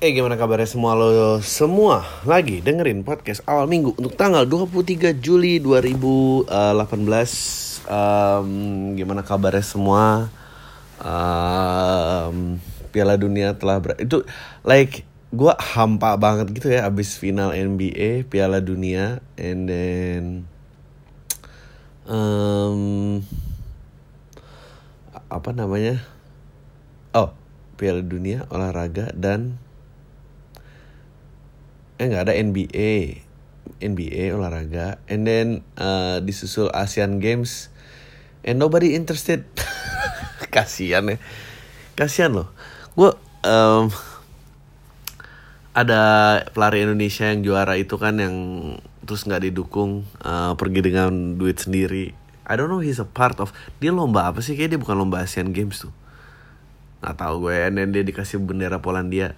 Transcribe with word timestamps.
Eh 0.00 0.16
gimana 0.16 0.40
kabarnya 0.40 0.64
semua 0.64 0.96
lo 0.96 1.44
semua? 1.44 2.08
Lagi 2.24 2.64
dengerin 2.64 3.04
podcast 3.04 3.44
awal 3.44 3.68
minggu 3.68 3.92
untuk 4.00 4.16
tanggal 4.16 4.48
23 4.48 5.12
Juli 5.20 5.60
2018 5.60 6.48
um, 7.84 8.48
Gimana 8.96 9.20
kabarnya 9.20 9.60
semua? 9.60 10.32
Um, 11.04 12.56
Piala 12.96 13.20
Dunia 13.20 13.52
telah 13.60 13.76
ber 13.76 14.00
Itu 14.00 14.24
like 14.64 15.04
gue 15.36 15.52
hampa 15.76 16.16
banget 16.16 16.48
gitu 16.56 16.72
ya 16.72 16.88
abis 16.88 17.20
final 17.20 17.52
NBA 17.52 18.24
Piala 18.24 18.64
Dunia 18.64 19.20
And 19.36 19.68
then 19.68 20.22
um, 22.08 23.20
Apa 25.28 25.52
namanya? 25.52 26.00
Oh 27.12 27.36
Piala 27.76 28.00
Dunia 28.00 28.48
olahraga 28.48 29.12
dan 29.12 29.60
eh 32.00 32.08
nggak 32.08 32.32
ada 32.32 32.34
NBA 32.40 33.28
NBA 33.80 34.34
olahraga. 34.34 34.98
And 35.06 35.22
then 35.28 35.62
uh, 35.78 36.18
disusul 36.24 36.72
Asian 36.72 37.18
Games. 37.18 37.72
And 38.42 38.56
nobody 38.58 38.96
interested. 38.96 39.44
Kasian 40.54 41.12
ya. 41.12 41.16
Kasian 41.94 42.34
loh. 42.36 42.48
Gue 42.96 43.12
um, 43.44 43.92
ada 45.76 46.02
pelari 46.50 46.82
Indonesia 46.82 47.28
yang 47.28 47.44
juara 47.44 47.76
itu 47.78 47.94
kan 48.00 48.18
yang 48.18 48.36
terus 49.04 49.24
nggak 49.28 49.52
didukung 49.52 50.08
uh, 50.24 50.56
pergi 50.56 50.80
dengan 50.82 51.36
duit 51.36 51.60
sendiri. 51.60 52.16
I 52.50 52.58
don't 52.58 52.66
know 52.66 52.82
he's 52.82 52.98
a 52.98 53.06
part 53.06 53.38
of 53.38 53.54
dia 53.78 53.94
lomba 53.94 54.26
apa 54.26 54.42
sih? 54.42 54.58
Kayak 54.58 54.76
dia 54.76 54.80
bukan 54.80 54.96
lomba 54.98 55.22
Asian 55.22 55.52
Games 55.52 55.84
tuh. 55.84 55.92
Nggak 57.04 57.16
tahu 57.16 57.48
gue. 57.48 57.56
And 57.68 57.76
then 57.76 57.92
dia 57.92 58.02
dikasih 58.02 58.40
bendera 58.40 58.80
Polandia. 58.80 59.36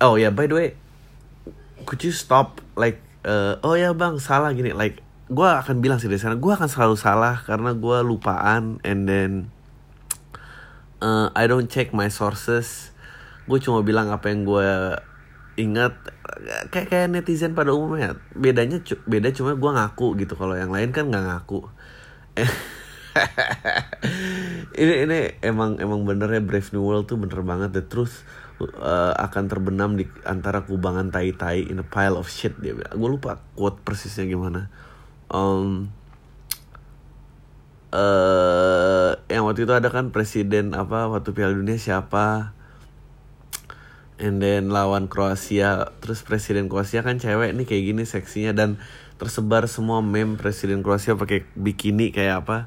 Oh 0.00 0.16
ya 0.16 0.28
yeah, 0.28 0.32
by 0.32 0.48
the 0.48 0.56
way 0.56 0.68
could 1.86 2.02
you 2.02 2.12
stop 2.12 2.60
like 2.74 3.00
uh, 3.22 3.56
oh 3.62 3.78
ya 3.78 3.94
bang 3.94 4.18
salah 4.18 4.50
gini 4.52 4.74
like 4.74 5.00
gue 5.26 5.48
akan 5.48 5.82
bilang 5.82 5.98
sih 6.02 6.10
dari 6.10 6.18
sana 6.18 6.38
gue 6.38 6.52
akan 6.52 6.66
selalu 6.66 6.94
salah 6.98 7.42
karena 7.42 7.74
gue 7.74 7.98
lupaan 8.02 8.82
and 8.82 9.06
then 9.06 9.32
uh, 11.00 11.28
I 11.34 11.44
don't 11.46 11.68
check 11.68 11.92
my 11.92 12.08
sources. 12.08 12.92
Gue 13.46 13.62
cuma 13.62 13.82
bilang 13.82 14.10
apa 14.10 14.30
yang 14.32 14.44
gue 14.46 14.68
ingat. 15.60 15.94
Kayak 16.72 16.88
kayak 16.90 17.08
netizen 17.12 17.54
pada 17.54 17.72
umumnya. 17.72 18.18
Bedanya 18.34 18.82
beda 19.06 19.32
cuma 19.32 19.54
gue 19.56 19.70
ngaku 19.70 20.18
gitu. 20.20 20.34
Kalau 20.34 20.54
yang 20.56 20.72
lain 20.72 20.90
kan 20.92 21.08
nggak 21.08 21.24
ngaku. 21.24 21.60
Ini 24.76 25.08
ini 25.08 25.40
emang 25.40 25.80
emang 25.80 26.04
bener 26.04 26.28
ya 26.28 26.44
Brave 26.44 26.68
New 26.76 26.84
World 26.84 27.08
tuh 27.08 27.16
bener 27.16 27.40
banget. 27.40 27.72
The 27.72 27.80
truth 27.88 28.28
uh, 28.60 29.12
akan 29.16 29.44
terbenam 29.52 30.00
di 30.00 30.08
antara 30.24 30.64
kubangan 30.64 31.12
tai-tai 31.12 31.68
in 31.68 31.80
a 31.80 31.86
pile 31.86 32.16
of 32.16 32.28
shit 32.32 32.56
dia 32.56 32.72
bilang. 32.72 32.96
Gue 32.96 33.10
lupa 33.20 33.40
quote 33.52 33.80
persisnya 33.84 34.24
gimana. 34.24 34.72
Um, 35.28 35.92
uh, 37.92 39.18
yang 39.28 39.44
waktu 39.44 39.68
itu 39.68 39.72
ada 39.74 39.92
kan 39.92 40.14
presiden 40.14 40.72
apa 40.72 41.10
waktu 41.10 41.36
Piala 41.36 41.52
Dunia 41.52 41.76
siapa? 41.76 42.56
And 44.16 44.40
then 44.40 44.72
lawan 44.72 45.12
Kroasia, 45.12 45.92
terus 46.00 46.24
presiden 46.24 46.72
Kroasia 46.72 47.04
kan 47.04 47.20
cewek 47.20 47.52
nih 47.52 47.68
kayak 47.68 47.84
gini 47.84 48.02
seksinya 48.08 48.56
dan 48.56 48.80
tersebar 49.20 49.68
semua 49.68 50.00
meme 50.00 50.40
presiden 50.40 50.80
Kroasia 50.80 51.20
pakai 51.20 51.44
bikini 51.52 52.16
kayak 52.16 52.48
apa. 52.48 52.58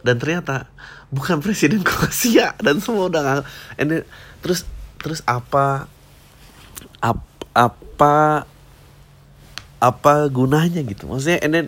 Dan 0.00 0.16
ternyata 0.16 0.72
bukan 1.12 1.44
presiden 1.44 1.84
Kroasia 1.88 2.56
dan 2.64 2.80
semua 2.80 3.12
udah 3.12 3.44
and 3.76 3.92
then, 3.92 4.02
terus 4.40 4.64
terus 5.00 5.20
apa? 5.24 5.88
Ap, 7.00 7.20
apa? 7.52 8.46
Apa 9.76 10.12
gunanya 10.32 10.80
gitu? 10.84 11.08
Maksudnya 11.08 11.40
and 11.44 11.52
then 11.52 11.66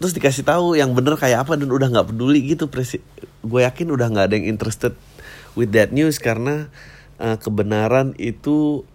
terus 0.00 0.16
dikasih 0.16 0.48
tahu 0.48 0.80
yang 0.80 0.96
bener 0.96 1.14
kayak 1.20 1.44
apa 1.44 1.60
dan 1.60 1.68
udah 1.68 1.92
nggak 1.92 2.08
peduli 2.08 2.40
gitu 2.56 2.72
presi 2.72 3.04
gue 3.44 3.60
yakin 3.60 3.92
udah 3.92 4.08
nggak 4.08 4.32
ada 4.32 4.34
yang 4.40 4.48
interested 4.48 4.96
with 5.52 5.76
that 5.76 5.92
news 5.92 6.16
karena 6.16 6.72
uh, 7.20 7.36
kebenaran 7.36 8.16
itu 8.16 8.88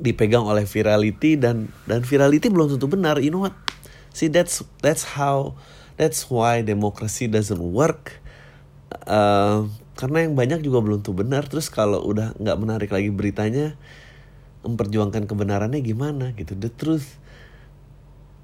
dipegang 0.00 0.48
oleh 0.48 0.64
virality 0.64 1.36
dan 1.36 1.70
dan 1.84 2.02
virality 2.02 2.48
belum 2.48 2.74
tentu 2.74 2.88
benar. 2.88 3.20
You 3.20 3.30
know 3.30 3.44
what? 3.44 3.54
See 4.10 4.26
that's 4.26 4.64
that's 4.82 5.14
how 5.14 5.54
that's 6.00 6.26
why 6.32 6.64
democracy 6.64 7.30
doesn't 7.30 7.60
work. 7.60 8.18
Uh, 9.06 9.70
karena 10.00 10.24
yang 10.24 10.32
banyak 10.32 10.64
juga 10.64 10.80
belum 10.80 11.04
tuh 11.04 11.12
benar 11.12 11.44
terus 11.44 11.68
kalau 11.68 12.00
udah 12.00 12.32
nggak 12.40 12.56
menarik 12.56 12.88
lagi 12.88 13.12
beritanya 13.12 13.76
memperjuangkan 14.64 15.28
kebenarannya 15.28 15.84
gimana 15.84 16.32
gitu 16.32 16.56
the 16.56 16.72
truth 16.72 17.20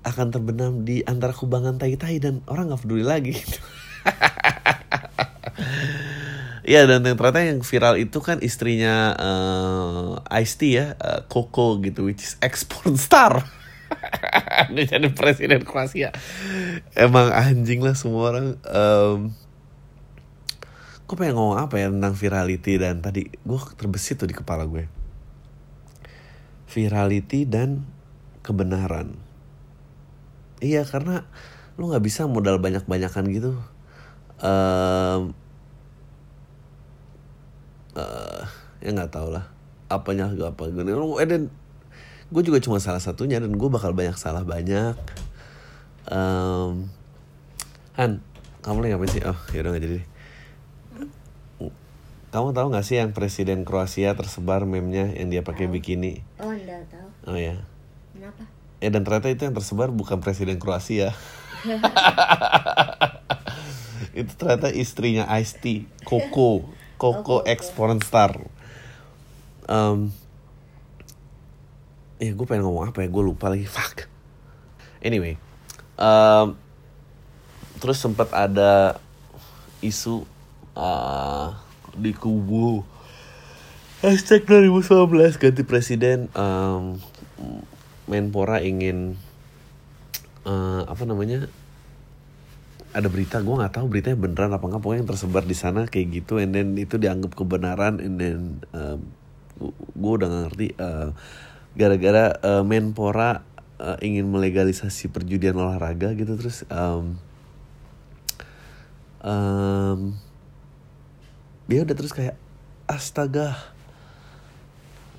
akan 0.07 0.31
terbenam 0.31 0.87
di 0.87 1.03
antara 1.03 1.35
kubangan 1.35 1.83
tai-tai 1.83 2.23
dan 2.23 2.45
orang 2.47 2.71
nggak 2.71 2.83
peduli 2.87 3.03
lagi 3.03 3.35
gitu. 3.35 3.61
Iya 6.67 6.83
dan 6.91 7.07
yang 7.07 7.15
ternyata 7.15 7.47
yang 7.47 7.63
viral 7.63 7.95
itu 7.95 8.19
kan 8.19 8.43
istrinya 8.43 9.15
uh, 9.15 10.19
Ice-T 10.35 10.63
ya, 10.67 10.99
uh, 10.99 11.23
Coco 11.31 11.79
gitu, 11.79 12.11
which 12.11 12.27
is 12.27 12.35
export 12.43 12.99
star. 12.99 13.47
Dia 14.75 14.99
jadi 14.99 15.15
presiden 15.15 15.63
Kroasia. 15.63 16.11
Emang 16.99 17.31
anjing 17.31 17.87
lah 17.87 17.95
semua 17.95 18.35
orang. 18.35 18.59
Um, 18.67 19.31
gue 21.07 21.15
pengen 21.15 21.39
ngomong 21.39 21.63
apa 21.63 21.79
ya 21.79 21.87
tentang 21.87 22.15
virality 22.19 22.83
dan 22.83 22.99
tadi 22.99 23.31
gue 23.31 23.61
terbesit 23.79 24.19
tuh 24.19 24.27
di 24.27 24.35
kepala 24.35 24.67
gue. 24.67 24.91
Virality 26.67 27.47
dan 27.47 27.87
kebenaran. 28.43 29.15
Iya 30.59 30.83
karena 30.83 31.23
lu 31.79 31.95
nggak 31.95 32.03
bisa 32.03 32.27
modal 32.27 32.59
banyak 32.59 32.83
banyakan 32.91 33.25
gitu. 33.31 33.53
Um, 34.43 35.33
uh, 37.95 38.45
ya 38.83 38.91
nggak 38.91 39.15
tau 39.15 39.31
lah 39.31 39.47
apanya 39.87 40.35
apa 40.35 40.67
gini. 40.75 40.91
Eh, 40.91 41.29
dan 41.31 41.55
gue 42.35 42.43
juga 42.43 42.59
cuma 42.59 42.83
salah 42.83 42.99
satunya 42.99 43.39
dan 43.39 43.55
gue 43.55 43.69
bakal 43.71 43.95
banyak 43.95 44.19
salah 44.19 44.43
banyak. 44.43 44.99
Um, 46.11 46.91
Han 47.95 48.21
kamu 48.61 48.83
lagi 48.83 48.91
ngapain 48.93 49.11
sih? 49.15 49.23
Oh 49.23 49.39
ya 49.55 49.63
udah 49.63 49.71
gak 49.79 49.85
jadi 49.87 50.16
kamu 52.35 52.53
tahu 52.53 52.67
gak 52.75 52.85
sih 52.85 52.99
yang 52.99 53.15
presiden 53.15 53.63
Kroasia 53.63 54.19
tersebar 54.19 54.67
meme-nya 54.67 55.15
yang 55.15 55.31
dia 55.31 55.47
pakai 55.47 55.71
bikini? 55.71 56.27
Oh, 56.43 56.51
enggak 56.51 56.91
tahu. 56.91 57.09
Oh 57.33 57.39
ya. 57.39 57.63
Kenapa? 58.13 58.43
Ya 58.83 58.89
dan 58.93 59.07
ternyata 59.07 59.33
itu 59.33 59.47
yang 59.47 59.57
tersebar 59.57 59.89
bukan 59.95 60.21
presiden 60.21 60.61
Kroasia. 60.61 61.15
itu 64.19 64.33
ternyata 64.37 64.69
istrinya 64.73 65.25
Ice 65.41 65.57
T, 65.57 65.89
Coco, 66.05 66.65
Coco 66.97 67.41
Oh, 67.41 67.43
ex 67.45 67.73
porn 67.73 68.01
star. 68.01 68.41
Um, 69.69 70.13
ya 72.17 72.33
gue 72.33 72.47
pengen 72.49 72.65
ngomong 72.65 72.93
apa 72.93 73.05
ya, 73.05 73.09
gue 73.09 73.25
lupa 73.25 73.53
lagi. 73.53 73.69
Fuck. 73.69 74.09
Anyway, 75.05 75.37
um, 76.01 76.57
terus 77.79 78.01
sempat 78.01 78.33
ada 78.33 78.97
isu 79.85 80.25
uh, 80.73 81.53
di 81.97 82.13
kubu. 82.13 82.85
Hashtag 84.05 84.45
2019 84.45 85.41
ganti 85.41 85.63
presiden 85.65 86.29
um, 86.37 87.01
Menpora 88.07 88.61
ingin 88.61 89.17
uh, 90.47 90.87
apa 90.87 91.03
namanya 91.09 91.49
ada 92.97 93.09
berita 93.13 93.45
gue 93.45 93.55
nggak 93.57 93.77
tahu 93.77 93.93
beritanya 93.93 94.17
beneran 94.17 94.53
apa 94.57 94.65
nggak 94.65 94.81
pokoknya 94.81 95.01
yang 95.05 95.11
tersebar 95.11 95.45
di 95.45 95.57
sana 95.57 95.85
kayak 95.85 96.23
gitu 96.23 96.41
and 96.41 96.57
then 96.57 96.73
itu 96.81 96.97
dianggap 96.97 97.37
kebenaran 97.37 98.01
and 98.01 98.17
then 98.17 98.41
um, 98.73 99.01
gue 99.93 100.13
udah 100.17 100.29
gak 100.29 100.43
ngerti 100.49 100.67
uh, 100.81 101.13
gara-gara 101.77 102.37
uh, 102.41 102.65
Menpora 102.65 103.45
uh, 103.81 103.97
ingin 104.01 104.29
melegalisasi 104.29 105.13
perjudian 105.13 105.57
olahraga 105.57 106.13
gitu 106.17 106.37
terus 106.41 106.65
um, 106.73 107.21
um, 109.21 110.17
dia 111.67 111.83
udah 111.83 111.95
terus 111.95 112.15
kayak 112.15 112.39
astaga. 112.87 113.55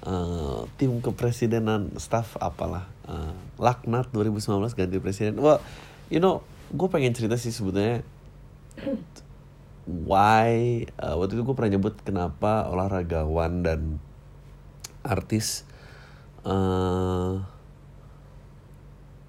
Uh, 0.08 0.64
tim 0.80 1.04
kepresidenan 1.04 1.92
staff 2.00 2.40
apalah 2.40 2.88
uh, 3.12 3.36
laknat 3.60 4.08
2019 4.16 4.72
ganti 4.72 4.98
presiden. 5.04 5.36
Well 5.36 5.60
you 6.08 6.24
know 6.24 6.44
gue 6.72 6.88
pengen 6.88 7.12
cerita 7.12 7.36
sih 7.36 7.52
sebetulnya 7.52 8.04
why 9.88 10.84
uh, 11.00 11.16
waktu 11.20 11.40
itu 11.40 11.44
gue 11.44 11.56
pernah 11.56 11.72
nyebut 11.76 11.96
kenapa 12.04 12.68
olahragawan 12.68 13.64
dan 13.64 13.82
artis 15.04 15.64
uh, 16.44 17.40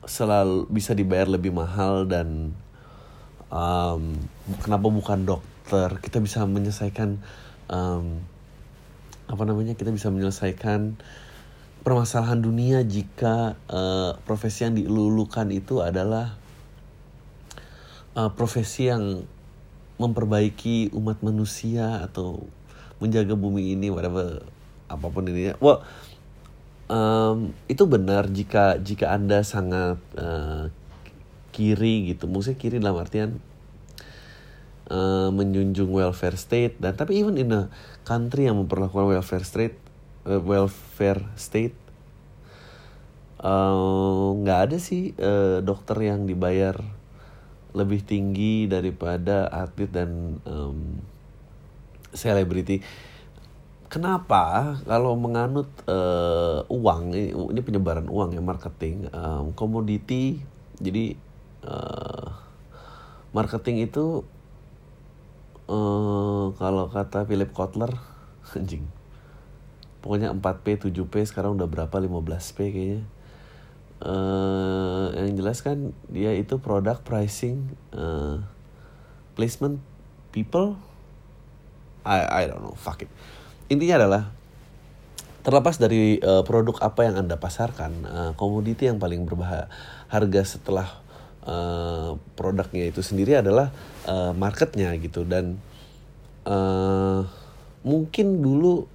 selalu 0.03 0.67
bisa 0.67 0.99
dibayar 0.99 1.31
lebih 1.31 1.55
mahal 1.55 2.07
dan 2.11 2.55
um, 3.51 4.19
kenapa 4.63 4.87
bukan 4.91 5.23
dokter 5.23 5.58
kita 6.03 6.19
bisa 6.19 6.45
menyelesaikan 6.49 7.21
um, 7.69 8.25
apa 9.29 9.43
namanya 9.45 9.77
kita 9.77 9.93
bisa 9.93 10.09
menyelesaikan 10.09 10.97
permasalahan 11.85 12.41
dunia 12.41 12.81
jika 12.85 13.61
uh, 13.69 14.17
profesi 14.25 14.65
yang 14.65 14.75
dilulukan 14.77 15.53
itu 15.53 15.85
adalah 15.85 16.37
uh, 18.17 18.33
profesi 18.33 18.89
yang 18.89 19.25
memperbaiki 20.01 20.95
umat 20.97 21.21
manusia 21.21 22.01
atau 22.01 22.49
menjaga 22.99 23.37
bumi 23.37 23.77
ini 23.77 23.93
whatever 23.93 24.43
apa 24.89 25.07
pun 25.13 25.29
ini 25.29 25.53
well 25.61 25.85
um, 26.89 27.53
itu 27.69 27.85
benar 27.85 28.27
jika 28.33 28.81
jika 28.81 29.13
anda 29.13 29.45
sangat 29.45 30.01
uh, 30.17 30.73
kiri 31.53 32.15
gitu. 32.15 32.27
Maksudnya 32.27 32.59
kiri 32.59 32.77
dalam 32.79 32.99
artian 32.99 33.39
uh, 34.89 35.29
menjunjung 35.33 35.93
welfare 35.93 36.37
state 36.37 36.77
dan 36.81 36.97
tapi 36.97 37.21
even 37.21 37.37
in 37.37 37.53
a 37.53 37.63
country 38.05 38.49
yang 38.49 38.61
memperlakukan 38.61 39.09
welfare 39.09 39.45
state 39.45 39.77
uh, 40.29 40.41
welfare 40.43 41.23
state 41.39 41.77
nggak 43.39 44.59
uh, 44.59 44.65
ada 44.67 44.77
sih 44.83 45.15
uh, 45.15 45.63
dokter 45.63 46.11
yang 46.11 46.27
dibayar 46.27 46.75
lebih 47.71 48.03
tinggi 48.03 48.67
daripada 48.67 49.47
atlet 49.47 49.93
dan 49.93 50.43
selebriti. 52.11 52.83
Kenapa 53.89 54.77
kalau 54.85 55.17
menganut 55.17 55.69
uh, 55.89 56.61
uang 56.69 57.17
ini, 57.17 57.33
ini 57.33 57.61
penyebaran 57.65 58.05
uang 58.13 58.37
ya 58.37 58.43
marketing 58.45 59.09
um, 59.17 59.57
komoditi 59.57 60.37
jadi 60.77 61.17
uh, 61.65 62.29
marketing 63.33 63.89
itu 63.89 64.29
uh, 65.69 66.51
kalau 66.57 66.89
kata 66.89 67.29
Philip 67.29 67.53
Kotler 67.53 67.93
anjing. 68.59 68.89
Pokoknya 70.01 70.33
4P 70.33 70.89
7P 70.89 71.15
sekarang 71.29 71.61
udah 71.61 71.69
berapa? 71.69 71.93
15P 71.93 72.59
kayaknya. 72.73 73.03
Uh, 73.99 75.11
yang 75.19 75.35
jelas 75.35 75.59
kan 75.59 75.91
dia 76.07 76.31
itu 76.31 76.63
produk 76.63 77.03
pricing 77.03 77.67
uh, 77.91 78.39
placement 79.35 79.83
people 80.31 80.79
I 82.07 82.47
I 82.47 82.47
don't 82.47 82.63
know 82.63 82.79
fuck 82.79 83.03
it. 83.03 83.11
Intinya 83.67 83.99
adalah 83.99 84.23
terlepas 85.43 85.83
dari 85.83 86.23
uh, 86.23 86.47
produk 86.47 86.79
apa 86.79 87.11
yang 87.11 87.27
anda 87.27 87.43
pasarkan 87.43 87.93
uh, 88.07 88.31
komoditi 88.39 88.87
yang 88.87 89.03
paling 89.03 89.27
berharga 89.27 90.43
setelah 90.47 91.03
uh, 91.43 92.15
produknya 92.39 92.87
itu 92.87 93.03
sendiri 93.03 93.43
adalah 93.43 93.75
uh, 94.09 94.33
marketnya 94.33 94.97
gitu. 94.97 95.29
Dan 95.29 95.61
uh, 96.49 97.29
mungkin 97.85 98.41
dulu 98.41 98.89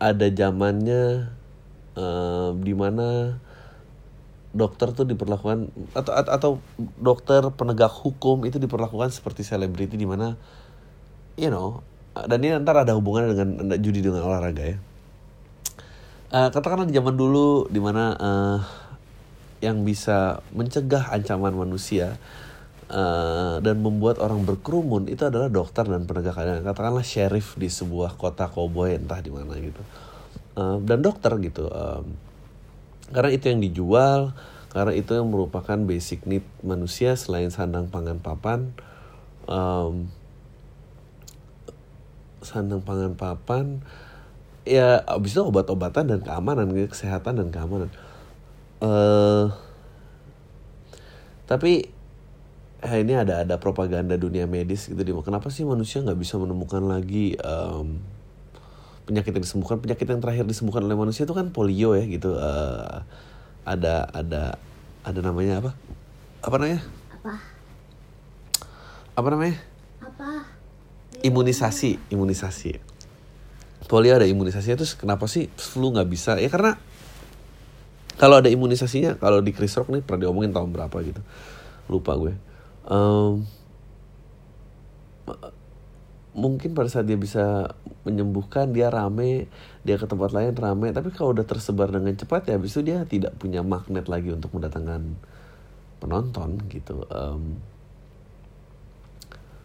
ada 0.00 0.28
zamannya 0.28 1.32
uh, 1.96 2.52
di 2.56 2.74
mana 2.76 3.40
dokter 4.50 4.90
tuh 4.90 5.06
diperlakukan 5.06 5.70
atau 5.94 6.12
atau 6.26 6.50
dokter 6.98 7.46
penegak 7.54 7.92
hukum 7.92 8.42
itu 8.42 8.58
diperlakukan 8.58 9.14
seperti 9.14 9.46
selebriti 9.46 9.94
di 9.94 10.08
mana 10.08 10.34
you 11.38 11.46
know 11.54 11.86
dan 12.26 12.42
ini 12.42 12.58
ntar 12.58 12.82
ada 12.82 12.98
hubungannya 12.98 13.30
dengan 13.38 13.48
judi 13.78 14.02
dengan 14.02 14.26
olahraga 14.26 14.74
ya. 14.74 14.78
Uh, 16.30 16.50
katakanlah 16.50 16.86
di 16.86 16.94
zaman 16.94 17.14
dulu 17.14 17.66
di 17.70 17.78
mana 17.82 18.14
uh, 18.18 18.58
yang 19.62 19.82
bisa 19.82 20.42
mencegah 20.54 21.10
ancaman 21.10 21.54
manusia 21.54 22.18
uh, 22.90 23.62
dan 23.62 23.80
membuat 23.80 24.18
orang 24.18 24.42
berkerumun 24.42 25.06
itu 25.06 25.22
adalah 25.24 25.46
dokter 25.46 25.86
dan 25.86 26.04
penegak 26.04 26.34
keadilan. 26.34 26.66
Katakanlah 26.66 27.06
sheriff 27.06 27.54
di 27.56 27.70
sebuah 27.70 28.18
kota 28.18 28.50
koboi 28.50 28.98
entah 28.98 29.22
di 29.22 29.30
mana 29.30 29.54
gitu. 29.56 29.80
Uh, 30.58 30.82
dan 30.82 30.98
dokter 30.98 31.30
gitu 31.38 31.70
um, 31.70 32.10
karena 33.14 33.30
itu 33.30 33.54
yang 33.54 33.62
dijual 33.62 34.34
karena 34.74 34.98
itu 34.98 35.14
yang 35.14 35.30
merupakan 35.30 35.78
basic 35.86 36.26
need 36.26 36.42
manusia 36.66 37.14
selain 37.14 37.54
sandang 37.54 37.86
pangan 37.86 38.18
papan 38.18 38.74
um, 39.46 40.10
sandang 42.42 42.82
pangan 42.82 43.14
papan 43.14 43.78
ya 44.64 45.00
abis 45.06 45.38
itu 45.38 45.42
obat-obatan 45.44 46.08
dan 46.08 46.20
keamanan 46.20 46.70
kesehatan 46.88 47.40
dan 47.40 47.48
keamanan. 47.52 47.90
Uh, 48.80 49.52
tapi 51.44 51.92
eh, 52.80 53.04
ini 53.04 53.12
ada 53.12 53.44
ada 53.44 53.60
propaganda 53.60 54.16
dunia 54.16 54.48
medis 54.48 54.88
gitu 54.88 55.00
di 55.00 55.12
kenapa 55.20 55.52
sih 55.52 55.68
manusia 55.68 56.00
nggak 56.00 56.16
bisa 56.16 56.40
menemukan 56.40 56.80
lagi 56.88 57.36
um, 57.44 58.00
penyakit 59.04 59.36
yang 59.36 59.44
disembuhkan? 59.44 59.78
Penyakit 59.84 60.06
yang 60.08 60.20
terakhir 60.24 60.44
disembuhkan 60.48 60.82
oleh 60.88 60.96
manusia 60.96 61.28
itu 61.28 61.36
kan 61.36 61.52
polio 61.52 61.92
ya 61.92 62.04
gitu. 62.08 62.40
Uh, 62.40 63.04
ada 63.68 64.08
ada 64.16 64.56
ada 65.04 65.20
namanya 65.20 65.60
apa? 65.60 65.70
Apa 66.40 66.54
namanya? 66.56 66.80
Apa? 67.20 67.32
Apa 69.20 69.28
namanya? 69.28 69.56
Apa? 70.00 70.28
Imunisasi 71.20 72.00
imunisasi. 72.08 72.80
Polio 73.90 74.14
ada 74.14 74.24
imunisasinya 74.24 74.78
terus 74.78 74.94
kenapa 74.94 75.26
sih 75.26 75.50
flu 75.58 75.92
nggak 75.92 76.08
bisa? 76.08 76.38
Ya 76.38 76.48
karena 76.48 76.78
kalau 78.16 78.38
ada 78.38 78.46
imunisasinya 78.46 79.18
kalau 79.18 79.42
di 79.42 79.50
Chris 79.50 79.74
Rock 79.74 79.90
nih 79.90 80.00
pernah 80.00 80.30
diomongin 80.30 80.54
tahun 80.54 80.70
berapa 80.72 80.96
gitu. 81.04 81.20
Lupa 81.90 82.14
gue 82.14 82.49
um, 82.90 83.46
mungkin 86.30 86.78
pada 86.78 86.86
saat 86.86 87.10
dia 87.10 87.18
bisa 87.18 87.74
menyembuhkan 88.06 88.70
dia 88.70 88.86
rame 88.88 89.50
dia 89.82 89.96
ke 89.98 90.06
tempat 90.06 90.30
lain 90.30 90.54
rame. 90.54 90.90
Tapi 90.94 91.10
kalau 91.14 91.34
udah 91.34 91.46
tersebar 91.46 91.90
dengan 91.90 92.14
cepat 92.14 92.50
ya 92.50 92.58
habis 92.58 92.74
itu 92.74 92.82
dia 92.86 93.02
tidak 93.06 93.36
punya 93.38 93.62
magnet 93.62 94.06
lagi 94.06 94.30
untuk 94.34 94.54
mendatangkan 94.54 95.16
penonton 96.00 96.58
gitu. 96.70 97.06
Um, 97.10 97.60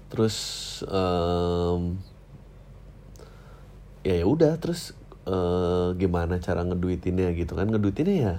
terus 0.09 0.37
um, 0.85 1.97
ya 4.05 4.21
udah 4.21 4.57
terus 4.61 4.93
uh, 5.25 5.93
gimana 5.97 6.37
cara 6.41 6.65
ngeduitinnya 6.65 7.33
gitu 7.37 7.57
kan? 7.57 7.69
Ngeduitinnya 7.69 8.15
ya 8.15 8.35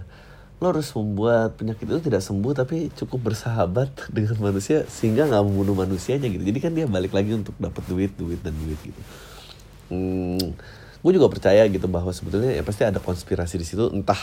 lo 0.56 0.72
harus 0.72 0.88
membuat 0.96 1.60
penyakit 1.60 1.84
itu 1.84 2.00
tidak 2.08 2.24
sembuh 2.24 2.56
tapi 2.56 2.88
cukup 2.96 3.32
bersahabat 3.32 3.92
dengan 4.16 4.40
manusia 4.40 4.88
sehingga 4.88 5.28
nggak 5.28 5.44
membunuh 5.44 5.76
manusianya 5.76 6.32
gitu. 6.32 6.44
Jadi 6.48 6.58
kan 6.58 6.72
dia 6.72 6.88
balik 6.88 7.12
lagi 7.12 7.36
untuk 7.36 7.52
dapat 7.60 7.84
duit 7.84 8.12
duit 8.16 8.40
dan 8.40 8.56
duit 8.56 8.80
gitu. 8.80 9.00
Hmm, 9.92 10.40
gue 11.04 11.12
juga 11.12 11.28
percaya 11.28 11.62
gitu 11.68 11.86
bahwa 11.86 12.10
sebetulnya 12.10 12.56
ya 12.56 12.64
pasti 12.64 12.82
ada 12.88 12.98
konspirasi 12.98 13.60
di 13.60 13.66
situ 13.68 13.92
entah 13.92 14.18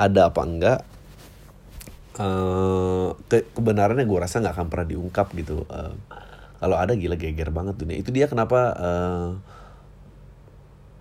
ada 0.00 0.32
apa 0.32 0.40
enggak. 0.42 0.80
Uh, 2.20 3.16
ke 3.32 3.48
kebenarannya 3.56 4.04
gue 4.04 4.18
rasa 4.18 4.44
nggak 4.44 4.56
akan 4.56 4.68
pernah 4.72 4.88
diungkap 4.88 5.28
gitu. 5.36 5.68
Uh, 5.68 5.92
kalau 6.60 6.76
ada 6.76 6.96
gila 6.96 7.20
geger 7.20 7.52
banget 7.52 7.76
dunia. 7.76 7.96
Itu 8.00 8.12
dia 8.12 8.28
kenapa 8.28 8.60
uh, 8.76 9.28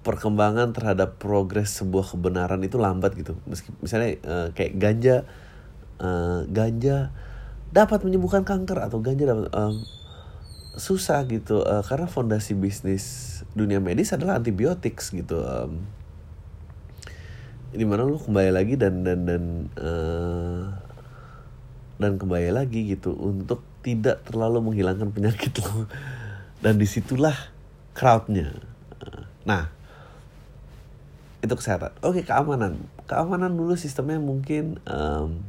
perkembangan 0.01 0.71
terhadap 0.71 1.19
progres 1.19 1.75
sebuah 1.75 2.15
kebenaran 2.15 2.61
itu 2.63 2.79
lambat 2.79 3.15
gitu. 3.19 3.35
Meski 3.45 3.71
misalnya 3.83 4.15
uh, 4.23 4.47
kayak 4.55 4.73
ganja 4.79 5.15
uh, 5.99 6.47
ganja 6.47 7.11
dapat 7.69 8.01
menyembuhkan 8.01 8.47
kanker 8.47 8.79
atau 8.81 9.03
ganja 9.03 9.29
dapat 9.29 9.51
um, 9.53 9.75
susah 10.79 11.27
gitu 11.27 11.61
uh, 11.61 11.83
karena 11.83 12.07
fondasi 12.07 12.55
bisnis 12.55 13.41
dunia 13.51 13.83
medis 13.83 14.15
adalah 14.15 14.39
antibiotik 14.39 14.97
gitu. 14.99 15.43
Um, 15.43 15.83
di 17.69 17.85
mana 17.85 18.01
lu 18.01 18.17
kembali 18.17 18.49
lagi 18.49 18.73
dan 18.81 19.05
dan 19.05 19.29
dan 19.29 19.43
uh, 19.77 20.73
dan 21.99 22.15
kembali 22.15 22.49
lagi 22.49 22.95
gitu 22.95 23.13
untuk 23.13 23.61
tidak 23.83 24.23
terlalu 24.25 24.71
menghilangkan 24.71 25.11
penyakit 25.11 25.51
lo 25.61 25.85
dan 26.63 26.79
di 26.79 26.87
situlah 26.87 27.35
crowdnya 27.93 28.55
nah 29.43 29.71
itu 31.39 31.53
kesehatan. 31.55 31.95
Oke 32.03 32.27
keamanan. 32.27 32.83
Keamanan 33.07 33.55
dulu 33.55 33.79
sistemnya 33.79 34.19
mungkin 34.19 34.83
um, 34.87 35.43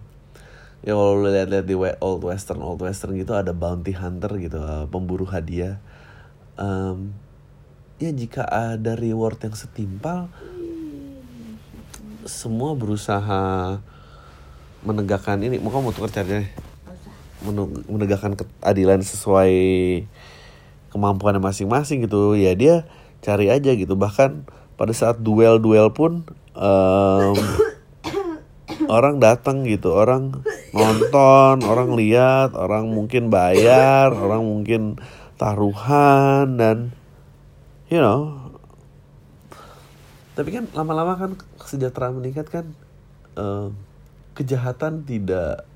ya 0.87 0.94
kalau 0.94 1.18
lu 1.18 1.28
lihat-lihat 1.28 1.66
di 1.66 1.76
old 1.76 2.23
western 2.25 2.62
old 2.62 2.80
western 2.80 3.18
gitu 3.18 3.35
ada 3.37 3.50
bounty 3.50 3.92
hunter 3.92 4.30
gitu 4.38 4.62
uh, 4.62 4.87
pemburu 4.87 5.26
hadiah. 5.26 5.82
Um, 6.54 7.16
ya 7.99 8.14
jika 8.14 8.47
ada 8.47 8.94
reward 8.94 9.37
yang 9.42 9.56
setimpal 9.59 10.30
semua 12.25 12.78
berusaha 12.78 13.78
menegakkan 14.87 15.42
ini. 15.42 15.59
Mau 15.59 15.75
kamu 15.75 15.90
tukar 15.90 16.23
caranya 16.23 16.47
menegakkan 17.88 18.37
keadilan 18.37 19.00
sesuai 19.00 19.54
kemampuan 20.94 21.42
masing-masing 21.42 22.06
gitu. 22.06 22.38
Ya 22.38 22.54
dia 22.54 22.87
cari 23.20 23.50
aja 23.50 23.75
gitu. 23.75 23.99
Bahkan 23.99 24.60
pada 24.80 24.96
saat 24.96 25.20
duel-duel 25.20 25.92
pun 25.92 26.25
um, 26.56 27.37
orang 28.96 29.20
datang 29.20 29.68
gitu 29.68 29.92
orang 29.92 30.40
nonton 30.72 31.60
orang 31.68 31.92
lihat 32.00 32.56
orang 32.56 32.88
mungkin 32.88 33.28
bayar 33.28 34.08
orang 34.08 34.40
mungkin 34.40 34.96
taruhan 35.37 36.56
dan 36.56 36.96
you 37.92 38.00
know. 38.00 38.40
Tapi 40.32 40.49
kan 40.56 40.64
lama-lama 40.72 41.20
kan 41.20 41.32
kesejahteraan 41.60 42.16
meningkat 42.16 42.49
kan 42.49 42.72
eh, 43.37 43.68
kejahatan 44.32 45.04
tidak 45.04 45.68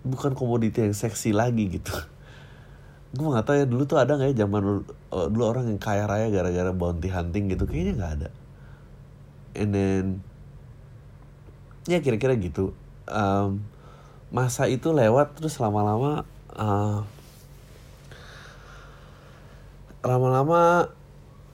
bukan 0.00 0.32
komoditi 0.32 0.80
yang 0.80 0.96
seksi 0.96 1.36
lagi 1.36 1.76
gitu 1.76 1.92
gue 3.14 3.26
nggak 3.26 3.46
tahu 3.46 3.56
ya 3.62 3.66
dulu 3.68 3.82
tuh 3.86 3.98
ada 4.02 4.18
nggak 4.18 4.34
ya 4.34 4.36
zaman 4.46 4.60
dulu, 4.62 4.80
eh, 4.90 5.26
dulu 5.30 5.44
orang 5.46 5.64
yang 5.70 5.80
kaya 5.80 6.04
raya 6.10 6.26
gara-gara 6.32 6.72
bounty 6.74 7.08
hunting 7.12 7.46
gitu 7.52 7.64
kayaknya 7.68 7.94
nggak 7.94 8.12
ada. 8.20 8.28
And 9.56 9.70
then 9.70 10.04
ya 11.86 12.02
kira-kira 12.02 12.34
gitu. 12.36 12.74
Um, 13.06 13.62
masa 14.34 14.66
itu 14.66 14.90
lewat 14.90 15.38
terus 15.38 15.62
lama-lama 15.62 16.26
uh, 16.50 17.06
lama-lama 20.02 20.90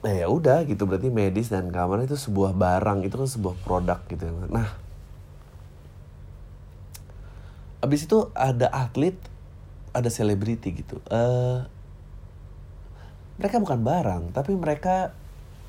eh, 0.02 0.24
ya 0.24 0.28
udah 0.32 0.64
gitu 0.64 0.88
berarti 0.88 1.12
medis 1.12 1.52
dan 1.52 1.68
keamanan 1.68 2.08
itu 2.08 2.16
sebuah 2.16 2.56
barang 2.56 3.04
itu 3.04 3.14
kan 3.14 3.28
sebuah 3.28 3.54
produk 3.62 4.00
gitu. 4.08 4.24
Nah 4.48 4.80
abis 7.82 8.06
itu 8.06 8.30
ada 8.32 8.70
atlet 8.70 9.18
ada 9.92 10.08
selebriti 10.08 10.72
gitu. 10.72 11.00
Eh 11.08 11.60
mereka 13.40 13.58
bukan 13.58 13.80
barang 13.80 14.22
tapi 14.36 14.54
mereka 14.54 15.16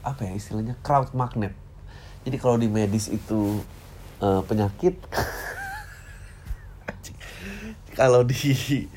apa 0.03 0.27
ya 0.27 0.34
istilahnya 0.36 0.75
crowd 0.84 1.15
magnet. 1.15 1.56
Jadi 2.24 2.38
kalau 2.39 2.56
di 2.60 2.72
medis 2.72 3.12
itu 3.12 3.60
eh, 4.24 4.42
penyakit 4.48 4.96
kalau 8.00 8.24
di 8.24 8.88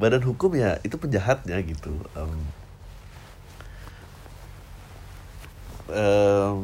badan 0.00 0.24
hukum 0.24 0.56
ya 0.56 0.80
itu 0.80 0.96
penjahatnya 0.96 1.60
gitu. 1.64 1.92
Em, 2.16 2.32
em, 5.92 6.56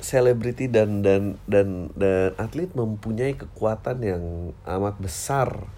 selebriti 0.00 0.66
dan 0.66 1.04
dan 1.04 1.36
dan 1.44 1.92
dan 1.94 2.32
atlet 2.40 2.72
mempunyai 2.72 3.36
kekuatan 3.36 4.00
yang 4.00 4.24
amat 4.64 4.96
besar 4.96 5.68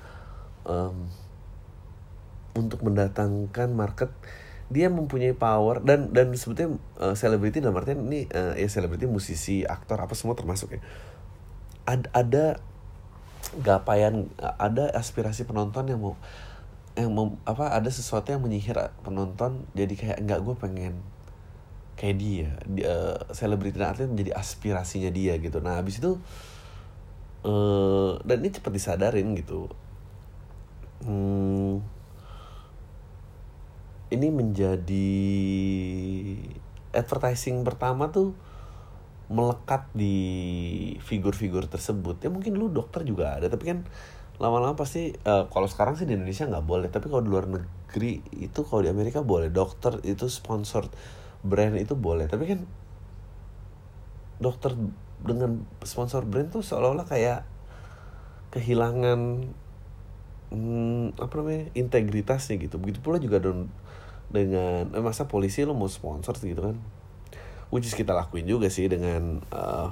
em, 0.66 0.96
untuk 2.52 2.84
mendatangkan 2.84 3.72
market 3.72 4.12
dia 4.72 4.88
mempunyai 4.88 5.36
power 5.36 5.84
dan 5.84 6.16
dan 6.16 6.32
sebetulnya 6.32 6.80
eh, 6.96 7.12
selebriti 7.12 7.60
dalam 7.60 7.76
artian 7.76 8.08
ini 8.08 8.24
eh, 8.32 8.56
ya 8.56 8.68
selebriti 8.72 9.04
musisi 9.04 9.68
aktor 9.68 10.00
apa 10.00 10.16
semua 10.16 10.32
termasuk 10.32 10.76
ya. 10.76 10.80
Ada 11.84 12.08
ada 12.16 12.44
gapaian 13.60 14.32
ada 14.40 14.88
aspirasi 14.96 15.44
penonton 15.44 15.92
yang 15.92 16.00
mau 16.00 16.16
yang 16.96 17.12
mau 17.12 17.36
apa 17.44 17.72
ada 17.72 17.88
sesuatu 17.92 18.32
yang 18.32 18.40
menyihir 18.40 18.76
penonton 19.04 19.64
jadi 19.76 19.92
kayak 19.92 20.18
enggak 20.24 20.40
gue 20.40 20.54
pengen 20.56 20.94
kayak 22.00 22.16
dia. 22.16 22.50
Dia 22.64 22.96
selebriti 23.36 23.76
dan 23.76 23.92
atlet 23.92 24.08
menjadi 24.08 24.32
aspirasinya 24.40 25.12
dia 25.12 25.36
gitu. 25.36 25.60
Nah 25.60 25.84
habis 25.84 26.00
itu 26.00 26.16
eh 27.44 28.12
dan 28.24 28.36
ini 28.40 28.54
cepat 28.54 28.72
disadarin 28.72 29.34
gitu 29.36 29.68
hmm, 31.04 31.74
ini 34.12 34.28
menjadi 34.28 35.10
advertising 36.92 37.64
pertama 37.64 38.12
tuh 38.12 38.36
melekat 39.32 39.88
di 39.96 40.16
figur-figur 41.00 41.64
tersebut. 41.66 42.20
Ya 42.20 42.28
mungkin 42.28 42.52
dulu 42.52 42.68
dokter 42.68 43.02
juga 43.08 43.40
ada 43.40 43.48
tapi 43.48 43.64
kan 43.72 43.88
lama-lama 44.36 44.76
pasti 44.76 45.12
eh, 45.16 45.44
kalau 45.48 45.68
sekarang 45.68 45.96
sih 45.96 46.04
di 46.04 46.18
Indonesia 46.18 46.44
nggak 46.44 46.66
boleh 46.66 46.88
tapi 46.90 47.08
kalau 47.08 47.22
di 47.24 47.30
luar 47.30 47.46
negeri 47.48 48.20
itu 48.42 48.60
kalau 48.66 48.84
di 48.84 48.90
Amerika 48.90 49.24
boleh 49.24 49.48
dokter 49.48 50.02
itu 50.04 50.28
sponsor 50.28 50.86
brand 51.40 51.80
itu 51.80 51.96
boleh. 51.96 52.28
Tapi 52.28 52.44
kan 52.44 52.60
dokter 54.42 54.76
dengan 55.22 55.64
sponsor 55.86 56.26
brand 56.28 56.50
tuh 56.50 56.60
seolah-olah 56.60 57.06
kayak 57.08 57.46
kehilangan 58.52 59.48
hmm, 60.52 61.16
apa 61.16 61.32
namanya 61.40 61.72
integritasnya 61.72 62.60
gitu. 62.60 62.76
Begitu 62.76 63.00
pula 63.00 63.16
juga 63.16 63.40
don- 63.40 63.72
dengan 64.28 64.88
eh, 64.92 65.02
masa 65.02 65.28
polisi 65.28 65.64
lo 65.64 65.72
mau 65.72 65.88
sponsor 65.88 66.36
gitu 66.36 66.60
kan. 66.60 66.76
Which 67.72 67.88
is 67.88 67.96
kita 67.96 68.12
lakuin 68.12 68.44
juga 68.44 68.68
sih 68.68 68.86
dengan 68.92 69.40
eh, 69.48 69.88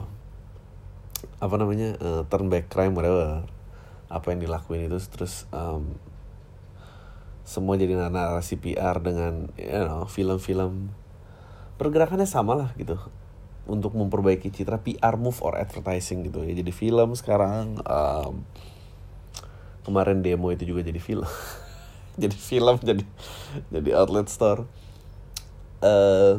apa 1.40 1.54
namanya 1.56 1.96
eh, 1.96 2.22
turn 2.28 2.52
back 2.52 2.68
crime 2.68 2.92
whatever. 2.92 3.48
Apa 4.12 4.36
yang 4.36 4.42
dilakuin 4.44 4.90
itu 4.90 4.98
terus 5.08 5.46
em, 5.54 5.96
semua 7.46 7.78
jadi 7.78 7.94
narasi 7.94 8.58
PR 8.58 8.98
dengan 9.00 9.48
you 9.54 9.70
know, 9.86 10.04
film-film. 10.10 10.90
Pergerakannya 11.78 12.26
sama 12.28 12.58
lah 12.58 12.70
gitu. 12.76 12.98
Untuk 13.70 13.94
memperbaiki 13.94 14.50
citra 14.50 14.82
PR 14.82 15.14
move 15.14 15.38
or 15.46 15.54
advertising 15.54 16.26
gitu 16.26 16.42
ya. 16.42 16.58
Jadi 16.58 16.74
film 16.74 17.14
sekarang 17.14 17.78
em, 17.86 18.34
kemarin 19.86 20.22
demo 20.24 20.52
itu 20.52 20.64
juga 20.68 20.84
jadi 20.86 21.00
film. 21.00 21.26
Jadi 22.20 22.36
film 22.36 22.76
jadi 22.84 23.00
jadi 23.72 23.90
outlet 23.96 24.28
store. 24.28 24.68
Eh 25.80 26.36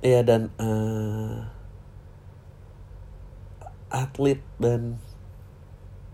ya 0.00 0.24
dan 0.24 0.48
eh, 0.56 1.36
atlet 3.92 4.40
dan 4.56 4.96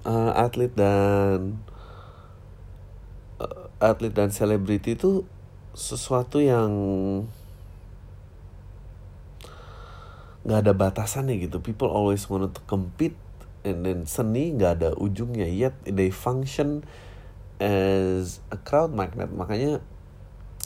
eh, 0.03 0.33
atlet 0.35 0.73
dan 0.75 1.63
eh, 3.41 3.65
atlet 3.79 4.11
dan 4.11 4.29
selebriti 4.35 4.99
itu 4.99 5.23
sesuatu 5.79 6.43
yang 6.43 6.73
nggak 10.43 10.61
ada 10.65 10.73
batasannya 10.73 11.39
gitu. 11.45 11.61
People 11.61 11.89
always 11.89 12.25
want 12.29 12.49
to 12.53 12.61
compete 12.69 13.15
and 13.67 13.83
then 13.83 14.07
seni 14.07 14.55
nggak 14.55 14.73
ada 14.83 14.91
ujungnya 14.99 15.47
yet 15.49 15.75
they 15.87 16.11
function 16.13 16.87
as 17.59 18.39
a 18.55 18.59
crowd 18.59 18.95
magnet. 18.95 19.31
Makanya 19.31 19.83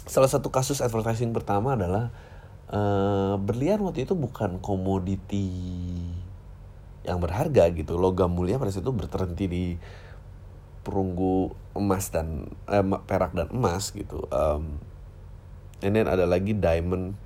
salah 0.05 0.29
satu 0.29 0.53
kasus 0.53 0.85
advertising 0.85 1.33
pertama 1.33 1.75
adalah 1.75 2.13
eh, 2.69 3.35
berlian 3.41 3.81
waktu 3.85 4.05
itu 4.05 4.13
bukan 4.13 4.61
komoditi 4.61 5.49
yang 7.03 7.19
berharga 7.19 7.73
gitu. 7.73 7.97
Logam 7.99 8.33
mulia 8.37 8.61
pada 8.61 8.71
saat 8.71 8.85
itu 8.85 8.95
berterhenti 8.95 9.45
di 9.49 9.65
perunggu 10.83 11.55
emas 11.73 12.13
dan 12.13 12.53
eh, 12.69 12.85
perak 13.09 13.33
dan 13.33 13.49
emas 13.51 13.91
gitu. 13.97 14.29
Um, 14.29 14.79
and 15.81 15.97
then 15.97 16.07
ada 16.07 16.29
lagi 16.29 16.55
diamond. 16.55 17.17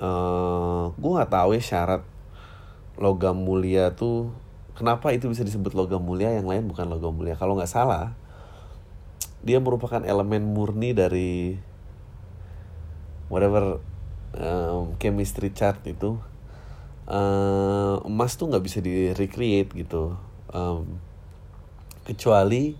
Eh 0.00 0.84
gue 0.96 1.10
nggak 1.12 1.30
tahu 1.30 1.54
ya 1.54 1.62
syarat 1.62 2.02
logam 2.98 3.42
mulia 3.42 3.94
tuh 3.94 4.30
kenapa 4.74 5.10
itu 5.14 5.30
bisa 5.30 5.46
disebut 5.46 5.72
logam 5.74 6.02
mulia 6.02 6.34
yang 6.34 6.46
lain 6.46 6.66
bukan 6.66 6.86
logam 6.90 7.14
mulia? 7.14 7.38
Kalau 7.38 7.58
nggak 7.58 7.70
salah 7.70 8.14
dia 9.44 9.60
merupakan 9.60 10.00
elemen 10.00 10.40
murni 10.40 10.96
dari 10.96 11.60
whatever 13.28 13.78
um, 14.40 14.96
chemistry 14.96 15.52
chart 15.52 15.84
itu. 15.84 16.16
Eh, 17.04 17.96
emas 18.08 18.40
tuh 18.40 18.48
nggak 18.48 18.64
bisa 18.64 18.80
di 18.80 19.12
recreate 19.12 19.76
gitu. 19.76 20.16
Um, 20.48 20.96
kecuali 22.08 22.72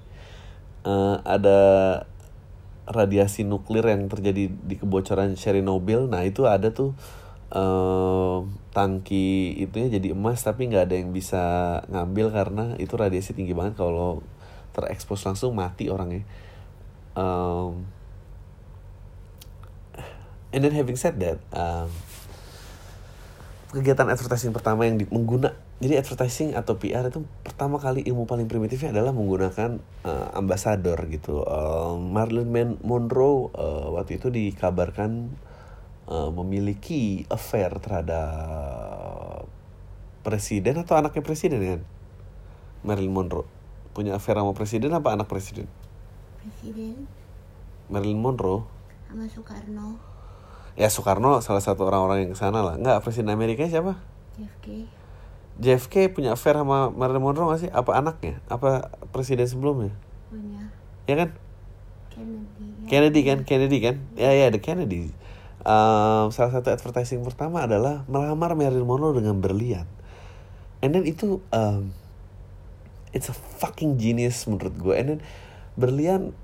eh, 0.88 1.16
ada 1.20 1.60
radiasi 2.84 3.44
nuklir 3.44 3.84
yang 3.84 4.08
terjadi 4.08 4.48
di 4.48 4.74
kebocoran 4.80 5.36
Chernobyl. 5.36 6.08
Nah 6.08 6.24
itu 6.24 6.48
ada 6.48 6.72
tuh 6.72 6.96
eh, 7.52 8.38
tangki 8.72 9.58
itunya 9.60 10.00
jadi 10.00 10.16
emas 10.16 10.40
tapi 10.40 10.70
nggak 10.70 10.88
ada 10.88 10.96
yang 10.96 11.10
bisa 11.12 11.42
ngambil 11.92 12.32
karena 12.32 12.64
itu 12.80 12.94
radiasi 12.96 13.36
tinggi 13.36 13.52
banget 13.52 13.76
kalau 13.76 14.24
terekspos 14.72 15.22
langsung 15.26 15.54
mati 15.54 15.92
orangnya 15.92 16.24
Um, 17.14 17.86
and 20.50 20.66
then 20.66 20.74
having 20.74 20.98
said 20.98 21.14
that 21.22 21.38
um, 21.54 21.86
kegiatan 23.70 24.10
advertising 24.10 24.50
pertama 24.50 24.86
yang 24.86 24.98
di, 24.98 25.06
mengguna 25.06 25.54
jadi 25.78 26.02
advertising 26.02 26.58
atau 26.58 26.78
PR 26.78 27.06
itu 27.10 27.22
pertama 27.46 27.78
kali 27.78 28.02
ilmu 28.06 28.26
paling 28.26 28.50
primitifnya 28.50 28.94
adalah 28.94 29.10
menggunakan 29.10 29.78
eh, 30.06 30.28
ambasador 30.34 30.98
gitu. 31.10 31.42
Eh, 31.42 31.94
Marilyn 31.98 32.78
Monroe 32.82 33.50
eh, 33.54 33.86
waktu 33.94 34.18
itu 34.22 34.30
dikabarkan 34.30 35.34
eh, 36.08 36.30
memiliki 36.32 37.25
affair 37.28 37.73
terhadap 37.80 39.44
presiden 40.25 40.80
atau 40.80 40.96
anaknya 40.96 41.23
presiden 41.25 41.61
kan? 41.61 41.80
Marilyn 42.84 43.12
Monroe 43.12 43.49
punya 43.94 44.18
affair 44.18 44.37
sama 44.37 44.52
presiden 44.52 44.92
apa 44.92 45.14
anak 45.14 45.30
presiden? 45.30 45.70
Presiden 46.40 47.08
Marilyn 47.88 48.20
Monroe 48.20 48.64
sama 49.08 49.30
Soekarno, 49.30 49.94
ya 50.75 50.90
Soekarno 50.90 51.38
salah 51.38 51.62
satu 51.62 51.87
orang-orang 51.87 52.26
yang 52.26 52.30
ke 52.34 52.38
sana 52.40 52.64
lah 52.64 52.75
nggak 52.75 53.04
presiden 53.06 53.30
Amerika 53.30 53.62
siapa? 53.68 54.00
JFK, 54.34 54.66
JFK 55.62 55.94
punya 56.11 56.34
affair 56.34 56.58
sama 56.58 56.90
Marilyn 56.90 57.23
Monroe 57.23 57.54
gak 57.54 57.62
sih? 57.62 57.70
Apa 57.70 58.02
anaknya? 58.02 58.42
Apa 58.50 58.90
presiden 59.14 59.46
sebelumnya? 59.46 59.94
punya 60.26 60.66
Ya 61.06 61.14
kan? 61.14 61.30
Kennedy. 62.11 62.66
ya. 62.66 62.87
Kennedy 62.90 63.20
kan 63.23 63.38
Kennedy 63.46 63.78
kan 63.78 63.96
ya 64.18 64.30
ya 64.34 64.50
the 64.50 64.58
Kennedy 64.58 65.14
Um, 65.64 66.28
salah 66.28 66.52
satu 66.61 66.68
advertising 66.68 67.25
pertama 67.25 67.64
adalah 67.64 68.04
melamar 68.04 68.52
Marilyn 68.52 68.85
Monroe 68.85 69.16
dengan 69.16 69.40
berlian. 69.40 69.88
And 70.85 70.92
then 70.92 71.09
itu 71.09 71.40
um, 71.56 71.97
it's 73.16 73.33
a 73.33 73.37
fucking 73.37 73.97
genius 73.97 74.44
menurut 74.44 74.76
gue 74.76 74.92
and 74.92 75.09
then 75.09 75.21
berlian 75.80 76.37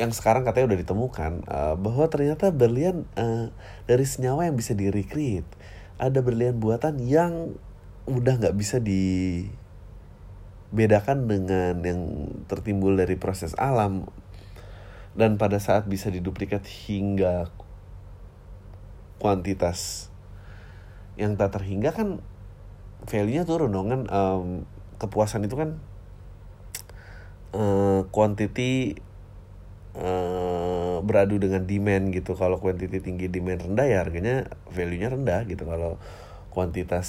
yang 0.00 0.08
sekarang 0.12 0.48
katanya 0.48 0.72
udah 0.72 0.80
ditemukan 0.80 1.32
uh, 1.48 1.76
bahwa 1.76 2.08
ternyata 2.08 2.48
berlian 2.48 3.04
uh, 3.20 3.52
dari 3.84 4.04
senyawa 4.08 4.48
yang 4.48 4.56
bisa 4.56 4.72
di 4.72 4.88
recreate 4.88 5.48
ada 5.96 6.20
berlian 6.20 6.60
buatan 6.60 7.00
yang 7.00 7.56
udah 8.04 8.38
nggak 8.38 8.56
bisa 8.56 8.76
dibedakan 8.80 9.48
dengan 11.28 11.80
yang 11.82 12.32
tertimbul 12.46 12.96
dari 12.96 13.16
proses 13.16 13.56
alam. 13.58 14.08
Dan 15.16 15.40
pada 15.40 15.56
saat 15.56 15.88
bisa 15.88 16.12
diduplikat 16.12 16.60
hingga 16.68 17.48
kuantitas 19.16 20.10
yang 21.16 21.40
tak 21.40 21.56
terhingga 21.56 21.96
kan 21.96 22.20
value-nya 23.08 23.48
turun 23.48 23.72
dong 23.72 23.88
kan? 23.88 24.02
Em, 24.08 24.46
kepuasan 24.96 25.44
itu 25.44 25.56
kan 25.56 25.80
eh, 27.56 28.00
quantity 28.12 28.96
eh, 29.96 30.96
beradu 31.00 31.40
dengan 31.40 31.64
demand 31.64 32.12
gitu. 32.12 32.36
Kalau 32.36 32.60
quantity 32.60 33.00
tinggi 33.00 33.28
demand 33.32 33.64
rendah 33.64 33.86
ya 33.88 33.98
harganya 34.04 34.50
value-nya 34.68 35.12
rendah 35.12 35.40
gitu. 35.48 35.64
Kalau 35.64 35.96
kuantitas 36.52 37.08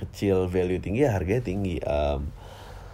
kecil 0.00 0.50
value 0.50 0.82
tinggi 0.82 1.06
ya 1.06 1.14
harganya 1.14 1.44
tinggi. 1.44 1.78
Em, 1.80 2.32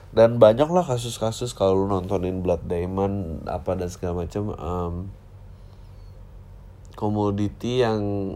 dan 0.09 0.41
banyak 0.41 0.73
lah 0.73 0.89
kasus-kasus 0.89 1.53
kalau 1.53 1.85
nontonin 1.85 2.41
Blood 2.41 2.65
Diamond 2.65 3.45
apa 3.45 3.77
dan 3.77 3.93
segala 3.93 4.25
macam 4.25 4.57
em, 4.57 4.93
komoditi 6.99 7.87
yang 7.87 8.35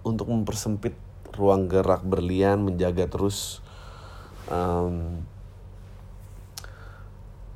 untuk 0.00 0.32
mempersempit 0.32 0.96
ruang 1.36 1.68
gerak 1.68 2.00
berlian 2.08 2.64
menjaga 2.64 3.04
terus 3.04 3.60
em, 4.48 5.20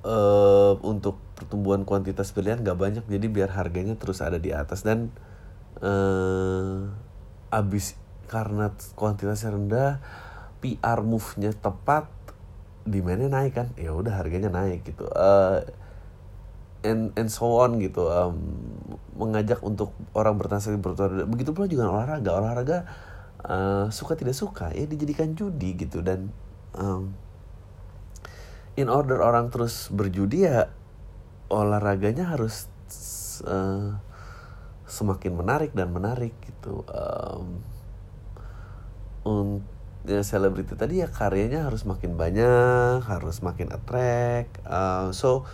eh, 0.04 0.74
untuk 0.84 1.16
pertumbuhan 1.34 1.88
kuantitas 1.88 2.36
berlian 2.36 2.60
gak 2.60 2.76
banyak 2.76 3.04
jadi 3.08 3.26
biar 3.32 3.50
harganya 3.56 3.96
terus 3.96 4.20
ada 4.20 4.36
di 4.36 4.52
atas. 4.52 4.84
Dan 4.84 5.08
eh 5.80 6.84
abis 7.48 7.96
karena 8.28 8.76
kuantitasnya 8.98 9.56
rendah 9.56 9.92
PR 10.60 11.00
move-nya 11.00 11.56
tepat 11.56 12.12
demandnya 12.84 13.32
naik 13.32 13.56
kan? 13.56 13.68
Ya 13.80 13.96
udah 13.96 14.20
harganya 14.20 14.52
naik 14.52 14.84
gitu. 14.84 15.08
Eh, 15.08 15.60
and 16.84 17.10
and 17.18 17.28
so 17.32 17.58
on 17.58 17.80
gitu 17.80 18.08
Em, 18.12 18.36
mengajak 19.14 19.62
untuk 19.62 19.94
orang 20.12 20.34
bertransaksi 20.40 20.78
bertuar 20.82 21.10
begitu 21.26 21.50
pula 21.56 21.66
juga 21.70 21.90
olahraga. 21.90 22.30
Olahraga 22.36 22.78
eh, 23.46 23.86
suka 23.94 24.14
tidak 24.18 24.36
suka 24.36 24.70
ya 24.74 24.84
dijadikan 24.86 25.32
judi 25.38 25.74
gitu. 25.78 26.00
Dan 26.04 26.30
em, 26.76 27.14
in 28.74 28.88
order 28.90 29.22
orang 29.22 29.50
terus 29.54 29.88
berjudi 29.90 30.46
ya 30.50 30.66
olahraganya 31.50 32.34
harus 32.34 32.66
eh, 33.46 33.90
semakin 34.86 35.32
menarik 35.34 35.70
dan 35.72 35.90
menarik 35.90 36.34
gitu. 36.44 36.84
Em, 36.90 37.46
un- 39.24 39.64
ya 40.04 40.20
selebriti 40.20 40.76
tadi 40.76 41.00
ya 41.00 41.08
karyanya 41.08 41.64
harus 41.64 41.88
makin 41.88 42.12
banyak 42.20 43.00
harus 43.08 43.40
makin 43.40 43.72
attract 43.72 44.60
Uh, 44.68 45.08
so 45.16 45.48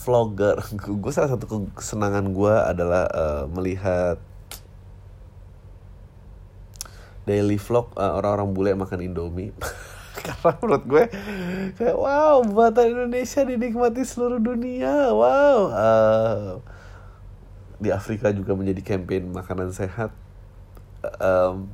vlogger. 0.00 0.56
Gue 1.02 1.12
salah 1.12 1.36
satu 1.36 1.68
kesenangan 1.76 2.32
gue 2.32 2.54
adalah 2.54 3.04
uh, 3.12 3.44
melihat 3.52 4.16
daily 7.28 7.60
vlog 7.60 7.92
uh, 7.94 8.16
orang-orang 8.16 8.50
bule 8.56 8.70
makan 8.74 9.00
indomie. 9.04 9.52
Karena 10.20 10.52
menurut 10.60 10.84
gue 10.84 11.04
kayak 11.80 11.96
wow 11.96 12.44
buatan 12.44 12.92
Indonesia 12.92 13.40
dinikmati 13.46 14.02
seluruh 14.04 14.42
dunia. 14.42 15.14
Wow. 15.14 15.58
Uh, 15.70 16.50
di 17.80 17.88
Afrika 17.88 18.28
juga 18.34 18.52
menjadi 18.52 18.84
campaign 18.84 19.32
makanan 19.32 19.72
sehat. 19.72 20.12
Um, 21.22 21.72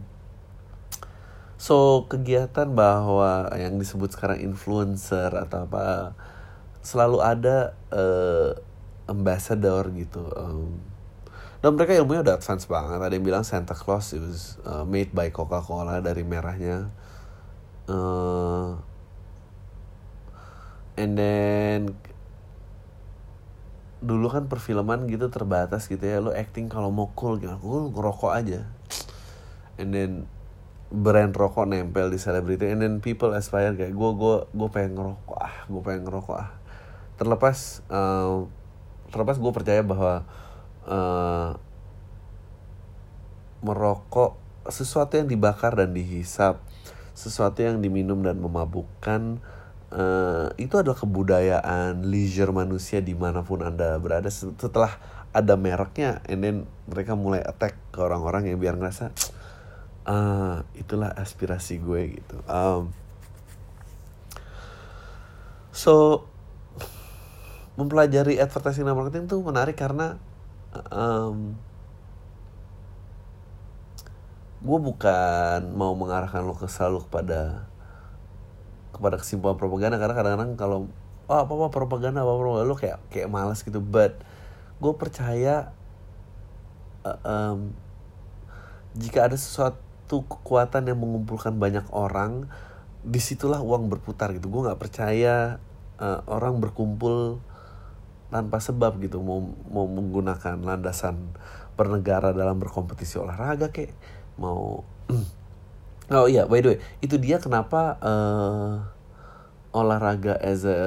So 1.56 2.04
kegiatan 2.04 2.68
bahwa 2.76 3.48
yang 3.56 3.80
disebut 3.80 4.12
sekarang 4.12 4.44
influencer 4.44 5.32
atau 5.32 5.64
apa 5.64 6.12
selalu 6.86 7.18
ada 7.18 7.74
eh, 7.90 8.54
ambassador 9.10 9.90
gitu. 9.98 10.22
em. 10.38 10.78
dan 11.58 11.74
mereka 11.74 11.98
ilmunya 11.98 12.22
udah 12.22 12.38
advance 12.38 12.70
banget. 12.70 13.02
Ada 13.02 13.14
yang 13.18 13.26
bilang 13.26 13.42
Santa 13.42 13.74
Claus 13.74 14.14
it 14.14 14.22
was 14.22 14.54
uh, 14.62 14.86
made 14.86 15.10
by 15.10 15.34
Coca-Cola 15.34 15.98
dari 15.98 16.22
merahnya. 16.22 16.86
Eh, 17.90 18.70
and 21.02 21.12
then 21.18 21.80
dulu 23.98 24.30
kan 24.30 24.46
perfilman 24.46 25.10
gitu 25.10 25.26
terbatas 25.26 25.90
gitu 25.90 26.06
ya. 26.06 26.22
Lo 26.22 26.30
acting 26.30 26.70
kalau 26.70 26.94
mau 26.94 27.10
cool 27.18 27.42
gimana? 27.42 27.58
Gue 27.58 27.90
ngerokok 27.90 28.30
aja. 28.30 28.62
And 29.74 29.90
then 29.90 30.30
brand 30.86 31.34
rokok 31.34 31.66
nempel 31.66 32.14
di 32.14 32.18
selebriti 32.22 32.70
and 32.70 32.78
then 32.78 32.94
people 33.02 33.34
aspire 33.34 33.74
kayak 33.74 33.90
gue 33.90 34.10
gue 34.14 34.36
gue 34.54 34.68
pengen 34.70 34.94
ngerokok 34.94 35.38
ah 35.42 35.56
gue 35.66 35.82
pengen 35.82 36.02
ngerokok 36.06 36.36
ah 36.38 36.50
terlepas 37.16 37.82
eh, 37.88 38.36
terlepas 39.10 39.36
gue 39.40 39.52
percaya 39.52 39.80
bahwa 39.80 40.24
eh, 40.88 41.50
merokok 43.64 44.36
sesuatu 44.68 45.16
yang 45.16 45.30
dibakar 45.30 45.78
dan 45.78 45.94
dihisap 45.94 46.60
sesuatu 47.16 47.64
yang 47.64 47.80
diminum 47.80 48.20
dan 48.20 48.36
memabukkan 48.36 49.40
eh, 49.88 50.48
itu 50.60 50.76
adalah 50.76 50.98
kebudayaan 51.00 52.04
leisure 52.04 52.52
manusia 52.52 53.00
di 53.00 53.16
mana 53.16 53.40
pun 53.40 53.64
anda 53.64 53.96
berada. 53.96 54.28
Setelah 54.28 55.00
ada 55.32 55.56
mereknya 55.56 56.20
and 56.28 56.44
then 56.44 56.56
mereka 56.88 57.16
mulai 57.16 57.40
attack 57.40 57.76
ke 57.92 58.00
orang-orang 58.00 58.52
yang 58.52 58.60
biar 58.60 58.76
ngerasa 58.76 59.12
ah 60.06 60.62
itulah 60.78 61.10
aspirasi 61.16 61.82
gue 61.82 62.20
gitu. 62.20 62.36
Um, 62.46 62.94
so 65.74 66.24
mempelajari 67.76 68.40
advertising 68.40 68.88
dan 68.88 68.96
marketing 68.96 69.28
tuh 69.28 69.44
menarik 69.44 69.76
karena 69.76 70.16
um, 70.88 71.56
gue 74.64 74.78
bukan 74.80 75.60
mau 75.76 75.92
mengarahkan 75.92 76.42
lo 76.42 76.56
ke 76.56 76.66
selalu 76.66 77.04
kepada 77.06 77.68
kepada 78.96 79.20
kesimpulan 79.20 79.60
propaganda. 79.60 80.00
Karena 80.00 80.16
kadang-kadang 80.16 80.50
kalau 80.56 80.78
oh, 81.28 81.38
apa 81.38 81.52
apa 81.52 81.68
propaganda 81.68 82.24
apa 82.24 82.32
propaganda 82.32 82.66
lo 82.66 82.76
kayak 82.76 82.98
kayak 83.12 83.28
malas 83.28 83.60
gitu. 83.60 83.78
But 83.84 84.18
gue 84.80 84.92
percaya 84.96 85.70
uh, 87.04 87.20
um, 87.22 87.76
jika 88.96 89.28
ada 89.28 89.36
sesuatu 89.36 90.24
kekuatan 90.24 90.88
yang 90.88 90.96
mengumpulkan 90.96 91.52
banyak 91.60 91.84
orang 91.92 92.48
di 93.04 93.20
situlah 93.20 93.60
uang 93.60 93.92
berputar 93.92 94.32
gitu. 94.32 94.48
Gue 94.48 94.64
nggak 94.64 94.80
percaya 94.80 95.60
uh, 96.00 96.20
orang 96.26 96.58
berkumpul 96.58 97.44
tanpa 98.36 98.60
sebab 98.60 99.00
gitu 99.00 99.24
mau 99.24 99.40
mau 99.72 99.88
menggunakan 99.88 100.60
landasan 100.60 101.32
bernegara 101.72 102.36
dalam 102.36 102.60
berkompetisi 102.60 103.16
olahraga 103.16 103.72
kayak 103.72 103.96
mau 104.36 104.84
oh 106.16 106.28
iya 106.28 106.44
by 106.44 106.60
the 106.60 106.68
way 106.76 106.78
itu 107.00 107.16
dia 107.16 107.40
kenapa 107.40 107.96
uh, 108.04 108.74
olahraga 109.76 110.40
as 110.40 110.64
a 110.64 110.80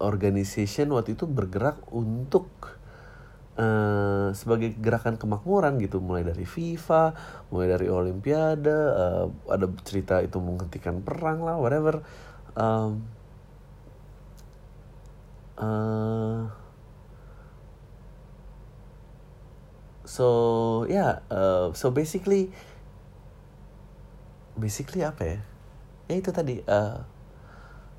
organization 0.00 0.92
waktu 0.96 1.12
itu 1.12 1.28
bergerak 1.28 1.76
untuk 1.92 2.48
eh, 3.60 4.32
sebagai 4.32 4.72
gerakan 4.80 5.20
kemakmuran 5.20 5.76
gitu 5.76 6.00
mulai 6.00 6.24
dari 6.24 6.48
FIFA 6.48 7.12
mulai 7.52 7.68
dari 7.68 7.92
Olimpiade 7.92 8.72
eh, 8.72 9.24
ada 9.28 9.66
cerita 9.84 10.24
itu 10.24 10.40
menghentikan 10.40 11.04
perang 11.04 11.44
lah 11.44 11.60
whatever 11.60 12.00
um, 12.56 13.04
eh, 15.62 16.40
so 20.02 20.28
ya 20.90 21.22
yeah, 21.30 21.70
so 21.72 21.94
basically 21.94 22.50
basically 24.58 25.06
apa 25.06 25.22
ya? 25.24 25.38
Ya 26.10 26.14
itu 26.18 26.30
tadi 26.34 26.60
eh 26.60 26.96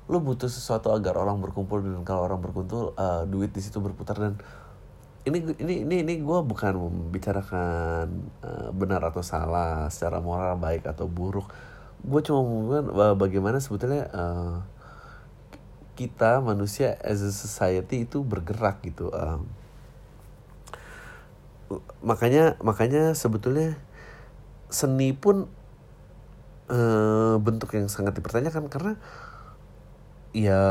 lu 0.04 0.20
butuh 0.20 0.52
sesuatu 0.52 0.92
agar 0.92 1.16
orang 1.16 1.40
berkumpul 1.40 1.80
dan 1.80 2.04
kalau 2.04 2.28
orang 2.28 2.40
berkumpul 2.44 2.92
eh, 2.92 3.24
duit 3.24 3.50
di 3.56 3.60
situ 3.64 3.80
berputar 3.80 4.20
dan 4.20 4.36
ini 5.24 5.40
ini 5.56 5.74
ini 5.88 5.96
ini 6.04 6.14
gue 6.20 6.38
bukan 6.44 6.76
membicarakan 6.76 8.06
eh, 8.44 8.68
benar 8.76 9.00
atau 9.08 9.24
salah 9.24 9.88
secara 9.88 10.20
moral 10.20 10.60
baik 10.60 10.84
atau 10.84 11.08
buruk. 11.08 11.48
Gue 12.04 12.20
cuma 12.20 12.84
eh, 12.84 13.16
bagaimana 13.16 13.56
sebetulnya 13.64 14.04
eh, 14.12 14.54
kita 15.94 16.42
manusia 16.42 16.98
as 17.00 17.22
a 17.22 17.30
society 17.30 18.06
itu 18.06 18.22
bergerak 18.22 18.82
gitu 18.82 19.10
um, 19.14 19.46
makanya 22.04 22.58
makanya 22.60 23.16
sebetulnya 23.16 23.78
seni 24.68 25.14
pun 25.14 25.48
uh, 26.68 27.36
bentuk 27.40 27.74
yang 27.78 27.88
sangat 27.88 28.18
dipertanyakan 28.18 28.68
karena 28.68 28.94
ya 30.34 30.62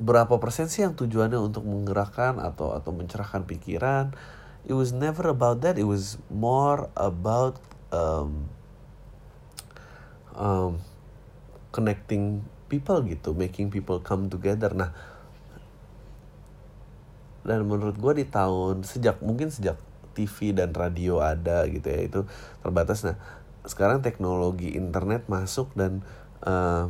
berapa 0.00 0.40
persen 0.42 0.66
sih 0.66 0.82
yang 0.82 0.98
tujuannya 0.98 1.38
untuk 1.38 1.62
menggerakkan 1.68 2.42
atau 2.42 2.74
atau 2.74 2.90
mencerahkan 2.90 3.46
pikiran? 3.46 4.16
It 4.64 4.72
was 4.72 4.96
never 4.96 5.28
about 5.28 5.60
that 5.60 5.76
it 5.76 5.84
was 5.84 6.16
more 6.32 6.88
about 6.96 7.60
um, 7.92 8.48
um, 10.32 10.80
connecting 11.74 12.46
people 12.70 13.02
gitu 13.02 13.34
making 13.34 13.66
people 13.66 13.98
come 13.98 14.30
together 14.30 14.70
nah 14.70 14.94
dan 17.42 17.66
menurut 17.66 17.98
gue 17.98 18.22
di 18.22 18.26
tahun 18.30 18.86
sejak 18.86 19.18
mungkin 19.20 19.50
sejak 19.50 19.76
TV 20.14 20.54
dan 20.54 20.70
radio 20.70 21.18
ada 21.18 21.66
gitu 21.66 21.90
ya 21.90 22.00
itu 22.06 22.20
terbatas 22.62 23.02
nah 23.02 23.18
sekarang 23.66 24.00
teknologi 24.00 24.78
internet 24.78 25.26
masuk 25.26 25.74
dan 25.74 26.00
uh, 26.46 26.88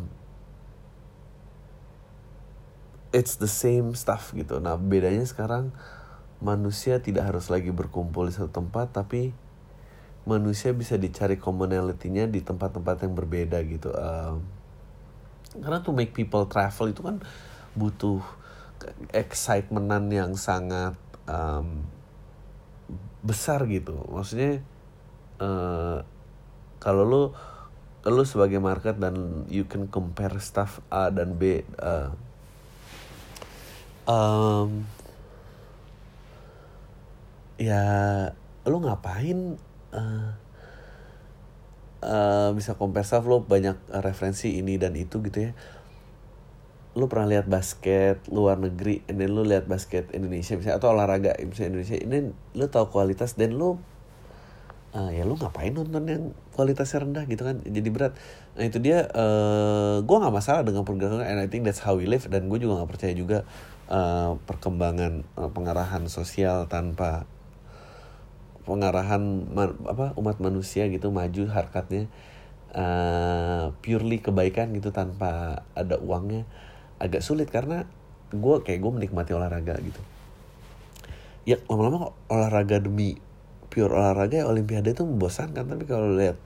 it's 3.14 3.38
the 3.38 3.48
same 3.48 3.94
stuff 3.94 4.34
gitu. 4.34 4.58
Nah 4.58 4.74
bedanya 4.74 5.22
sekarang 5.22 5.70
manusia 6.42 6.98
tidak 6.98 7.30
harus 7.30 7.46
lagi 7.46 7.70
berkumpul 7.70 8.26
di 8.26 8.34
satu 8.34 8.50
tempat 8.50 8.90
tapi 8.90 9.30
manusia 10.26 10.74
bisa 10.74 10.98
dicari 10.98 11.38
commonality-nya 11.38 12.26
di 12.26 12.42
tempat-tempat 12.42 13.06
yang 13.06 13.14
berbeda 13.14 13.62
gitu. 13.62 13.94
Um, 13.94 14.42
karena 15.58 15.78
to 15.82 15.94
make 15.94 16.10
people 16.10 16.46
travel 16.50 16.90
itu 16.90 17.02
kan 17.02 17.22
butuh 17.78 18.22
excitementan 19.14 20.10
yang 20.10 20.32
sangat 20.34 20.98
um, 21.30 21.86
besar 23.24 23.64
gitu. 23.70 23.96
Maksudnya 24.10 24.60
uh, 25.40 26.04
kalau 26.82 27.02
lu 27.06 27.22
lu 28.04 28.24
sebagai 28.28 28.60
market 28.60 29.00
dan 29.00 29.48
you 29.48 29.64
can 29.64 29.88
compare 29.88 30.36
stuff 30.36 30.84
A 30.92 31.08
dan 31.08 31.40
B 31.40 31.64
uh, 31.80 32.12
um, 34.04 34.84
ya 37.56 37.80
lu 38.68 38.76
ngapain 38.84 39.56
uh, 39.96 40.43
uh, 42.04 42.50
bisa 42.52 42.76
compare 42.76 43.08
stuff 43.08 43.24
lo 43.24 43.42
banyak 43.42 43.80
referensi 44.04 44.60
ini 44.60 44.76
dan 44.76 44.92
itu 44.94 45.24
gitu 45.24 45.50
ya. 45.50 45.52
Lu 46.94 47.10
pernah 47.10 47.26
lihat 47.26 47.50
basket 47.50 48.22
luar 48.30 48.60
negeri 48.60 49.02
and 49.10 49.18
then 49.18 49.34
lu 49.34 49.42
lihat 49.42 49.66
basket 49.66 50.12
Indonesia 50.14 50.54
misalnya 50.54 50.78
atau 50.78 50.94
olahraga 50.94 51.34
misalnya 51.42 51.74
Indonesia 51.74 51.96
ini 51.98 52.18
lu 52.54 52.66
tahu 52.70 52.92
kualitas 52.92 53.34
dan 53.34 53.56
lu 53.56 53.80
uh, 54.94 55.10
ya 55.10 55.26
lu 55.26 55.34
ngapain 55.34 55.74
nonton 55.74 56.06
yang 56.06 56.24
kualitasnya 56.54 57.02
rendah 57.02 57.24
gitu 57.26 57.42
kan 57.42 57.60
jadi 57.66 57.88
berat. 57.90 58.12
Nah 58.54 58.64
itu 58.64 58.78
dia 58.78 59.10
uh, 59.10 59.98
gue 60.06 60.16
nggak 60.16 60.34
masalah 60.34 60.62
dengan 60.62 60.86
pergerakan 60.86 61.26
and 61.26 61.42
I 61.42 61.50
think 61.50 61.66
that's 61.66 61.82
how 61.82 61.98
we 61.98 62.06
live 62.06 62.24
dan 62.30 62.46
gue 62.46 62.58
juga 62.62 62.78
nggak 62.78 62.90
percaya 62.94 63.12
juga 63.12 63.42
uh, 63.90 64.38
perkembangan 64.46 65.26
uh, 65.34 65.50
pengarahan 65.50 66.06
sosial 66.06 66.70
tanpa 66.70 67.26
pengarahan 68.64 69.20
man, 69.52 69.76
apa 69.84 70.16
umat 70.16 70.40
manusia 70.40 70.88
gitu 70.88 71.12
maju 71.12 71.42
harkatnya 71.52 72.08
uh, 72.72 73.72
purely 73.84 74.18
kebaikan 74.20 74.72
gitu 74.72 74.90
tanpa 74.90 75.62
ada 75.76 76.00
uangnya 76.00 76.48
agak 76.98 77.20
sulit 77.20 77.52
karena 77.52 77.84
gue 78.34 78.56
kayak 78.64 78.80
gue 78.80 78.92
menikmati 78.92 79.36
olahraga 79.36 79.76
gitu. 79.78 80.00
Ya 81.44 81.60
lama-lama 81.68 82.10
kok 82.10 82.14
olahraga 82.32 82.80
demi 82.80 83.20
pure 83.68 83.92
olahraga 83.92 84.42
ya 84.42 84.46
olimpiade 84.48 84.96
itu 84.96 85.04
membosankan 85.04 85.66
tapi 85.66 85.84
kalau 85.84 86.14
lihat 86.14 86.40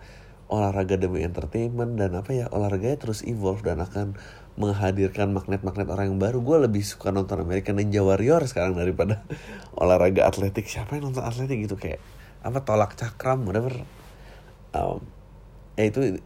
olahraga 0.48 0.96
demi 0.96 1.20
entertainment 1.22 2.00
dan 2.00 2.16
apa 2.16 2.33
ya 2.33 2.48
olahraganya 2.48 2.96
terus 2.96 3.20
evolve 3.22 3.61
dan 3.61 3.85
akan 3.85 4.16
menghadirkan 4.59 5.31
magnet-magnet 5.31 5.87
orang 5.87 6.11
yang 6.11 6.18
baru. 6.18 6.42
Gue 6.42 6.59
lebih 6.66 6.83
suka 6.83 7.14
nonton 7.14 7.38
American 7.47 7.79
Ninja 7.79 8.03
Warrior 8.03 8.42
sekarang 8.51 8.75
daripada 8.75 9.23
olahraga 9.81 10.27
atletik. 10.27 10.66
Siapa 10.66 10.99
yang 10.99 11.14
nonton 11.14 11.23
atletik 11.23 11.62
gitu? 11.62 11.79
Kayak 11.79 12.03
apa 12.42 12.66
tolak 12.66 12.99
cakram 12.99 13.47
whatever. 13.47 13.87
Um, 14.75 15.07
ya 15.79 15.87
itu 15.87 16.18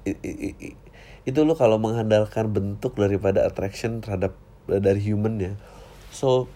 itu 1.29 1.39
lo 1.45 1.55
kalau 1.55 1.77
mengandalkan 1.79 2.51
bentuk 2.51 2.99
daripada 2.99 3.47
attraction 3.47 4.03
terhadap 4.03 4.35
dari 4.67 4.99
human 4.99 5.39
ya 5.39 5.53
so 6.11 6.51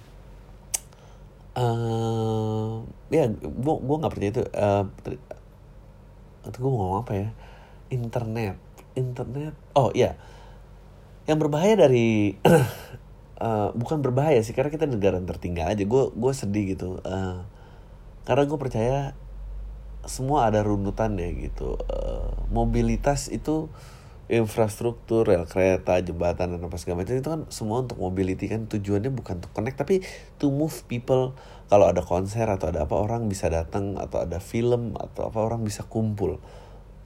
uh, 1.55 2.83
ya 3.13 3.31
gue 3.31 3.75
gue 3.79 3.97
nggak 4.01 4.13
percaya 4.13 4.31
itu 4.33 4.43
uh, 4.51 4.85
gue 6.47 6.71
mau 6.71 6.79
ngomong 6.79 7.01
apa 7.03 7.13
ya? 7.15 7.29
Internet. 7.91 8.55
Internet 8.95 9.55
oh 9.75 9.91
ya 9.95 10.15
yang 11.27 11.43
berbahaya 11.43 11.75
dari 11.75 12.39
uh, 13.43 13.71
bukan 13.81 13.99
berbahaya 14.01 14.39
sih 14.47 14.55
karena 14.55 14.71
kita 14.71 14.87
negara 14.87 15.19
tertinggal 15.19 15.75
aja. 15.75 15.83
Gue 15.83 16.15
gue 16.15 16.33
sedih 16.33 16.65
gitu 16.79 17.03
uh, 17.03 17.43
karena 18.23 18.43
gue 18.47 18.59
percaya 18.59 18.99
semua 20.07 20.47
ada 20.47 20.63
runutannya 20.63 21.35
gitu. 21.51 21.75
Uh, 21.91 22.31
mobilitas 22.49 23.27
itu 23.27 23.67
infrastruktur 24.27 25.23
rel 25.23 25.47
kereta 25.47 26.03
jembatan 26.03 26.59
dan 26.59 26.61
apa 26.67 26.75
segala 26.83 27.07
macam 27.07 27.15
itu 27.15 27.31
kan 27.31 27.43
semua 27.47 27.87
untuk 27.87 28.03
mobility 28.03 28.51
kan 28.51 28.67
tujuannya 28.67 29.15
bukan 29.15 29.39
untuk 29.39 29.55
connect 29.55 29.79
tapi 29.83 30.03
to 30.39 30.51
move 30.51 30.75
people. 30.87 31.35
Kalau 31.67 31.91
ada 31.91 32.03
konser 32.07 32.47
atau 32.47 32.71
ada 32.71 32.87
apa 32.87 32.95
orang 32.95 33.27
bisa 33.27 33.51
datang 33.51 33.99
atau 33.99 34.23
ada 34.23 34.39
film 34.39 34.95
atau 34.95 35.27
apa 35.27 35.39
orang 35.43 35.67
bisa 35.67 35.83
kumpul. 35.83 36.39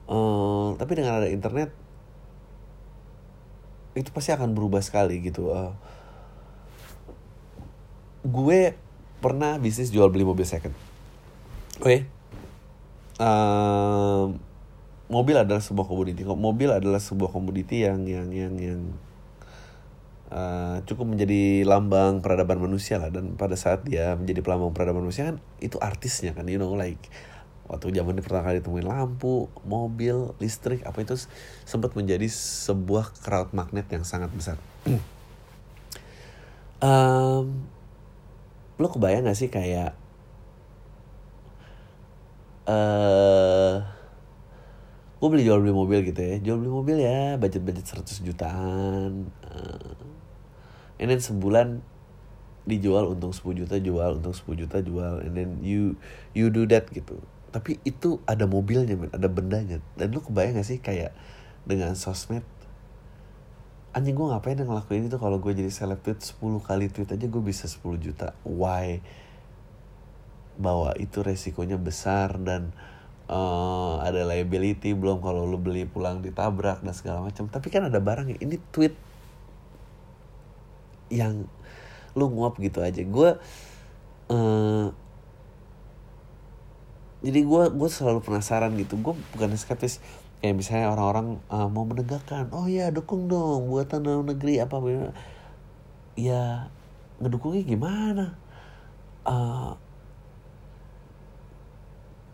Uh, 0.05 0.77
tapi 0.77 0.97
dengan 0.97 1.17
ada 1.17 1.29
internet 1.29 1.73
itu 3.97 4.09
pasti 4.15 4.31
akan 4.31 4.55
berubah 4.55 4.79
sekali 4.79 5.19
gitu 5.19 5.51
uh, 5.51 5.75
gue 8.21 8.77
pernah 9.21 9.57
bisnis 9.57 9.93
jual 9.93 10.09
beli 10.09 10.25
mobil 10.25 10.45
second. 10.45 10.73
Oke. 11.81 11.85
Okay. 11.85 11.99
uh, 13.21 14.29
mobil 15.09 15.35
adalah 15.37 15.61
sebuah 15.61 15.85
komoditi. 15.85 16.25
Mobil 16.25 16.69
adalah 16.69 17.01
sebuah 17.01 17.29
komoditi 17.33 17.85
yang 17.85 18.05
yang 18.05 18.29
yang 18.29 18.53
yang 18.57 18.81
uh, 20.29 20.81
cukup 20.85 21.05
menjadi 21.05 21.65
lambang 21.65 22.21
peradaban 22.21 22.61
manusia 22.61 22.97
lah. 22.97 23.09
Dan 23.09 23.37
pada 23.37 23.57
saat 23.57 23.85
dia 23.85 24.13
menjadi 24.17 24.41
pelambang 24.45 24.73
peradaban 24.73 25.05
manusia 25.05 25.33
kan 25.33 25.37
itu 25.61 25.77
artisnya 25.81 26.33
kan 26.33 26.45
you 26.49 26.57
know 26.57 26.73
like 26.73 27.01
waktu 27.71 27.95
zaman 27.95 28.19
pertama 28.19 28.51
kali 28.51 28.59
ditemuin 28.59 28.83
lampu, 28.83 29.47
mobil, 29.63 30.35
listrik, 30.43 30.83
apa 30.83 30.99
itu 30.99 31.15
sempat 31.63 31.95
menjadi 31.95 32.27
sebuah 32.27 33.15
crowd 33.23 33.55
magnet 33.55 33.87
yang 33.87 34.03
sangat 34.03 34.27
besar. 34.35 34.59
um, 36.83 37.63
lo 38.75 38.87
kebayang 38.91 39.23
gak 39.23 39.39
sih 39.39 39.47
kayak 39.47 39.95
uh, 42.67 43.79
gue 45.21 45.29
beli 45.29 45.45
jual 45.45 45.61
beli 45.61 45.69
mobil 45.69 46.01
gitu 46.01 46.17
ya 46.17 46.35
jual 46.41 46.57
beli 46.57 46.71
mobil 46.73 46.97
ya 46.97 47.37
budget 47.37 47.61
budget 47.61 47.85
100 47.85 48.25
jutaan 48.25 49.29
uh, 49.45 49.93
and 50.97 51.07
then 51.13 51.21
sebulan 51.21 51.85
dijual 52.65 53.13
untung 53.13 53.33
10 53.33 53.61
juta 53.65 53.77
jual 53.77 54.17
untung 54.17 54.33
10 54.33 54.65
juta 54.65 54.77
jual 54.81 55.21
and 55.21 55.33
then 55.37 55.49
you 55.61 55.93
you 56.33 56.49
do 56.49 56.65
that 56.65 56.89
gitu 56.89 57.21
tapi 57.51 57.83
itu 57.83 58.23
ada 58.23 58.47
mobilnya 58.47 58.95
men. 58.95 59.11
Ada 59.11 59.27
bendanya. 59.27 59.77
Dan 59.99 60.15
lu 60.15 60.23
kebayang 60.23 60.59
gak 60.59 60.67
sih 60.67 60.79
kayak 60.79 61.11
dengan 61.67 61.93
sosmed 61.93 62.43
anjing 63.91 64.15
gue 64.15 64.23
ngapain 64.23 64.55
yang 64.55 64.71
ngelakuin 64.71 65.11
itu 65.11 65.19
kalau 65.19 65.37
gue 65.43 65.51
jadi 65.51 65.67
seleb 65.67 65.99
tweet 65.99 66.23
10 66.23 66.63
kali 66.63 66.87
tweet 66.87 67.11
aja 67.11 67.25
gue 67.27 67.43
bisa 67.43 67.67
10 67.67 67.99
juta? 67.99 68.31
Why? 68.47 69.03
Bahwa 70.55 70.95
itu 70.95 71.19
resikonya 71.19 71.75
besar 71.75 72.39
dan 72.39 72.71
uh, 73.27 73.99
ada 73.99 74.23
liability 74.23 74.95
belum 74.95 75.19
kalau 75.19 75.43
lu 75.43 75.59
beli 75.59 75.83
pulang 75.83 76.23
ditabrak 76.23 76.79
dan 76.79 76.95
segala 76.95 77.19
macam. 77.19 77.51
Tapi 77.51 77.67
kan 77.67 77.91
ada 77.91 77.99
barang 77.99 78.31
ini 78.39 78.55
tweet 78.71 78.95
yang 81.11 81.43
lu 82.15 82.31
nguap 82.31 82.63
gitu 82.63 82.79
aja. 82.79 83.03
Gue 83.03 83.35
uh, 84.31 84.87
jadi 87.21 87.39
gue 87.45 87.63
gue 87.73 87.89
selalu 87.89 88.19
penasaran 88.25 88.73
gitu. 88.77 88.97
Gue 88.97 89.13
bukan 89.37 89.53
skeptis. 89.57 90.01
Kayak 90.41 90.57
misalnya 90.57 90.87
orang-orang 90.89 91.37
uh, 91.53 91.69
mau 91.69 91.85
menegakkan 91.85 92.49
oh 92.49 92.65
ya 92.65 92.89
dukung 92.89 93.29
dong 93.29 93.69
buatan 93.69 94.01
dalam 94.01 94.25
negeri 94.25 94.57
apa 94.57 94.81
ya 96.17 96.65
ngedukungnya 97.21 97.61
gimana? 97.61 98.25
Uh, 99.21 99.77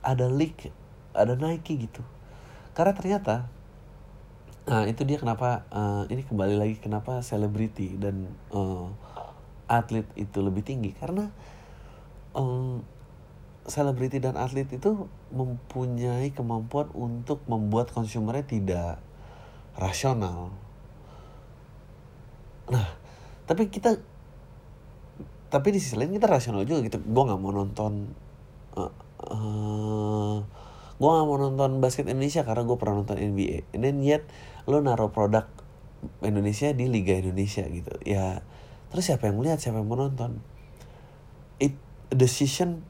ada 0.08 0.32
leak 0.32 0.72
ada 1.12 1.36
Nike 1.36 1.84
gitu. 1.84 2.00
Karena 2.72 2.96
ternyata 2.96 3.52
Nah 4.68 4.84
itu 4.84 5.08
dia 5.08 5.16
kenapa 5.16 5.64
eh, 5.72 6.04
ini 6.12 6.28
kembali 6.28 6.60
lagi 6.60 6.76
kenapa 6.84 7.24
selebriti 7.24 7.96
dan 7.96 8.28
eh, 8.52 8.88
atlet 9.72 10.04
itu 10.20 10.44
lebih 10.44 10.64
tinggi. 10.68 10.92
Karena 10.92 11.32
em, 12.36 12.84
selebriti 13.68 14.24
dan 14.24 14.40
atlet 14.40 14.68
itu 14.72 15.12
mempunyai 15.36 16.32
kemampuan 16.32 16.88
untuk 16.96 17.44
membuat 17.52 17.92
konsumernya 17.92 18.48
tidak 18.48 18.94
rasional. 19.76 20.56
Nah 22.72 22.88
tapi 23.44 23.68
kita 23.68 24.00
tapi 25.48 25.68
di 25.72 25.80
sisi 25.80 25.96
lain 25.96 26.16
kita 26.16 26.28
rasional 26.28 26.64
juga 26.64 26.84
gitu. 26.88 27.00
Gue 27.04 27.24
nggak 27.28 27.40
mau 27.40 27.52
nonton 27.52 28.08
eh, 28.80 28.94
eh, 29.28 30.38
gue 30.98 31.10
gak 31.14 31.28
mau 31.30 31.38
nonton 31.38 31.78
basket 31.78 32.10
Indonesia 32.10 32.42
karena 32.42 32.66
gue 32.66 32.78
pernah 32.82 33.06
nonton 33.06 33.22
NBA 33.22 33.70
and 33.70 33.86
then 33.86 34.02
yet 34.02 34.26
lo 34.66 34.82
naruh 34.82 35.14
produk 35.14 35.46
Indonesia 36.26 36.74
di 36.74 36.90
Liga 36.90 37.14
Indonesia 37.14 37.62
gitu 37.70 37.94
ya 38.02 38.42
terus 38.90 39.06
siapa 39.06 39.30
yang 39.30 39.38
melihat 39.38 39.62
siapa 39.62 39.78
yang 39.78 39.90
mau 39.90 40.02
nonton 40.02 40.42
it 41.62 41.78
decision 42.10 42.82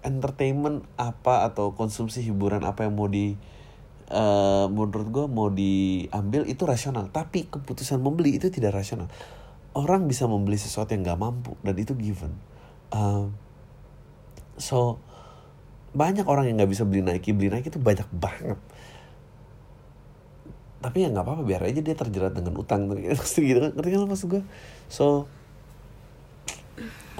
entertainment 0.00 0.86
apa 0.96 1.44
atau 1.48 1.76
konsumsi 1.76 2.24
hiburan 2.24 2.64
apa 2.64 2.88
yang 2.88 2.96
mau 2.96 3.08
di 3.08 3.36
eh, 4.10 4.66
menurut 4.66 5.08
gue 5.08 5.26
mau 5.30 5.48
diambil 5.52 6.48
itu 6.48 6.62
rasional. 6.66 7.08
Tapi 7.12 7.48
keputusan 7.48 8.00
membeli 8.02 8.36
itu 8.36 8.48
tidak 8.48 8.76
rasional. 8.76 9.06
Orang 9.76 10.10
bisa 10.10 10.26
membeli 10.26 10.58
sesuatu 10.58 10.90
yang 10.96 11.06
gak 11.06 11.20
mampu 11.20 11.54
dan 11.62 11.78
itu 11.78 11.94
given. 11.94 12.34
Um, 12.90 13.38
so 14.58 14.98
banyak 15.90 16.26
orang 16.26 16.50
yang 16.50 16.58
nggak 16.58 16.70
bisa 16.70 16.82
beli 16.86 17.02
Nike. 17.02 17.30
Beli 17.34 17.50
Nike 17.50 17.70
itu 17.70 17.78
banyak 17.78 18.06
banget. 18.14 18.58
Tapi 20.80 20.96
ya 21.02 21.08
nggak 21.12 21.22
apa-apa 21.22 21.42
biar 21.46 21.62
aja 21.66 21.78
dia 21.82 21.94
terjerat 21.94 22.34
dengan 22.34 22.58
utang. 22.58 22.90
Gitu 22.98 23.58
kan? 23.62 23.70
Ngerti 23.74 23.90
kan 23.94 24.10
maksud 24.10 24.28
gue 24.30 24.42
so 24.90 25.30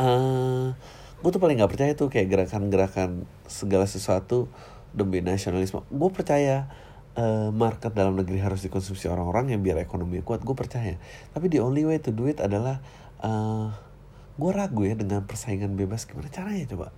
eh 0.01 0.67
gue 1.21 1.31
tuh 1.31 1.41
paling 1.41 1.61
nggak 1.61 1.73
percaya 1.73 1.93
tuh 1.93 2.09
kayak 2.09 2.29
gerakan-gerakan 2.33 3.29
segala 3.45 3.85
sesuatu 3.85 4.49
demi 4.97 5.21
nasionalisme. 5.21 5.85
Gue 5.93 6.11
percaya 6.11 6.69
eh, 7.15 7.49
market 7.53 7.93
dalam 7.93 8.17
negeri 8.17 8.41
harus 8.41 8.65
dikonsumsi 8.65 9.07
orang-orang 9.13 9.53
yang 9.53 9.61
biar 9.61 9.79
ekonomi 9.85 10.25
kuat. 10.25 10.41
Gue 10.41 10.57
percaya. 10.57 10.97
Tapi 11.37 11.47
the 11.53 11.61
only 11.61 11.85
way 11.85 12.01
to 12.01 12.11
do 12.11 12.25
it 12.27 12.41
adalah 12.41 12.81
eh 13.21 13.69
gue 14.41 14.51
ragu 14.57 14.89
ya 14.89 14.97
dengan 14.97 15.29
persaingan 15.29 15.77
bebas 15.77 16.09
gimana 16.09 16.33
caranya 16.33 16.65
coba. 16.73 16.89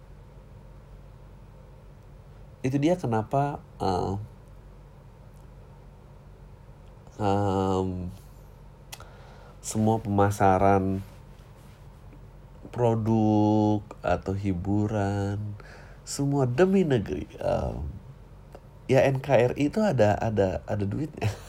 Itu 2.62 2.78
dia 2.78 2.94
kenapa 2.94 3.58
uh, 3.82 4.14
um, 7.18 8.06
semua 9.58 9.98
pemasaran 9.98 11.02
produk 12.72 13.84
atau 14.00 14.32
hiburan 14.32 15.38
semua 16.02 16.48
demi 16.48 16.82
negeri. 16.82 17.28
Um, 17.38 17.86
ya 18.88 19.04
NKRI 19.06 19.70
itu 19.70 19.78
ada 19.84 20.18
ada 20.18 20.64
ada 20.66 20.84
duitnya. 20.88 21.30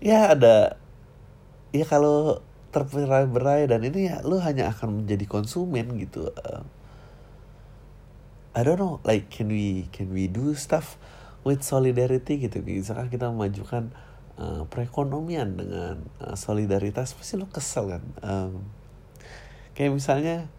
Ya 0.00 0.32
ada. 0.32 0.80
Ya 1.76 1.84
kalau 1.84 2.40
terberai-berai 2.72 3.68
dan 3.68 3.84
ini 3.84 4.08
ya 4.08 4.24
lu 4.24 4.40
hanya 4.40 4.72
akan 4.72 5.04
menjadi 5.04 5.28
konsumen 5.28 6.00
gitu. 6.00 6.32
Uh, 6.40 6.64
I 8.56 8.64
don't 8.64 8.80
know 8.80 8.98
like 9.06 9.30
can 9.30 9.52
we 9.52 9.86
can 9.94 10.10
we 10.10 10.26
do 10.26 10.56
stuff 10.56 10.98
with 11.44 11.64
solidarity 11.64 12.36
gitu. 12.40 12.60
Misalkan 12.60 13.08
kita 13.08 13.32
memajukan 13.32 13.92
uh, 14.36 14.68
perekonomian 14.68 15.56
dengan 15.56 15.96
uh, 16.20 16.36
solidaritas 16.36 17.16
pasti 17.16 17.40
lu 17.40 17.48
kesel 17.48 17.96
kan? 17.96 18.02
Um, 18.20 18.52
kayak 19.72 19.96
misalnya 19.96 20.50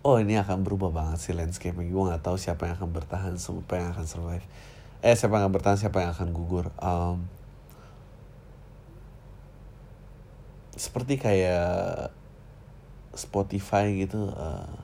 oh 0.00 0.16
ini 0.16 0.40
akan 0.40 0.64
berubah 0.64 0.88
banget 0.88 1.18
sih 1.20 1.34
landscape 1.36 1.76
gue 1.76 1.92
nggak 1.92 2.24
tahu 2.24 2.40
siapa 2.40 2.64
yang 2.64 2.80
akan 2.80 2.90
bertahan 2.96 3.34
siapa 3.36 3.76
yang 3.76 3.92
akan 3.92 4.06
survive. 4.08 4.46
Eh 5.04 5.12
siapa 5.16 5.36
yang 5.36 5.48
akan 5.48 5.54
bertahan 5.56 5.78
siapa 5.80 5.98
yang 6.00 6.12
akan 6.16 6.28
gugur. 6.32 6.72
Um, 6.80 7.28
seperti 10.80 11.20
kayak 11.20 12.08
Spotify 13.12 13.92
gitu 14.00 14.32
uh, 14.32 14.80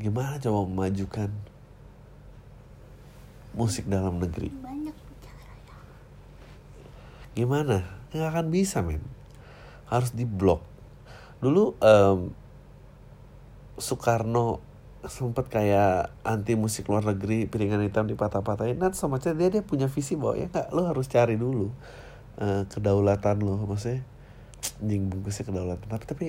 gimana 0.00 0.40
coba 0.40 0.64
memajukan 0.64 1.28
musik 3.52 3.88
dalam 3.88 4.18
negeri. 4.20 4.48
Banyak 4.50 4.96
gimana? 7.32 7.84
Nggak 8.12 8.28
akan 8.28 8.46
bisa 8.52 8.84
men. 8.84 9.00
Harus 9.88 10.12
diblok 10.12 10.64
dulu 11.42 11.74
em, 11.82 12.30
Soekarno 13.74 14.62
sempet 15.02 15.50
kayak 15.50 16.14
anti 16.22 16.54
musik 16.54 16.86
luar 16.86 17.02
negeri 17.02 17.50
piringan 17.50 17.82
hitam 17.82 18.06
dipatah-patahin. 18.06 18.78
Nah 18.78 18.94
sama 18.94 19.18
aja 19.18 19.34
dia 19.34 19.50
dia 19.50 19.64
punya 19.64 19.90
visi 19.90 20.14
bahwa 20.14 20.38
ya 20.38 20.46
nggak? 20.46 20.70
Lo 20.70 20.86
harus 20.86 21.10
cari 21.10 21.34
dulu 21.34 21.72
eh, 22.38 22.62
kedaulatan 22.70 23.42
lo. 23.42 23.58
Maksudnya 23.66 24.06
anjing 24.78 25.10
bungkusnya 25.10 25.44
kedaulatan. 25.50 25.88
Tapi 25.90 26.04
tapi 26.06 26.28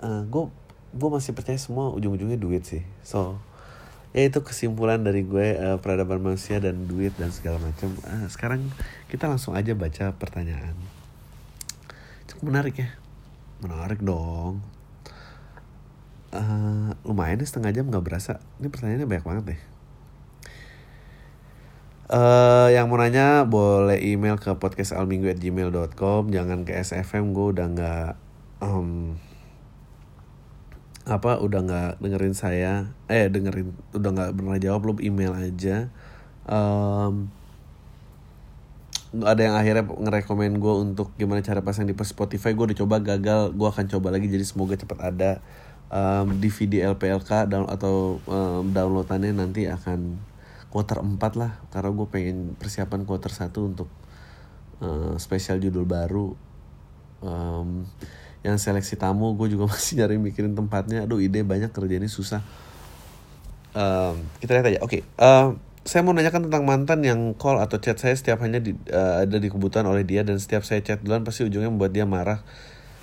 gue 0.00 0.44
gue 0.90 1.08
masih 1.12 1.36
percaya 1.36 1.60
semua 1.60 1.94
ujung-ujungnya 1.94 2.40
duit 2.40 2.66
sih. 2.66 2.82
So 3.06 3.38
ya 4.10 4.26
itu 4.26 4.42
kesimpulan 4.42 5.00
dari 5.00 5.22
gue 5.22 5.54
eh, 5.54 5.78
peradaban 5.78 6.18
manusia 6.18 6.58
dan 6.58 6.90
duit 6.90 7.14
dan 7.14 7.30
segala 7.30 7.62
macam. 7.62 7.94
Ah, 8.06 8.26
sekarang 8.26 8.66
kita 9.06 9.30
langsung 9.30 9.54
aja 9.54 9.74
baca 9.74 10.14
pertanyaan. 10.18 10.74
Cukup 12.26 12.50
menarik 12.50 12.74
ya? 12.78 12.90
Menarik 13.62 14.02
dong. 14.02 14.62
Eh, 16.30 16.90
lumayan 17.06 17.38
nih 17.42 17.48
setengah 17.48 17.70
jam 17.74 17.86
nggak 17.90 18.04
berasa. 18.06 18.42
Ini 18.58 18.70
pertanyaannya 18.70 19.06
banyak 19.06 19.26
banget 19.26 19.44
deh. 19.54 19.60
Eh, 22.10 22.68
yang 22.74 22.90
mau 22.90 22.98
nanya 22.98 23.46
boleh 23.46 24.02
email 24.02 24.34
ke 24.34 24.50
podcastalminggu@gmail.com 24.58 26.34
jangan 26.34 26.66
ke 26.66 26.74
SFM 26.74 27.30
gue 27.30 27.46
udah 27.54 27.66
nggak 27.70 28.12
em, 28.66 29.14
apa 31.10 31.42
udah 31.42 31.60
nggak 31.66 31.90
dengerin 31.98 32.36
saya 32.38 32.94
eh 33.10 33.26
dengerin 33.26 33.74
udah 33.92 34.10
nggak 34.14 34.30
pernah 34.38 34.58
jawab 34.62 34.80
lu 34.86 34.94
email 35.02 35.34
aja. 35.34 35.90
Em, 36.46 37.14
ada 39.10 39.40
yang 39.42 39.58
akhirnya 39.58 39.84
ngerekomen 39.90 40.62
gue 40.62 40.74
untuk 40.86 41.10
gimana 41.18 41.42
cara 41.42 41.66
pasang 41.66 41.82
di 41.90 41.94
Spotify 41.98 42.54
gue 42.54 42.70
udah 42.70 42.78
coba 42.78 43.02
gagal 43.02 43.50
gue 43.50 43.68
akan 43.68 43.86
coba 43.90 44.14
lagi 44.14 44.30
jadi 44.30 44.46
semoga 44.46 44.78
cepat 44.78 44.98
ada. 45.02 45.32
Em, 45.90 46.38
DVD 46.38 46.86
LPLK 46.94 47.50
down 47.50 47.66
atau 47.66 48.22
em, 48.30 48.70
downloadannya 48.70 49.34
nanti 49.34 49.66
akan 49.66 50.30
quarter 50.70 51.02
4 51.02 51.18
lah 51.34 51.58
karena 51.74 51.90
gue 51.90 52.06
pengen 52.06 52.54
persiapan 52.54 53.02
quarter 53.02 53.34
1 53.34 53.50
untuk 53.58 53.90
eh, 54.80 55.14
spesial 55.18 55.58
judul 55.58 55.84
baru. 55.84 56.32
Em, 57.26 57.84
yang 58.40 58.56
seleksi 58.56 58.96
tamu 58.96 59.36
gue 59.36 59.52
juga 59.52 59.68
masih 59.72 60.00
nyari 60.02 60.16
mikirin 60.16 60.56
tempatnya. 60.56 61.04
Aduh 61.04 61.20
ide 61.20 61.44
banyak 61.44 61.72
kerjanya 61.72 62.08
susah. 62.08 62.40
Em, 63.76 64.16
kita 64.42 64.58
lihat 64.58 64.66
aja. 64.66 64.80
Oke 64.82 65.06
em, 65.18 65.58
saya 65.80 66.04
mau 66.04 66.12
nanyakan 66.12 66.52
tentang 66.52 66.64
mantan 66.68 67.00
yang 67.00 67.32
call 67.32 67.56
atau 67.56 67.80
chat 67.80 67.96
saya 67.96 68.12
setiap 68.12 68.44
hanya 68.44 68.60
di, 68.60 68.76
eh, 68.92 69.24
ada 69.24 69.36
di 69.40 69.48
kebutuhan 69.48 69.88
oleh 69.88 70.04
dia 70.04 70.20
dan 70.20 70.36
setiap 70.36 70.60
saya 70.60 70.84
chat 70.84 71.00
duluan 71.00 71.24
pasti 71.24 71.48
ujungnya 71.48 71.72
membuat 71.72 71.96
dia 71.96 72.04
marah 72.04 72.44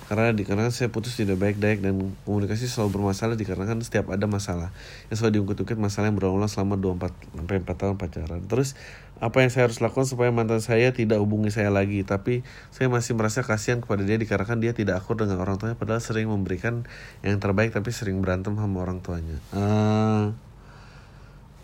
karena 0.08 0.32
dikarenakan 0.32 0.72
saya 0.72 0.88
putus 0.88 1.20
tidak 1.20 1.36
baik-baik 1.36 1.84
dan 1.84 2.16
komunikasi 2.24 2.64
selalu 2.64 2.96
bermasalah 2.96 3.36
dikarenakan 3.36 3.84
setiap 3.84 4.08
ada 4.08 4.24
masalah 4.24 4.72
yang 5.12 5.16
selalu 5.20 5.32
diungkit-ungkit 5.36 5.76
masalah 5.76 6.08
yang 6.08 6.16
berulang 6.16 6.48
selama 6.48 6.80
24 6.80 7.12
sampai 7.36 7.60
4 7.60 7.68
tahun 7.76 7.94
pacaran. 8.00 8.40
Terus 8.48 8.72
apa 9.20 9.44
yang 9.44 9.52
saya 9.52 9.68
harus 9.68 9.84
lakukan 9.84 10.08
supaya 10.08 10.32
mantan 10.32 10.64
saya 10.64 10.96
tidak 10.96 11.20
hubungi 11.20 11.52
saya 11.52 11.68
lagi 11.68 12.00
tapi 12.08 12.40
saya 12.72 12.88
masih 12.88 13.20
merasa 13.20 13.44
kasihan 13.44 13.84
kepada 13.84 14.00
dia 14.00 14.16
dikarenakan 14.16 14.64
dia 14.64 14.72
tidak 14.72 15.04
akur 15.04 15.20
dengan 15.20 15.44
orang 15.44 15.60
tuanya 15.60 15.76
padahal 15.76 16.00
sering 16.00 16.32
memberikan 16.32 16.88
yang 17.20 17.36
terbaik 17.36 17.76
tapi 17.76 17.92
sering 17.92 18.24
berantem 18.24 18.56
sama 18.56 18.80
orang 18.80 19.04
tuanya. 19.04 19.36
Eh, 19.52 20.24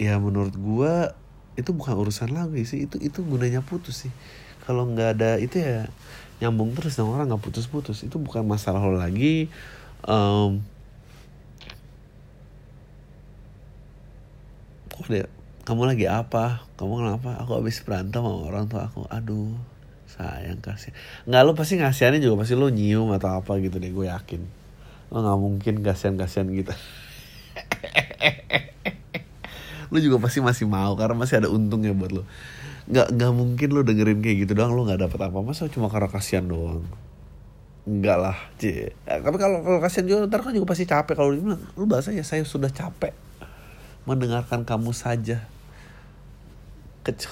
ya 0.04 0.20
menurut 0.20 0.52
gua 0.60 1.16
itu 1.56 1.72
bukan 1.72 1.96
urusan 1.96 2.28
lagi 2.36 2.68
sih 2.68 2.84
itu 2.84 3.00
itu 3.00 3.24
gunanya 3.24 3.64
putus 3.64 4.04
sih 4.04 4.12
kalau 4.66 4.88
nggak 4.90 5.08
ada 5.16 5.30
itu 5.38 5.60
ya 5.60 5.88
nyambung 6.42 6.74
terus 6.74 6.96
sama 6.96 7.14
orang 7.18 7.30
nggak 7.30 7.42
putus-putus. 7.42 8.02
Itu 8.06 8.18
bukan 8.22 8.46
masalah 8.46 8.82
lo 8.82 8.98
lagi 8.98 9.52
Em, 10.04 10.60
kok 14.92 15.08
deh 15.08 15.24
kamu 15.64 15.88
lagi 15.88 16.04
apa? 16.04 16.68
Kamu 16.76 17.00
kenapa? 17.00 17.40
Aku 17.40 17.56
habis 17.56 17.80
berantem 17.80 18.20
sama 18.20 18.44
orang 18.44 18.68
tua 18.68 18.92
aku. 18.92 19.08
Aduh 19.08 19.56
sayang 20.04 20.62
kasih 20.62 20.94
nggak 21.26 21.42
lo 21.42 21.56
pasti 21.56 21.80
ngasihannya 21.80 22.20
juga. 22.20 22.44
Pasti 22.44 22.52
lo 22.52 22.68
nyium 22.68 23.08
atau 23.16 23.40
apa 23.40 23.56
gitu 23.64 23.80
deh 23.80 23.88
gue 23.88 24.12
yakin. 24.12 24.44
Lo 25.08 25.24
nggak 25.24 25.40
mungkin 25.40 25.74
kasihan 25.80 26.20
kasihan 26.20 26.52
gitu. 26.52 26.76
Lu 29.92 30.04
juga 30.04 30.20
pasti 30.20 30.44
masih 30.44 30.68
mau 30.68 30.92
karena 31.00 31.16
masih 31.16 31.40
ada 31.40 31.48
untungnya 31.48 31.96
buat 31.96 32.12
lo 32.12 32.28
nggak 32.84 33.08
nggak 33.16 33.32
mungkin 33.32 33.68
lo 33.72 33.80
dengerin 33.80 34.20
kayak 34.20 34.36
gitu 34.44 34.52
doang 34.56 34.76
lo 34.76 34.84
nggak 34.84 35.08
dapat 35.08 35.20
apa. 35.30 35.38
Masa 35.40 35.68
cuma 35.72 35.88
karena 35.88 36.08
kasihan 36.08 36.44
doang? 36.44 36.84
Enggak 37.84 38.16
lah 38.16 38.36
cie 38.56 38.96
Ya, 39.04 39.20
tapi 39.20 39.36
kalau 39.36 39.60
kalau 39.60 39.78
kasihan 39.80 40.08
juga 40.08 40.18
ntar 40.28 40.40
kan 40.40 40.56
juga 40.56 40.68
pasti 40.72 40.84
capek. 40.88 41.14
Kalau 41.16 41.30
dia 41.32 41.42
bilang 41.44 41.62
lu 41.76 41.84
bahasa 41.84 42.12
ya 42.12 42.24
saya 42.24 42.44
sudah 42.44 42.72
capek 42.72 43.12
mendengarkan 44.08 44.64
kamu 44.64 44.92
saja. 44.92 45.44
Kec 47.04 47.24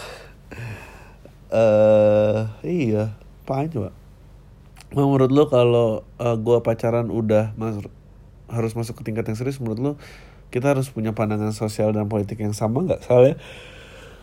eh 1.53 2.41
iya. 2.65 3.17
Apaan 3.43 3.69
coba 3.69 3.91
menurut 4.93 5.33
lo 5.33 5.49
kalau 5.49 6.05
eh, 6.21 6.37
gua 6.37 6.61
pacaran 6.61 7.09
udah 7.09 7.57
mas 7.57 7.81
harus 8.53 8.73
masuk 8.77 9.01
ke 9.01 9.09
tingkat 9.09 9.25
yang 9.25 9.37
serius 9.41 9.57
menurut 9.57 9.81
lo 9.81 9.93
kita 10.53 10.77
harus 10.77 10.93
punya 10.93 11.17
pandangan 11.17 11.57
sosial 11.57 11.97
dan 11.97 12.13
politik 12.13 12.37
yang 12.37 12.53
sama 12.53 12.85
nggak? 12.85 13.01
Soalnya 13.09 13.41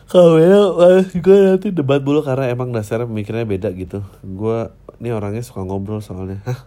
kalau 0.09 0.41
beda 0.41 1.05
gue 1.13 1.37
nanti 1.45 1.69
debat 1.69 2.01
dulu 2.01 2.25
karena 2.25 2.49
emang 2.49 2.73
dasarnya 2.73 3.05
pemikirannya 3.05 3.45
beda 3.45 3.69
gitu. 3.77 4.01
Gue 4.25 4.73
ini 4.97 5.13
orangnya 5.13 5.45
suka 5.45 5.61
ngobrol 5.61 6.01
soalnya. 6.01 6.41
Hah? 6.49 6.65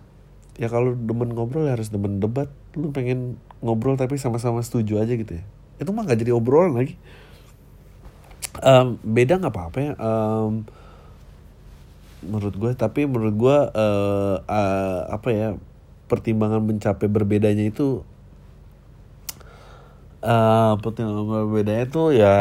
ya 0.60 0.68
kalau 0.68 0.92
demen 0.92 1.32
ngobrol 1.32 1.66
ya 1.66 1.74
harus 1.74 1.90
demen 1.90 2.22
debat. 2.22 2.46
Lu 2.78 2.94
pengen 2.94 3.40
ngobrol 3.58 3.98
tapi 3.98 4.14
sama-sama 4.14 4.62
setuju 4.62 5.02
aja 5.02 5.18
gitu 5.18 5.42
ya. 5.42 5.44
Itu 5.82 5.90
mah 5.90 6.06
gak 6.06 6.22
jadi 6.22 6.30
obrolan 6.30 6.78
lagi. 6.78 6.94
Em, 8.62 9.00
beda 9.02 9.42
nggak 9.42 9.52
apa-apa 9.52 9.78
ya. 9.82 9.92
Em, 9.98 10.62
menurut 12.22 12.54
gue 12.54 12.70
tapi 12.78 13.10
menurut 13.10 13.34
gue 13.34 13.58
eh, 13.74 14.36
eh, 14.46 15.00
apa 15.10 15.28
ya 15.34 15.48
pertimbangan 16.06 16.62
mencapai 16.62 17.10
berbedanya 17.10 17.66
itu 17.66 18.06
eh 20.22 20.72
pertimbangan 20.78 21.50
berbedanya 21.50 21.86
tuh 21.90 22.14
ya 22.14 22.36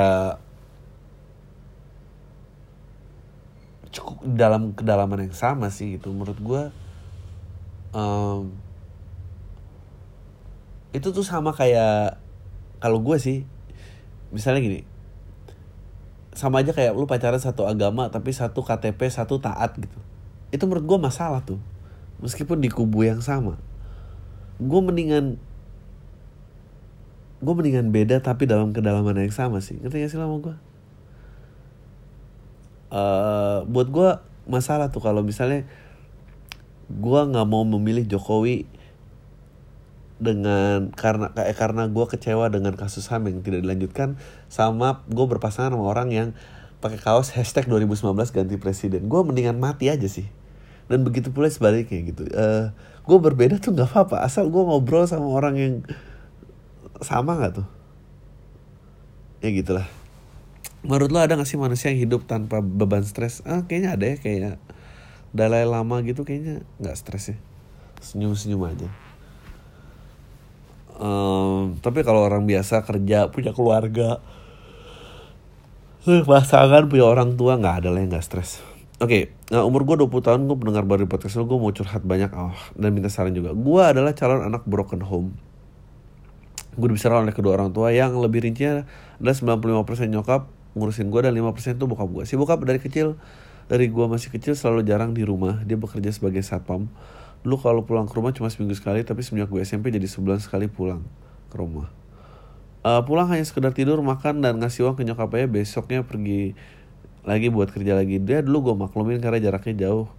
cukup 3.92 4.24
dalam 4.24 4.72
kedalaman 4.72 5.28
yang 5.30 5.36
sama 5.36 5.68
sih 5.70 6.00
gitu. 6.00 6.10
Menurut 6.16 6.40
gue 6.40 6.64
em, 7.96 8.42
itu 10.92 11.08
tuh 11.12 11.24
sama 11.24 11.52
kayak 11.56 12.20
kalau 12.84 13.00
gue 13.00 13.16
sih 13.20 13.48
misalnya 14.32 14.64
gini 14.64 14.80
sama 16.32 16.64
aja 16.64 16.72
kayak 16.72 16.96
lu 16.96 17.04
pacaran 17.04 17.40
satu 17.40 17.68
agama 17.68 18.08
tapi 18.08 18.32
satu 18.32 18.64
KTP 18.64 19.12
satu 19.12 19.40
taat 19.44 19.76
gitu. 19.76 20.00
Itu 20.52 20.64
menurut 20.68 20.88
gue 20.88 21.00
masalah 21.00 21.44
tuh 21.44 21.60
meskipun 22.24 22.64
di 22.64 22.72
kubu 22.72 23.04
yang 23.04 23.20
sama. 23.20 23.60
Gue 24.60 24.80
mendingan 24.80 25.36
gue 27.42 27.54
mendingan 27.58 27.92
beda 27.92 28.24
tapi 28.24 28.48
dalam 28.48 28.72
kedalaman 28.72 29.20
yang 29.20 29.36
sama 29.36 29.60
sih. 29.60 29.76
Ngerti 29.84 30.08
gak 30.08 30.12
sih 30.16 30.20
lama 30.20 30.40
gue 30.40 30.71
eh 32.92 33.58
buat 33.66 33.88
gue 33.88 34.10
masalah 34.52 34.92
tuh 34.92 35.00
kalau 35.00 35.24
misalnya 35.24 35.64
gue 36.92 37.22
nggak 37.24 37.48
mau 37.48 37.64
memilih 37.64 38.04
Jokowi 38.04 38.68
dengan 40.22 40.94
karena 40.94 41.34
kayak 41.34 41.58
karena 41.58 41.90
gue 41.90 42.06
kecewa 42.06 42.52
dengan 42.54 42.78
kasus 42.78 43.10
ham 43.10 43.26
yang 43.26 43.42
tidak 43.42 43.66
dilanjutkan 43.66 44.22
sama 44.52 45.02
gue 45.10 45.26
berpasangan 45.26 45.74
sama 45.74 45.88
orang 45.88 46.14
yang 46.14 46.30
pakai 46.84 47.00
kaos 47.02 47.34
hashtag 47.34 47.66
2019 47.66 48.14
ganti 48.30 48.56
presiden. 48.58 49.10
Gue 49.10 49.22
mendingan 49.26 49.58
mati 49.58 49.90
aja 49.90 50.06
sih. 50.06 50.30
Dan 50.86 51.08
begitu 51.08 51.32
pula 51.32 51.48
sebaliknya 51.50 52.04
gitu. 52.06 52.28
Eh 52.28 52.70
gue 53.02 53.18
berbeda 53.18 53.58
tuh 53.58 53.74
nggak 53.74 53.90
apa-apa. 53.90 54.22
Asal 54.22 54.52
gue 54.52 54.62
ngobrol 54.62 55.08
sama 55.10 55.26
orang 55.32 55.56
yang 55.58 55.74
sama 57.02 57.38
nggak 57.40 57.64
tuh? 57.64 57.68
Ya 59.42 59.50
gitulah 59.50 60.01
menurut 60.82 61.10
lo 61.14 61.20
ada 61.22 61.38
gak 61.38 61.50
sih 61.50 61.62
manusia 61.62 61.94
yang 61.94 62.02
hidup 62.10 62.26
tanpa 62.26 62.62
beban 62.62 63.06
stres? 63.06 63.46
Ah 63.46 63.66
kayaknya 63.66 63.90
ada 63.98 64.06
ya 64.06 64.18
kayaknya. 64.18 64.52
Dalai 65.32 65.64
Lama 65.64 66.04
gitu 66.04 66.28
kayaknya 66.28 66.66
nggak 66.82 66.98
stres 66.98 67.32
ya. 67.32 67.38
Senyum-senyum 68.04 68.62
aja. 68.68 68.90
Em, 71.02 71.80
tapi 71.80 72.04
kalau 72.04 72.26
orang 72.28 72.44
biasa 72.46 72.84
kerja 72.84 73.32
punya 73.32 73.56
keluarga 73.56 74.22
eh, 76.06 76.22
pasangan 76.26 76.90
punya 76.90 77.06
orang 77.06 77.38
tua 77.38 77.58
nggak 77.58 77.86
ada 77.86 77.90
lah 77.94 78.02
yang 78.02 78.12
nggak 78.12 78.26
stres. 78.26 78.62
Oke, 79.02 79.34
nah 79.50 79.66
umur 79.66 79.82
gue 79.82 79.98
20 79.98 80.14
tahun 80.22 80.42
gue 80.46 80.58
pendengar 80.62 80.86
baru 80.86 81.10
podcast 81.10 81.42
lo, 81.42 81.50
gue 81.50 81.58
mau 81.58 81.74
curhat 81.74 82.06
banyak 82.06 82.30
oh, 82.38 82.54
dan 82.78 82.94
minta 82.94 83.10
saran 83.10 83.34
juga. 83.34 83.50
Gue 83.58 83.82
adalah 83.82 84.14
calon 84.14 84.46
anak 84.46 84.62
broken 84.70 85.02
home. 85.02 85.34
Gue 86.78 86.94
dibesarkan 86.94 87.26
oleh 87.26 87.34
kedua 87.34 87.58
orang 87.58 87.74
tua 87.74 87.90
yang 87.90 88.14
lebih 88.22 88.46
rincinya 88.46 88.86
adalah 89.18 89.34
95% 89.90 90.06
nyokap 90.06 90.61
ngurusin 90.74 91.12
gue 91.12 91.22
dan 91.24 91.34
5% 91.36 91.80
tuh 91.80 91.88
bokap 91.88 92.10
gue. 92.10 92.24
Si 92.28 92.40
bokap 92.40 92.64
dari 92.64 92.80
kecil, 92.80 93.20
dari 93.68 93.88
gue 93.88 94.06
masih 94.08 94.32
kecil 94.32 94.56
selalu 94.56 94.88
jarang 94.88 95.12
di 95.12 95.24
rumah. 95.24 95.64
Dia 95.68 95.76
bekerja 95.76 96.12
sebagai 96.12 96.44
satpam. 96.44 96.92
Dulu 97.42 97.56
kalau 97.58 97.82
pulang 97.84 98.06
ke 98.06 98.14
rumah 98.16 98.32
cuma 98.32 98.48
seminggu 98.54 98.78
sekali, 98.78 99.02
tapi 99.02 99.26
semenjak 99.26 99.50
gue 99.50 99.62
SMP 99.66 99.90
jadi 99.90 100.06
sebulan 100.06 100.40
sekali 100.40 100.70
pulang 100.70 101.02
ke 101.50 101.56
rumah. 101.58 101.90
Eh, 102.82 103.02
pulang 103.06 103.30
hanya 103.30 103.46
sekedar 103.46 103.78
tidur, 103.78 104.02
makan, 104.02 104.42
dan 104.42 104.58
ngasih 104.58 104.90
uang 104.90 104.98
ke 104.98 105.04
nyokapnya. 105.06 105.46
Besoknya 105.46 106.02
pergi 106.02 106.58
lagi 107.22 107.54
buat 107.54 107.70
kerja 107.70 107.94
lagi. 107.94 108.18
Dia 108.18 108.42
dulu 108.42 108.72
gue 108.72 108.76
maklumin 108.88 109.22
karena 109.22 109.38
jaraknya 109.38 109.90
jauh 109.90 110.10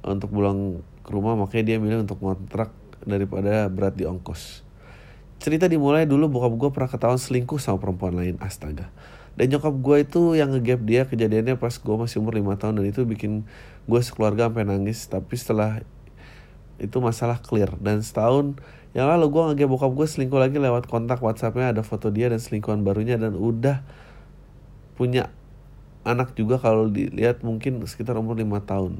untuk 0.00 0.32
pulang 0.32 0.80
ke 1.04 1.10
rumah, 1.12 1.36
makanya 1.36 1.74
dia 1.74 1.76
milih 1.76 2.08
untuk 2.08 2.20
ngontrak 2.24 2.72
daripada 3.04 3.68
berat 3.68 3.96
di 3.96 4.08
ongkos. 4.08 4.64
Cerita 5.38 5.70
dimulai 5.70 6.08
dulu 6.08 6.26
bokap 6.26 6.52
gue 6.56 6.70
pernah 6.74 6.90
ketahuan 6.90 7.20
selingkuh 7.20 7.60
sama 7.60 7.78
perempuan 7.78 8.16
lain, 8.16 8.36
astaga. 8.42 8.90
Dan 9.38 9.54
nyokap 9.54 9.70
gue 9.70 9.96
itu 10.02 10.34
yang 10.34 10.50
ngegap 10.50 10.82
dia 10.82 11.06
kejadiannya 11.06 11.62
pas 11.62 11.70
gue 11.70 11.94
masih 11.94 12.18
umur 12.18 12.34
5 12.34 12.58
tahun. 12.58 12.74
Dan 12.82 12.86
itu 12.90 13.06
bikin 13.06 13.46
gue 13.86 14.00
sekeluarga 14.02 14.50
sampai 14.50 14.66
nangis. 14.66 15.06
Tapi 15.06 15.30
setelah 15.38 15.86
itu 16.82 16.98
masalah 16.98 17.38
clear. 17.38 17.70
Dan 17.78 18.02
setahun 18.02 18.58
yang 18.98 19.06
lalu 19.06 19.30
gue 19.30 19.42
ngegap 19.54 19.70
bokap 19.70 19.94
gue 19.94 20.06
selingkuh 20.10 20.42
lagi 20.42 20.58
lewat 20.58 20.90
kontak 20.90 21.22
WhatsAppnya. 21.22 21.70
Ada 21.70 21.86
foto 21.86 22.10
dia 22.10 22.26
dan 22.26 22.42
selingkuhan 22.42 22.82
barunya. 22.82 23.14
Dan 23.14 23.38
udah 23.38 23.86
punya 24.98 25.30
anak 26.02 26.34
juga 26.34 26.58
kalau 26.58 26.90
dilihat 26.90 27.46
mungkin 27.46 27.78
sekitar 27.86 28.18
umur 28.18 28.34
lima 28.34 28.58
tahun. 28.58 28.98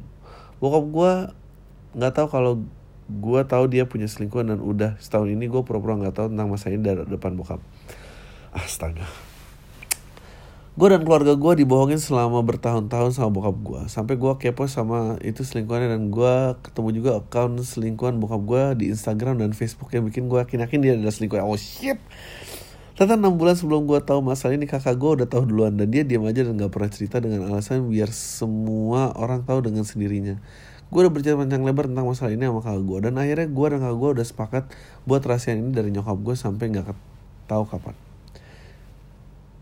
Bokap 0.62 0.84
gue 0.86 1.12
nggak 1.98 2.12
tahu 2.14 2.26
kalau 2.30 2.62
gue 3.10 3.40
tahu 3.42 3.64
dia 3.66 3.90
punya 3.90 4.06
selingkuhan 4.06 4.54
dan 4.54 4.62
udah 4.62 4.94
setahun 5.02 5.34
ini 5.34 5.50
gue 5.50 5.66
pura-pura 5.66 5.98
nggak 5.98 6.14
tahu 6.14 6.26
tentang 6.30 6.46
masa 6.46 6.70
ini 6.70 6.86
dari 6.86 7.02
depan 7.10 7.34
bokap. 7.34 7.58
Astaga 8.54 9.27
gue 10.78 10.94
dan 10.94 11.02
keluarga 11.02 11.34
gue 11.34 11.52
dibohongin 11.66 11.98
selama 11.98 12.38
bertahun-tahun 12.46 13.10
sama 13.10 13.34
bokap 13.34 13.56
gue 13.66 13.82
sampai 13.90 14.14
gue 14.14 14.32
kepo 14.38 14.70
sama 14.70 15.18
itu 15.26 15.42
selingkuhannya 15.42 15.90
dan 15.90 16.06
gue 16.06 16.34
ketemu 16.62 16.88
juga 16.94 17.10
account 17.18 17.58
selingkuhan 17.66 18.22
bokap 18.22 18.46
gue 18.46 18.62
di 18.78 18.84
Instagram 18.94 19.42
dan 19.42 19.50
Facebook 19.58 19.90
yang 19.90 20.06
bikin 20.06 20.30
gue 20.30 20.38
yakin-yakin 20.38 20.78
dia 20.78 20.94
adalah 20.94 21.10
selingkuhan 21.10 21.42
oh 21.50 21.58
shit 21.58 21.98
Ternyata 22.94 23.30
6 23.30 23.38
bulan 23.38 23.54
sebelum 23.58 23.90
gue 23.90 23.98
tahu 24.06 24.22
masalah 24.22 24.54
ini 24.54 24.70
kakak 24.70 24.94
gue 24.98 25.22
udah 25.22 25.26
tahu 25.30 25.50
duluan 25.50 25.74
dan 25.74 25.86
dia 25.90 26.02
diam 26.06 26.26
aja 26.26 26.42
dan 26.42 26.58
gak 26.58 26.70
pernah 26.70 26.90
cerita 26.90 27.22
dengan 27.22 27.46
alasan 27.46 27.86
biar 27.86 28.10
semua 28.10 29.14
orang 29.14 29.46
tahu 29.46 29.62
dengan 29.70 29.86
sendirinya. 29.86 30.42
Gue 30.90 31.06
udah 31.06 31.12
bercerita 31.14 31.38
panjang 31.38 31.62
lebar 31.62 31.86
tentang 31.86 32.10
masalah 32.10 32.34
ini 32.34 32.50
sama 32.50 32.58
kakak 32.58 32.82
gue 32.82 32.98
dan 33.06 33.14
akhirnya 33.22 33.46
gue 33.54 33.66
dan 33.70 33.78
kakak 33.86 33.98
gue 34.02 34.10
udah 34.18 34.26
sepakat 34.26 34.64
buat 35.06 35.22
rahasia 35.22 35.54
ini 35.54 35.70
dari 35.70 35.94
nyokap 35.94 36.18
gue 36.18 36.34
sampai 36.34 36.74
nggak 36.74 36.90
tahu 37.46 37.70
kapan. 37.70 38.07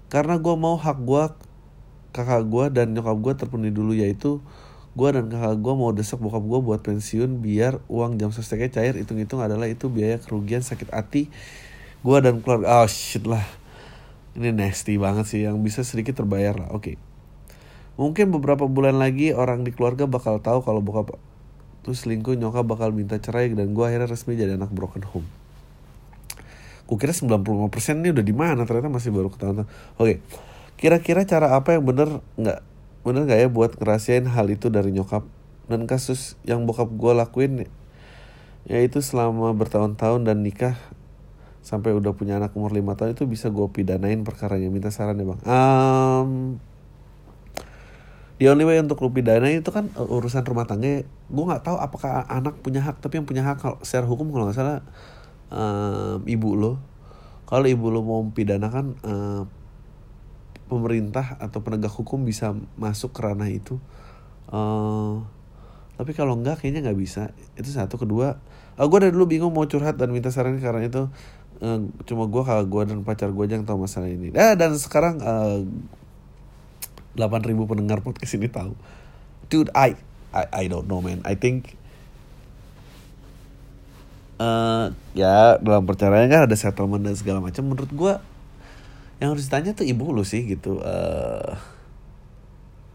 Karena 0.07 0.39
gue 0.39 0.55
mau 0.55 0.79
hak 0.79 0.99
gue 1.03 1.25
kakak 2.15 2.43
gue 2.49 2.65
dan 2.73 2.97
nyokap 2.97 3.17
gue 3.21 3.33
terpenuhi 3.37 3.73
dulu 3.75 3.93
yaitu 3.93 4.41
gue 4.97 5.09
dan 5.13 5.29
kakak 5.29 5.61
gue 5.61 5.75
mau 5.77 5.93
desek 5.93 6.17
bokap 6.17 6.41
gue 6.41 6.61
buat 6.65 6.81
pensiun 6.81 7.45
biar 7.45 7.85
uang 7.91 8.17
jam 8.17 8.31
sosteknya 8.31 8.73
cair. 8.73 8.95
Hitung-hitung 8.97 9.43
adalah 9.43 9.69
itu 9.69 9.93
biaya 9.93 10.17
kerugian 10.23 10.65
sakit 10.65 10.95
hati 10.95 11.29
gue 12.01 12.19
dan 12.23 12.41
keluarga. 12.41 12.83
Oh 12.83 12.89
shit 12.89 13.27
lah. 13.27 13.45
Ini 14.37 14.53
nasty 14.53 14.97
banget 14.97 15.27
sih. 15.29 15.41
Yang 15.45 15.57
bisa 15.61 15.81
sedikit 15.83 16.17
terbayar 16.23 16.57
lah. 16.57 16.69
Oke. 16.73 16.97
Mungkin 17.97 18.29
beberapa 18.29 18.69
bulan 18.69 19.01
lagi 19.01 19.33
orang 19.33 19.65
di 19.65 19.73
keluarga 19.73 20.05
bakal 20.05 20.41
tahu 20.45 20.61
kalau 20.61 20.85
bokap 20.85 21.17
tuh 21.87 21.95
selingkuh 21.95 22.35
nyokap 22.35 22.67
bakal 22.67 22.91
minta 22.91 23.15
cerai 23.17 23.55
dan 23.55 23.71
gue 23.71 23.85
akhirnya 23.87 24.11
resmi 24.11 24.35
jadi 24.35 24.59
anak 24.59 24.75
broken 24.75 25.07
home 25.07 25.46
Gue 26.87 26.97
kira 26.99 27.11
95% 27.11 28.03
ini 28.03 28.15
udah 28.15 28.25
di 28.25 28.35
mana 28.35 28.63
ternyata 28.63 28.91
masih 28.91 29.11
baru 29.11 29.29
ketahuan. 29.31 29.67
Oke. 29.99 30.23
Kira-kira 30.79 31.27
cara 31.27 31.57
apa 31.59 31.75
yang 31.75 31.83
bener 31.83 32.23
nggak 32.39 32.61
bener 33.07 33.23
nggak 33.23 33.39
ya 33.39 33.49
buat 33.51 33.79
ngerahasiain 33.79 34.27
hal 34.27 34.47
itu 34.51 34.67
dari 34.67 34.91
nyokap 34.91 35.23
dan 35.71 35.87
kasus 35.87 36.35
yang 36.43 36.67
bokap 36.67 36.91
gue 36.91 37.13
lakuin 37.15 37.53
yaitu 38.67 38.99
selama 38.99 39.55
bertahun-tahun 39.55 40.27
dan 40.27 40.43
nikah 40.43 40.75
sampai 41.63 41.95
udah 41.95 42.15
punya 42.15 42.39
anak 42.39 42.55
umur 42.55 42.71
5 42.75 42.83
tahun 42.99 43.11
itu 43.15 43.27
bisa 43.27 43.51
gue 43.51 43.67
pidanain 43.71 44.23
perkaranya 44.23 44.71
minta 44.71 44.91
saran 44.91 45.19
ya 45.19 45.27
bang 45.27 45.41
um, 45.47 46.31
the 48.39 48.47
only 48.47 48.63
way 48.63 48.79
untuk 48.79 49.03
lu 49.03 49.11
pidana 49.11 49.51
itu 49.51 49.71
kan 49.75 49.91
uh, 49.99 50.07
urusan 50.07 50.47
rumah 50.47 50.67
tangga 50.67 51.03
gue 51.07 51.45
nggak 51.47 51.63
tahu 51.67 51.79
apakah 51.79 52.27
anak 52.31 52.59
punya 52.63 52.83
hak 52.83 53.03
tapi 53.03 53.19
yang 53.19 53.27
punya 53.27 53.43
hak 53.43 53.59
kalau 53.63 53.77
secara 53.83 54.07
hukum 54.07 54.31
kalau 54.31 54.47
nggak 54.51 54.59
salah 54.59 54.83
um, 55.51 56.21
ibu 56.27 56.51
lo. 56.57 56.73
Kalau 57.47 57.67
ibu 57.71 57.87
lo 57.95 58.03
mau 58.03 58.23
pidana 58.35 58.69
kan 58.71 58.87
uh, 59.07 59.43
pemerintah 60.67 61.39
atau 61.39 61.63
penegak 61.63 61.95
hukum 61.95 62.27
bisa 62.27 62.55
masuk 62.75 63.15
ke 63.15 63.21
ranah 63.23 63.51
itu. 63.51 63.79
Uh, 64.51 65.23
tapi 65.97 66.13
kalau 66.13 66.37
enggak 66.37 66.61
kayaknya 66.61 66.91
nggak 66.91 66.99
bisa. 66.99 67.31
Itu 67.55 67.71
satu. 67.71 67.97
Kedua 67.97 68.37
uh, 68.77 68.87
gue 68.87 68.99
dari 68.99 69.13
dulu 69.15 69.27
bingung 69.31 69.53
mau 69.55 69.65
curhat 69.65 69.97
dan 69.97 70.13
minta 70.13 70.29
saran 70.29 70.59
karena 70.59 70.87
itu 70.87 71.09
uh, 71.63 71.81
cuma 72.05 72.27
gue 72.29 72.43
kalau 72.43 72.65
gue 72.67 72.83
dan 72.85 73.01
pacar 73.07 73.31
gue 73.33 73.45
aja 73.47 73.57
yang 73.57 73.67
tahu 73.67 73.87
masalah 73.87 74.11
ini. 74.11 74.35
Ah, 74.35 74.59
dan 74.59 74.75
sekarang 74.77 75.23
uh, 75.23 75.63
8000 77.17 77.71
pendengar 77.71 78.05
podcast 78.05 78.37
ini 78.37 78.51
tahu. 78.51 78.77
Dude 79.49 79.73
I 79.73 79.97
I 80.35 80.45
I 80.53 80.65
don't 80.69 80.91
know 80.91 81.01
man. 81.01 81.25
I 81.25 81.39
think 81.39 81.76
uh, 84.41 84.93
ya 85.17 85.57
dalam 85.61 85.85
perceraian 85.85 86.29
kan 86.29 86.49
ada 86.49 86.57
settlement 86.57 87.03
dan 87.05 87.17
segala 87.17 87.41
macam. 87.41 87.67
Menurut 87.67 87.91
gue 87.93 88.15
yang 89.21 89.33
harus 89.33 89.49
ditanya 89.49 89.73
tuh 89.73 89.89
ibu 89.89 90.05
lu 90.13 90.25
sih 90.25 90.45
gitu. 90.45 90.81
Uh, 90.81 91.57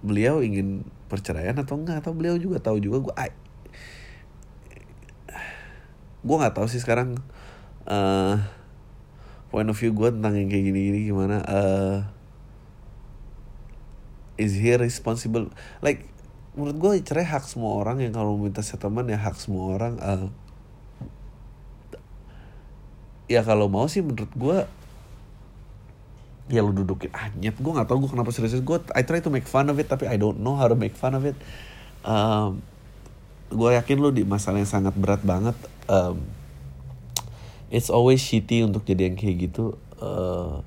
beliau 0.01 0.41
ingin 0.41 0.85
perceraian 1.09 1.57
atau 1.57 1.77
enggak? 1.77 2.01
Atau 2.01 2.13
beliau 2.17 2.37
juga 2.37 2.61
tahu 2.61 2.81
juga 2.81 2.97
gue 3.09 3.13
gue 6.21 6.35
nggak 6.37 6.53
tahu 6.53 6.69
sih 6.69 6.77
sekarang 6.77 7.17
uh, 7.89 8.37
point 9.49 9.65
of 9.65 9.77
view 9.77 9.89
gue 9.89 10.09
tentang 10.13 10.37
yang 10.37 10.47
kayak 10.47 10.65
gini-gini 10.69 11.09
gimana. 11.09 11.41
Uh, 11.49 11.97
is 14.37 14.53
he 14.57 14.73
responsible? 14.77 15.49
Like 15.81 16.05
menurut 16.53 16.77
gue 16.77 16.91
cerai 17.01 17.25
hak 17.25 17.47
semua 17.49 17.79
orang 17.79 18.05
yang 18.05 18.13
kalau 18.13 18.37
minta 18.37 18.61
settlement 18.61 19.09
ya 19.09 19.17
hak 19.17 19.35
semua 19.37 19.75
orang. 19.75 19.97
Uh, 19.97 20.29
ya 23.31 23.47
kalau 23.47 23.71
mau 23.71 23.87
sih 23.87 24.03
menurut 24.03 24.31
gue 24.35 24.57
ya 26.51 26.59
lu 26.59 26.75
dudukin 26.75 27.15
anyet 27.15 27.55
gue 27.55 27.71
nggak 27.71 27.87
tahu 27.87 28.03
gue 28.03 28.11
kenapa 28.11 28.35
serius. 28.35 28.59
Gue 28.59 28.83
I 28.91 29.07
try 29.07 29.23
to 29.23 29.31
make 29.31 29.47
fun 29.47 29.71
of 29.71 29.79
it 29.79 29.87
tapi 29.87 30.11
I 30.11 30.19
don't 30.19 30.43
know 30.43 30.59
how 30.59 30.67
to 30.67 30.75
make 30.75 30.99
fun 30.99 31.15
of 31.15 31.23
it. 31.23 31.39
Um, 32.03 32.59
gue 33.47 33.71
yakin 33.71 34.03
lu 34.03 34.11
di 34.11 34.27
masalah 34.27 34.59
yang 34.59 34.67
sangat 34.67 34.91
berat 34.99 35.23
banget. 35.23 35.55
Um, 35.87 36.27
it's 37.71 37.87
always 37.87 38.19
shitty 38.19 38.67
untuk 38.67 38.83
jadi 38.83 39.07
yang 39.07 39.15
kayak 39.15 39.47
gitu. 39.47 39.79
Uh, 39.95 40.59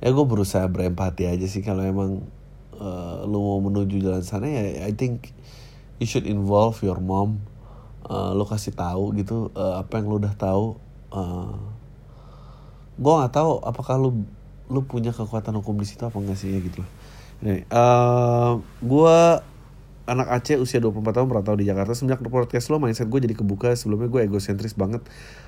ya 0.00 0.08
gue 0.08 0.24
berusaha 0.24 0.64
berempati 0.64 1.28
aja 1.28 1.44
sih 1.44 1.60
kalau 1.60 1.84
emang 1.84 2.24
uh, 2.78 3.26
lu 3.26 3.38
mau 3.42 3.58
menuju 3.58 3.98
jalan 3.98 4.22
sana 4.22 4.46
ya 4.46 4.86
I 4.86 4.94
think 4.94 5.34
you 5.98 6.06
should 6.06 6.24
involve 6.24 6.78
your 6.86 7.02
mom 7.02 7.42
uh, 8.06 8.30
lu 8.36 8.46
kasih 8.46 8.76
tahu 8.76 9.16
gitu 9.18 9.50
uh, 9.58 9.82
apa 9.82 9.98
yang 9.98 10.06
lu 10.06 10.22
udah 10.22 10.34
tahu 10.38 10.78
uh, 11.10 11.58
gue 12.98 13.12
nggak 13.14 13.34
tahu 13.34 13.62
apakah 13.62 13.98
lu 13.98 14.26
lu 14.68 14.84
punya 14.84 15.10
kekuatan 15.16 15.56
hukum 15.58 15.80
di 15.80 15.86
situ 15.88 16.04
apa 16.04 16.16
enggak 16.20 16.38
sih 16.38 16.52
ya 16.52 16.60
gitu. 16.60 16.84
Ini, 17.38 17.64
uh, 17.72 18.60
gue 18.84 19.18
anak 20.08 20.28
Aceh 20.40 20.56
usia 20.56 20.80
24 20.80 21.16
tahun 21.16 21.26
pernah 21.28 21.44
tahu 21.44 21.56
di 21.60 21.66
Jakarta. 21.68 21.92
Semenjak 21.96 22.20
podcast 22.24 22.68
lo 22.68 22.80
mindset 22.80 23.08
gue 23.08 23.20
jadi 23.20 23.36
kebuka. 23.36 23.72
Sebelumnya 23.76 24.08
gue 24.12 24.20
egosentris 24.28 24.76
banget. 24.76 25.04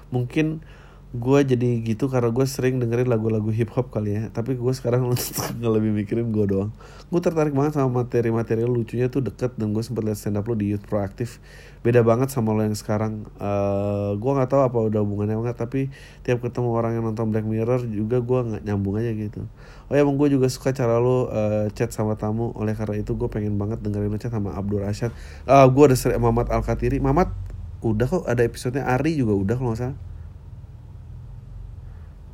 Mungkin 0.09 0.65
gue 1.11 1.39
jadi 1.43 1.83
gitu 1.83 2.07
karena 2.07 2.31
gue 2.31 2.47
sering 2.47 2.79
dengerin 2.79 3.11
lagu-lagu 3.11 3.51
hip 3.51 3.75
hop 3.75 3.91
kali 3.91 4.15
ya. 4.15 4.23
Tapi 4.31 4.55
gue 4.55 4.73
sekarang 4.75 5.11
nggak 5.59 5.73
lebih 5.75 5.91
mikirin 5.91 6.31
gue 6.31 6.47
doang. 6.47 6.71
Gue 7.11 7.19
tertarik 7.19 7.51
banget 7.51 7.75
sama 7.75 8.07
materi-materi 8.07 8.63
lucunya 8.63 9.11
tuh 9.11 9.27
deket 9.27 9.59
dan 9.59 9.75
gue 9.75 9.83
sempet 9.83 10.07
liat 10.07 10.15
stand 10.15 10.39
up 10.39 10.47
lo 10.47 10.55
di 10.55 10.71
youth 10.71 10.87
proaktif 10.87 11.43
beda 11.81 12.05
banget 12.05 12.29
sama 12.29 12.53
lo 12.53 12.63
yang 12.63 12.77
sekarang. 12.77 13.27
Uh, 13.41 14.15
gue 14.21 14.31
nggak 14.31 14.53
tahu 14.53 14.63
apa 14.63 14.79
udah 14.87 15.01
hubungannya 15.01 15.35
enggak 15.41 15.59
tapi 15.59 15.89
tiap 16.23 16.45
ketemu 16.45 16.77
orang 16.77 16.93
yang 17.01 17.05
nonton 17.09 17.33
Black 17.33 17.49
Mirror 17.49 17.89
juga 17.89 18.21
gue 18.21 18.41
nggak 18.53 18.63
nyambung 18.69 19.01
aja 19.01 19.11
gitu. 19.17 19.49
Oh 19.89 19.93
ya 19.97 20.05
emang 20.05 20.15
gue 20.21 20.29
juga 20.31 20.47
suka 20.47 20.71
cara 20.77 21.01
lo 21.03 21.27
uh, 21.33 21.67
chat 21.73 21.91
sama 21.91 22.15
tamu. 22.15 22.53
Oleh 22.55 22.77
karena 22.77 23.01
itu 23.01 23.17
gue 23.17 23.27
pengen 23.27 23.57
banget 23.57 23.81
dengerin 23.81 24.13
lo 24.13 24.19
chat 24.21 24.31
sama 24.31 24.55
Abdul 24.55 24.85
Rashad. 24.85 25.11
Uh, 25.49 25.67
gue 25.67 25.85
ada 25.91 25.97
sering 25.97 26.21
Mamat 26.21 26.53
Al 26.53 26.63
Katiri 26.63 27.01
Mamat 27.01 27.33
udah 27.81 28.07
kok 28.07 28.25
ada 28.29 28.45
episodenya. 28.45 28.85
Ari 28.85 29.17
juga 29.17 29.35
udah 29.35 29.57
kalau 29.57 29.73
nggak 29.73 29.81
salah 29.81 29.99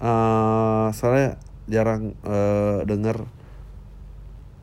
uh, 0.01 0.93
soalnya 0.93 1.41
jarang 1.67 2.15
uh, 2.23 2.87
denger 2.87 3.27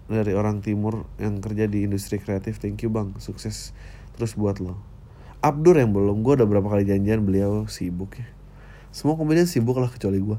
dari 0.08 0.36
orang 0.36 0.60
timur 0.60 1.08
yang 1.18 1.40
kerja 1.40 1.66
di 1.66 1.88
industri 1.88 2.20
kreatif 2.20 2.60
thank 2.60 2.84
you 2.84 2.92
bang 2.92 3.16
sukses 3.18 3.72
terus 4.16 4.36
buat 4.38 4.60
lo. 4.62 4.78
Abdur 5.44 5.76
yang 5.76 5.92
belum 5.92 6.24
gue 6.24 6.40
udah 6.40 6.48
berapa 6.48 6.68
kali 6.70 6.88
janjian 6.88 7.28
beliau 7.28 7.68
sibuk 7.68 8.16
ya. 8.20 8.28
Semua 8.94 9.18
komedian 9.18 9.50
sibuk 9.50 9.76
lah 9.80 9.90
kecuali 9.90 10.22
gue 10.22 10.38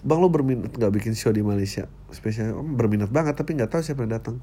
bang 0.00 0.16
lo 0.16 0.32
berminat 0.32 0.72
nggak 0.72 0.92
bikin 0.96 1.12
show 1.12 1.32
di 1.32 1.44
Malaysia? 1.44 1.84
Spesial 2.08 2.56
oh, 2.56 2.64
berminat 2.64 3.12
banget 3.12 3.36
tapi 3.36 3.56
nggak 3.56 3.68
tahu 3.68 3.82
siapa 3.84 4.04
yang 4.04 4.16
datang. 4.16 4.40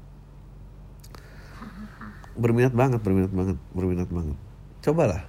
Berminat 2.38 2.70
banget 2.70 3.02
berminat 3.02 3.32
banget 3.34 3.58
berminat 3.74 4.08
banget. 4.10 4.38
Cobalah 4.82 5.26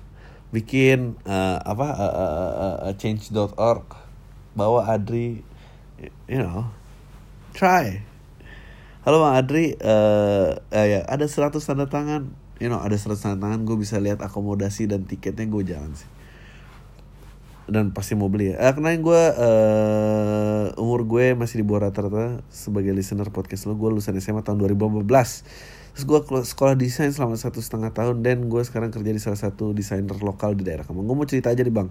bikin 0.49 1.17
uh, 1.29 1.61
apa 1.61 1.87
uh, 1.93 2.13
uh, 2.13 2.77
uh, 2.89 2.93
change.org 2.97 4.08
bawa 4.53 4.89
Adri 4.89 5.41
you 6.29 6.39
know 6.39 6.69
try 7.53 8.01
halo 9.03 9.25
bang 9.25 9.35
Adri 9.37 9.65
uh, 9.81 10.57
uh, 10.59 10.85
ya 10.87 11.05
ada 11.05 11.25
100 11.25 11.57
tanda 11.59 11.85
tangan 11.89 12.29
you 12.57 12.69
know 12.71 12.81
ada 12.81 12.95
100 12.95 13.19
tanda 13.19 13.37
tangan 13.37 13.65
gue 13.65 13.77
bisa 13.77 13.97
lihat 13.97 14.21
akomodasi 14.21 14.89
dan 14.89 15.05
tiketnya 15.05 15.45
gue 15.49 15.63
jalan 15.65 15.93
sih 15.93 16.09
dan 17.69 17.93
pasti 17.93 18.17
mau 18.17 18.27
beli 18.27 18.51
ya. 18.51 18.57
Eh, 18.57 18.73
kenalin 18.73 19.05
gue 19.05 19.23
uh, 19.37 20.81
umur 20.81 21.05
gue 21.05 21.37
masih 21.37 21.61
di 21.61 21.65
bawah 21.65 21.87
rata-rata 21.87 22.41
sebagai 22.49 22.91
listener 22.91 23.29
podcast 23.29 23.69
lo. 23.69 23.77
Gue 23.77 23.93
lulusan 23.93 24.17
SMA 24.17 24.41
tahun 24.41 24.57
2015. 24.57 25.05
Terus 25.05 26.05
gue 26.05 26.19
sekolah 26.49 26.73
desain 26.73 27.13
selama 27.13 27.37
satu 27.37 27.61
setengah 27.61 27.93
tahun 27.93 28.25
dan 28.25 28.49
gue 28.49 28.61
sekarang 28.65 28.89
kerja 28.89 29.11
di 29.13 29.21
salah 29.21 29.39
satu 29.39 29.71
desainer 29.71 30.17
lokal 30.19 30.57
di 30.57 30.65
daerah 30.65 30.83
kamu. 30.83 31.05
Gue 31.05 31.15
mau 31.15 31.27
cerita 31.29 31.53
aja 31.53 31.61
nih 31.61 31.73
bang. 31.73 31.89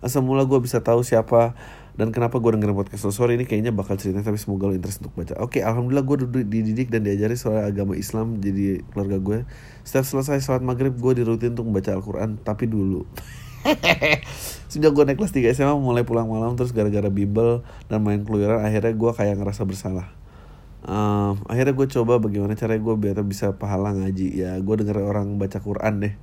Asal 0.00 0.24
mula 0.24 0.48
gue 0.48 0.58
bisa 0.62 0.80
tahu 0.80 1.04
siapa 1.04 1.58
dan 1.98 2.14
kenapa 2.14 2.38
gue 2.38 2.54
dengerin 2.54 2.78
podcast 2.78 3.10
lo. 3.10 3.10
Sorry 3.10 3.34
ini 3.34 3.42
kayaknya 3.42 3.74
bakal 3.74 3.98
cerita 3.98 4.22
tapi 4.22 4.38
semoga 4.38 4.70
lo 4.70 4.74
interest 4.78 5.02
untuk 5.02 5.18
baca. 5.18 5.34
Oke, 5.42 5.66
alhamdulillah 5.66 6.06
gue 6.06 6.16
duduk 6.24 6.46
dididik 6.46 6.94
dan 6.94 7.02
diajari 7.02 7.34
soal 7.34 7.66
agama 7.66 7.98
Islam 7.98 8.38
jadi 8.38 8.86
keluarga 8.94 9.18
gue. 9.18 9.38
Setiap 9.82 10.06
selesai 10.06 10.38
sholat 10.46 10.62
maghrib 10.62 10.94
gue 10.94 11.12
dirutin 11.18 11.58
untuk 11.58 11.66
membaca 11.66 11.90
Al-Quran 11.90 12.38
tapi 12.38 12.70
dulu. 12.70 13.02
Sejak 14.70 14.94
gue 14.94 15.04
naik 15.10 15.18
kelas 15.18 15.34
3 15.34 15.50
SMA 15.58 15.74
mulai 15.74 16.06
pulang 16.06 16.30
malam 16.30 16.54
terus 16.54 16.70
gara-gara 16.70 17.10
bimbel 17.10 17.66
dan 17.90 17.98
main 18.06 18.22
keluyuran 18.22 18.62
akhirnya 18.62 18.94
gue 18.94 19.10
kayak 19.18 19.34
ngerasa 19.42 19.66
bersalah. 19.66 20.14
Um, 20.86 21.42
akhirnya 21.50 21.74
gue 21.74 21.90
coba 21.90 22.22
bagaimana 22.22 22.54
caranya 22.54 22.78
gue 22.78 22.94
biar 22.94 23.18
bisa 23.26 23.58
pahala 23.58 23.90
ngaji 23.90 24.38
ya 24.38 24.54
gue 24.62 24.74
denger 24.78 25.02
orang 25.02 25.34
baca 25.34 25.58
Quran 25.58 26.06
deh 26.06 26.14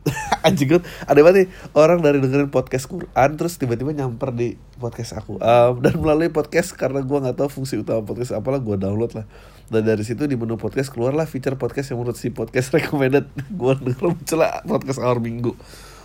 anjing 0.46 0.76
gue 0.76 0.80
ada 1.04 1.20
banget 1.20 1.36
nih. 1.44 1.48
Orang 1.76 2.00
dari 2.00 2.18
dengerin 2.18 2.48
podcast 2.48 2.88
Quran 2.88 3.30
terus 3.36 3.60
tiba-tiba 3.60 3.92
nyamper 3.92 4.32
di 4.32 4.56
podcast 4.80 5.20
aku. 5.20 5.36
Um, 5.36 5.84
dan 5.84 5.94
melalui 6.00 6.32
podcast 6.32 6.72
karena 6.72 7.04
gue 7.04 7.18
nggak 7.20 7.36
tahu 7.36 7.48
fungsi 7.60 7.80
utama 7.80 8.00
podcast 8.04 8.32
apalah 8.32 8.60
gue 8.60 8.76
download 8.80 9.12
lah. 9.12 9.26
Dan 9.70 9.86
dari 9.86 10.02
situ 10.02 10.26
di 10.26 10.34
menu 10.34 10.58
podcast 10.58 10.90
keluarlah 10.90 11.28
feature 11.28 11.54
podcast 11.54 11.92
yang 11.92 12.02
menurut 12.02 12.18
si 12.18 12.32
podcast 12.34 12.74
recommended. 12.74 13.30
Gue 13.60 13.78
denger 13.78 14.02
muncul 14.02 14.42
podcast 14.66 14.98
awal 14.98 15.22
minggu. 15.22 15.54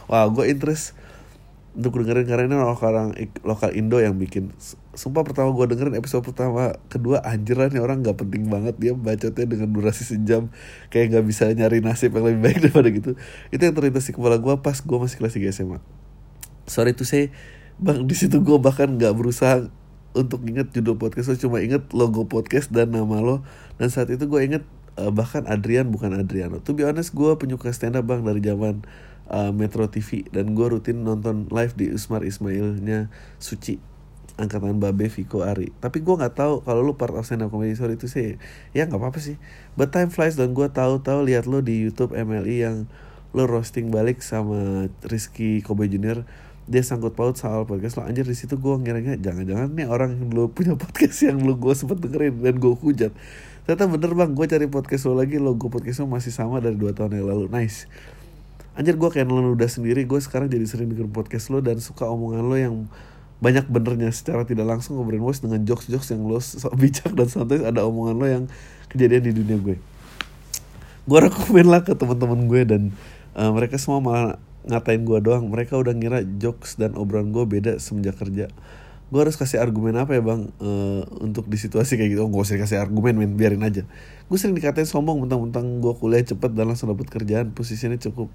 Wah 0.05 0.29
gue 0.29 0.45
interest 0.53 0.93
untuk 1.75 1.99
dengerin 1.99 2.23
karena 2.23 2.43
ini 2.47 2.55
orang 2.55 3.11
lokal 3.43 3.75
Indo 3.75 3.99
yang 3.99 4.15
bikin. 4.15 4.55
Sumpah 4.95 5.27
pertama 5.27 5.51
gue 5.51 5.75
dengerin 5.75 5.99
episode 5.99 6.23
pertama 6.23 6.79
kedua 6.87 7.19
anjir 7.21 7.59
lah 7.59 7.67
nih 7.67 7.83
orang 7.83 7.99
nggak 7.99 8.15
penting 8.15 8.47
banget 8.47 8.79
dia 8.79 8.95
bacotnya 8.95 9.45
dengan 9.45 9.69
durasi 9.75 10.07
sejam 10.07 10.47
kayak 10.87 11.11
nggak 11.11 11.25
bisa 11.27 11.51
nyari 11.51 11.83
nasib 11.83 12.15
yang 12.15 12.31
lebih 12.31 12.41
baik 12.41 12.57
daripada 12.63 12.89
gitu. 12.89 13.11
Itu 13.51 13.61
yang 13.61 13.75
terlintas 13.75 14.07
di 14.07 14.15
kepala 14.15 14.39
gue 14.39 14.55
pas 14.63 14.79
gue 14.79 14.97
masih 14.97 15.19
kelas 15.19 15.35
3 15.35 15.51
SMA 15.51 15.79
sorry 16.65 16.97
tuh 16.97 17.05
saya 17.05 17.29
bang 17.77 18.03
di 18.05 18.15
situ 18.17 18.41
gue 18.41 18.57
bahkan 18.57 18.89
nggak 18.89 19.13
berusaha 19.13 19.69
untuk 20.15 20.47
inget 20.47 20.71
judul 20.71 20.95
podcast 20.95 21.27
lo 21.27 21.35
cuma 21.35 21.59
inget 21.59 21.91
logo 21.91 22.23
podcast 22.23 22.71
dan 22.71 22.95
nama 22.95 23.19
lo. 23.19 23.43
Dan 23.75 23.91
saat 23.91 24.07
itu 24.07 24.23
gue 24.31 24.41
inget 24.47 24.63
uh, 24.95 25.11
bahkan 25.11 25.43
Adrian 25.43 25.91
bukan 25.91 26.15
Adriano. 26.15 26.63
Tuh 26.63 26.71
be 26.71 26.87
honest 26.87 27.11
gue 27.11 27.35
penyuka 27.35 27.67
stand 27.75 27.99
up 27.99 28.07
bang 28.07 28.23
dari 28.23 28.39
zaman 28.39 28.87
uh, 29.29 29.51
Metro 29.53 29.85
TV 29.89 30.25
dan 30.29 30.53
gue 30.53 30.67
rutin 30.67 31.01
nonton 31.01 31.49
live 31.49 31.73
di 31.73 31.89
Usmar 31.89 32.21
Ismailnya 32.25 33.09
Suci 33.41 33.95
angkatan 34.35 34.83
Babe 34.83 35.07
Viko 35.07 35.47
Ari. 35.47 35.71
Tapi 35.79 36.03
gue 36.03 36.15
nggak 36.15 36.35
tahu 36.35 36.53
kalau 36.67 36.83
lu 36.83 36.99
part 36.99 37.15
of 37.15 37.23
stand 37.23 37.43
up 37.43 37.51
comedy 37.51 37.75
sorry 37.75 37.95
itu 37.95 38.11
sih 38.11 38.35
ya 38.75 38.87
nggak 38.87 38.99
apa 38.99 39.07
apa 39.15 39.19
sih. 39.23 39.39
But 39.79 39.95
time 39.95 40.11
flies 40.11 40.35
dan 40.35 40.51
gue 40.51 40.67
tahu 40.67 40.99
tahu 41.01 41.23
lihat 41.27 41.47
lo 41.47 41.63
di 41.63 41.79
YouTube 41.79 42.11
MLI 42.11 42.55
yang 42.67 42.77
lo 43.35 43.43
roasting 43.47 43.91
balik 43.91 44.23
sama 44.23 44.91
Rizky 45.07 45.63
Kobe 45.63 45.87
Junior. 45.87 46.27
Dia 46.65 46.81
sangkut 46.81 47.13
paut 47.13 47.37
soal 47.37 47.63
podcast 47.69 47.95
lo 47.95 48.03
anjir 48.03 48.25
di 48.25 48.33
situ 48.35 48.57
gue 48.57 48.73
ngira-ngira 48.81 49.21
jangan-jangan 49.21 49.69
nih 49.77 49.87
orang 49.87 50.17
yang 50.17 50.29
lo 50.33 50.49
punya 50.51 50.73
podcast 50.81 51.23
yang 51.23 51.39
lo 51.45 51.55
gue 51.55 51.71
sempet 51.71 52.03
dengerin 52.03 52.41
dan 52.43 52.55
gue 52.59 52.73
hujat. 52.75 53.15
Ternyata 53.65 53.87
bener 53.87 54.11
bang. 54.13 54.31
Gue 54.35 54.45
cari 54.51 54.67
podcast 54.67 55.07
lo 55.07 55.15
lagi 55.15 55.39
logo 55.39 55.71
podcast 55.71 56.03
lo 56.03 56.11
masih 56.11 56.35
sama 56.35 56.59
dari 56.59 56.75
dua 56.75 56.91
tahun 56.91 57.23
yang 57.23 57.31
lalu. 57.31 57.47
Nice 57.47 57.87
anjir 58.75 58.99
gue 58.99 59.09
kayak 59.09 59.27
lo 59.31 59.55
udah 59.55 59.71
sendiri 59.71 60.03
gue 60.03 60.19
sekarang 60.19 60.51
jadi 60.51 60.67
sering 60.67 60.91
denger 60.91 61.07
podcast 61.07 61.47
lo 61.47 61.63
dan 61.63 61.79
suka 61.79 62.07
omongan 62.07 62.43
lo 62.43 62.55
yang 62.59 62.75
banyak 63.43 63.67
benernya 63.67 64.09
secara 64.15 64.47
tidak 64.47 64.63
langsung 64.63 64.95
ngobrolin 64.95 65.23
voice 65.23 65.43
dengan 65.43 65.59
jokes-jokes 65.67 66.15
yang 66.15 66.23
lo 66.23 66.39
sok 66.39 66.71
bijak 66.81 67.11
dan 67.11 67.27
santai. 67.27 67.63
Ada 67.63 67.83
omongan 67.83 68.15
lo 68.15 68.25
yang 68.25 68.43
kejadian 68.87 69.23
di 69.27 69.31
dunia 69.35 69.57
gue. 69.59 69.77
Gue 71.05 71.19
rekomen 71.21 71.67
lah 71.67 71.83
ke 71.83 71.93
teman-teman 71.93 72.47
gue 72.47 72.61
dan 72.65 72.81
uh, 73.35 73.51
mereka 73.51 73.77
semua 73.77 73.99
malah 73.99 74.35
ngatain 74.65 75.03
gue 75.03 75.19
doang. 75.19 75.45
Mereka 75.51 75.75
udah 75.75 75.93
ngira 75.93 76.23
jokes 76.23 76.79
dan 76.79 76.95
obrolan 76.95 77.35
gue 77.35 77.43
beda 77.43 77.77
semenjak 77.77 78.17
kerja. 78.17 78.49
Gue 79.13 79.19
harus 79.21 79.37
kasih 79.37 79.61
argumen 79.61 79.93
apa 80.01 80.17
ya 80.17 80.23
bang? 80.25 80.49
Uh, 80.57 81.05
untuk 81.21 81.45
di 81.45 81.59
situasi 81.59 81.99
kayak 81.99 82.17
gitu. 82.17 82.25
Oh 82.25 82.31
gak 82.31 82.49
usah 82.49 82.57
kasih 82.57 82.81
argumen 82.81 83.19
men. 83.19 83.37
Biarin 83.37 83.61
aja. 83.61 83.85
Gue 84.25 84.37
sering 84.41 84.57
dikatain 84.57 84.89
sombong 84.89 85.21
mentang-mentang 85.21 85.83
gue 85.83 85.93
kuliah 85.93 86.25
cepet 86.25 86.55
dan 86.55 86.71
langsung 86.71 86.89
dapet 86.89 87.11
kerjaan. 87.11 87.53
Posisinya 87.53 87.99
cukup 88.01 88.33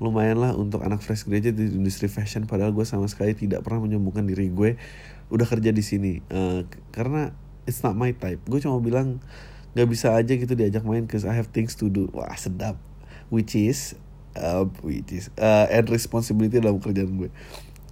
lumayan 0.00 0.40
lah 0.40 0.56
untuk 0.56 0.80
anak 0.80 1.04
fresh 1.04 1.28
graduate 1.28 1.60
di 1.60 1.76
industri 1.76 2.08
fashion 2.08 2.48
padahal 2.48 2.72
gue 2.72 2.88
sama 2.88 3.04
sekali 3.04 3.36
tidak 3.36 3.60
pernah 3.60 3.84
menyombongkan 3.84 4.24
diri 4.24 4.48
gue 4.48 4.80
udah 5.28 5.46
kerja 5.46 5.70
di 5.70 5.84
sini. 5.84 6.24
Uh, 6.32 6.64
karena 6.90 7.36
it's 7.68 7.84
not 7.84 7.92
my 7.94 8.10
type. 8.16 8.40
Gue 8.48 8.64
cuma 8.64 8.80
bilang 8.80 9.20
nggak 9.76 9.86
bisa 9.86 10.16
aja 10.16 10.32
gitu 10.34 10.58
diajak 10.58 10.82
main 10.82 11.06
cause 11.06 11.28
I 11.28 11.36
have 11.36 11.52
things 11.52 11.76
to 11.78 11.92
do. 11.92 12.08
Wah 12.16 12.32
sedap. 12.34 12.80
Which 13.28 13.54
is 13.54 13.94
uh, 14.34 14.66
which 14.80 15.12
is 15.12 15.28
uh, 15.36 15.68
and 15.68 15.86
responsibility 15.92 16.58
dalam 16.58 16.80
kerjaan 16.80 17.20
gue. 17.20 17.30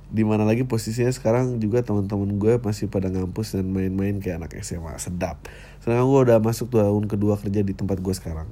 Di 0.08 0.24
mana 0.24 0.48
lagi 0.48 0.64
posisinya 0.64 1.12
sekarang 1.12 1.60
juga 1.60 1.84
teman-teman 1.84 2.40
gue 2.40 2.56
masih 2.56 2.88
pada 2.88 3.12
ngampus 3.12 3.52
dan 3.52 3.68
main-main 3.68 4.16
kayak 4.16 4.40
anak 4.40 4.56
SMA 4.64 4.96
sedap. 4.96 5.44
Sedangkan 5.84 6.08
gue 6.08 6.20
udah 6.32 6.38
masuk 6.40 6.72
tahun 6.72 7.04
kedua 7.04 7.36
kerja 7.36 7.60
di 7.60 7.76
tempat 7.76 8.00
gue 8.00 8.16
sekarang 8.16 8.48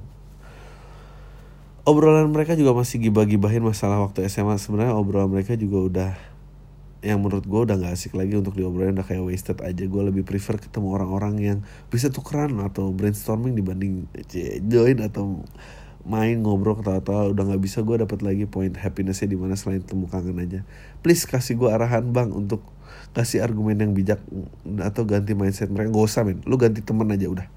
obrolan 1.87 2.27
mereka 2.27 2.59
juga 2.59 2.75
masih 2.75 2.99
gibah-gibahin 3.07 3.63
masalah 3.63 4.03
waktu 4.03 4.27
SMA 4.27 4.59
sebenarnya 4.59 4.99
obrolan 4.99 5.31
mereka 5.31 5.55
juga 5.55 5.79
udah 5.87 6.11
yang 6.99 7.23
menurut 7.23 7.47
gue 7.47 7.61
udah 7.63 7.79
gak 7.79 7.95
asik 7.95 8.19
lagi 8.19 8.35
untuk 8.35 8.59
diobrolin 8.59 8.91
udah 8.91 9.07
kayak 9.07 9.23
wasted 9.23 9.63
aja. 9.63 9.87
Gue 9.87 10.03
lebih 10.03 10.27
prefer 10.27 10.59
ketemu 10.59 10.99
orang-orang 10.99 11.33
yang 11.39 11.57
bisa 11.87 12.11
tukeran 12.11 12.59
atau 12.59 12.91
brainstorming 12.91 13.55
dibanding 13.55 14.03
join 14.67 14.99
atau 14.99 15.39
main 16.03 16.35
ngobrol 16.43 16.75
ketawa-tawa. 16.75 17.31
Udah 17.31 17.43
nggak 17.47 17.63
bisa 17.63 17.85
gue 17.87 18.03
dapat 18.03 18.19
lagi 18.19 18.43
point 18.49 18.75
happinessnya 18.75 19.31
di 19.31 19.39
mana 19.39 19.55
selain 19.55 19.79
temu 19.79 20.11
kangen 20.11 20.43
aja. 20.43 20.67
Please 20.99 21.23
kasih 21.23 21.55
gue 21.55 21.71
arahan 21.71 22.03
bang 22.11 22.35
untuk 22.35 22.65
kasih 23.15 23.45
argumen 23.45 23.79
yang 23.79 23.95
bijak 23.95 24.19
atau 24.83 25.07
ganti 25.07 25.37
mindset 25.37 25.71
mereka. 25.71 25.95
Gak 25.95 26.03
usah 26.11 26.27
men. 26.27 26.43
Lu 26.43 26.59
ganti 26.59 26.83
temen 26.83 27.07
aja 27.07 27.29
udah. 27.31 27.47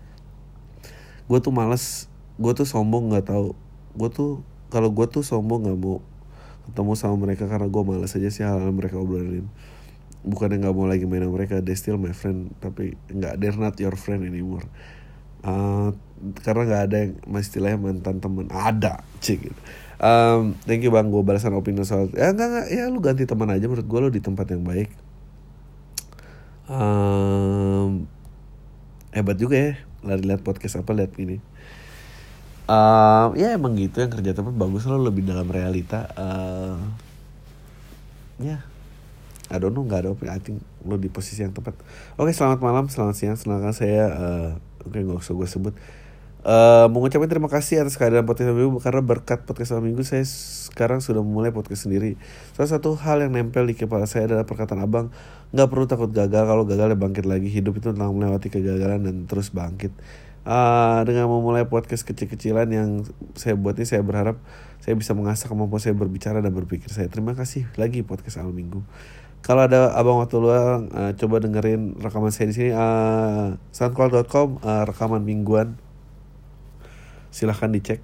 Gue 1.27 1.39
tuh 1.43 1.51
males 1.51 2.07
gue 2.39 2.53
tuh 2.55 2.69
sombong 2.69 3.11
nggak 3.11 3.35
tahu 3.35 3.57
gue 4.01 4.09
tuh 4.09 4.41
kalau 4.73 4.89
gue 4.89 5.05
tuh 5.13 5.21
sombong 5.21 5.69
nggak 5.69 5.77
mau 5.77 6.01
ketemu 6.71 6.93
sama 6.97 7.17
mereka 7.21 7.45
karena 7.51 7.69
gue 7.69 7.83
males 7.85 8.15
aja 8.17 8.29
sih 8.33 8.47
hal, 8.47 8.57
-hal 8.63 8.73
mereka 8.73 8.97
obrolin. 8.97 9.45
Bukannya 10.25 10.65
nggak 10.65 10.75
mau 10.77 10.89
lagi 10.89 11.05
main 11.05 11.21
sama 11.21 11.37
mereka 11.37 11.61
they 11.61 11.77
still 11.77 12.01
my 12.01 12.17
friend 12.17 12.57
tapi 12.65 12.97
nggak 13.13 13.37
they're 13.37 13.61
not 13.61 13.77
your 13.77 13.93
friend 14.01 14.25
anymore. 14.25 14.65
Uh, 15.45 15.93
karena 16.41 16.63
nggak 16.69 16.83
ada 16.89 16.97
yang 17.05 17.13
istilahnya 17.37 17.77
mantan 17.77 18.23
temen. 18.25 18.49
Ada 18.49 19.05
cik 19.21 19.39
gitu. 19.53 19.61
um, 20.01 20.57
thank 20.65 20.81
you 20.81 20.89
bang 20.89 21.13
gue 21.13 21.21
balasan 21.21 21.53
opini 21.53 21.85
soal 21.85 22.09
ya 22.17 22.33
enggak 22.33 22.49
enggak 22.49 22.67
ya 22.73 22.89
lu 22.89 23.05
ganti 23.05 23.29
teman 23.29 23.53
aja 23.53 23.69
menurut 23.69 23.85
gue 23.85 23.99
lu 24.01 24.09
di 24.09 24.23
tempat 24.25 24.49
yang 24.49 24.65
baik. 24.65 24.89
Um, 26.71 28.07
hebat 29.11 29.37
juga 29.37 29.57
ya 29.59 29.73
lari 30.07 30.23
lihat 30.23 30.47
podcast 30.47 30.79
apa 30.79 30.95
lihat 30.95 31.13
ini 31.19 31.43
um, 32.71 33.29
ya 33.35 33.59
emang 33.59 33.75
gitu 33.75 33.99
yang 33.99 34.13
kerja 34.15 34.31
tempat 34.31 34.55
bagus 34.55 34.87
lo 34.87 35.03
lebih 35.03 35.27
dalam 35.27 35.51
realita 35.51 36.07
uh, 36.15 36.79
ya 38.39 38.47
yeah. 38.47 38.61
I 39.51 39.59
don't 39.59 39.75
know 39.75 39.83
nggak 39.83 40.07
ada 40.07 40.09
opini 40.15 40.31
I 40.31 40.39
think 40.39 40.63
lo 40.87 40.95
di 40.95 41.11
posisi 41.11 41.43
yang 41.43 41.51
tepat 41.51 41.75
oke 42.15 42.31
selamat 42.31 42.63
malam 42.63 42.87
selamat 42.87 43.15
siang 43.19 43.35
selamat 43.35 43.75
saya 43.75 44.05
uh, 44.07 44.49
oke 44.87 44.95
okay, 44.95 45.03
gak 45.03 45.19
usah 45.19 45.35
gue 45.35 45.49
sebut 45.51 45.75
Uh, 46.41 46.89
mengucapkan 46.89 47.29
terima 47.29 47.53
kasih 47.53 47.85
atas 47.85 48.01
kehadiran 48.01 48.25
podcast 48.25 48.57
minggu 48.57 48.81
karena 48.81 49.05
berkat 49.05 49.45
podcast 49.45 49.77
minggu 49.77 50.01
saya 50.09 50.25
sekarang 50.25 51.05
sudah 51.05 51.21
memulai 51.21 51.53
podcast 51.53 51.85
sendiri. 51.85 52.17
Salah 52.57 52.81
satu 52.81 52.97
hal 52.97 53.21
yang 53.21 53.37
nempel 53.37 53.69
di 53.69 53.77
kepala 53.77 54.09
saya 54.09 54.25
adalah 54.25 54.49
perkataan 54.49 54.81
abang 54.81 55.13
nggak 55.53 55.69
perlu 55.69 55.85
takut 55.85 56.09
gagal 56.09 56.49
kalau 56.49 56.65
gagal 56.65 56.95
ya 56.95 56.97
bangkit 56.97 57.29
lagi 57.29 57.53
hidup 57.53 57.77
itu 57.77 57.93
tentang 57.93 58.17
melewati 58.17 58.49
kegagalan 58.49 59.05
dan 59.05 59.29
terus 59.29 59.53
bangkit. 59.53 59.93
Uh, 60.41 61.05
dengan 61.05 61.29
memulai 61.29 61.69
podcast 61.69 62.01
kecil-kecilan 62.09 62.65
yang 62.73 63.05
saya 63.37 63.61
buat 63.61 63.77
ini 63.77 63.85
saya 63.85 64.01
berharap 64.01 64.41
saya 64.81 64.97
bisa 64.97 65.13
mengasah 65.13 65.53
kemampuan 65.53 65.85
saya 65.85 65.93
berbicara 65.93 66.41
dan 66.41 66.53
berpikir 66.57 66.89
saya. 66.89 67.13
Terima 67.13 67.37
kasih 67.37 67.69
lagi 67.77 68.01
podcast 68.01 68.41
awal 68.41 68.57
minggu. 68.57 68.81
Kalau 69.45 69.69
ada 69.69 69.93
abang 69.97 70.21
waktu 70.21 70.37
luang, 70.41 70.89
uh, 70.93 71.13
coba 71.17 71.45
dengerin 71.45 72.01
rekaman 72.01 72.33
saya 72.33 72.49
di 72.49 72.55
sini. 72.57 72.71
Uh, 72.73 73.61
Soundcloud.com 73.73 74.65
uh, 74.65 74.85
rekaman 74.89 75.25
mingguan 75.25 75.77
silahkan 77.31 77.71
dicek 77.71 78.03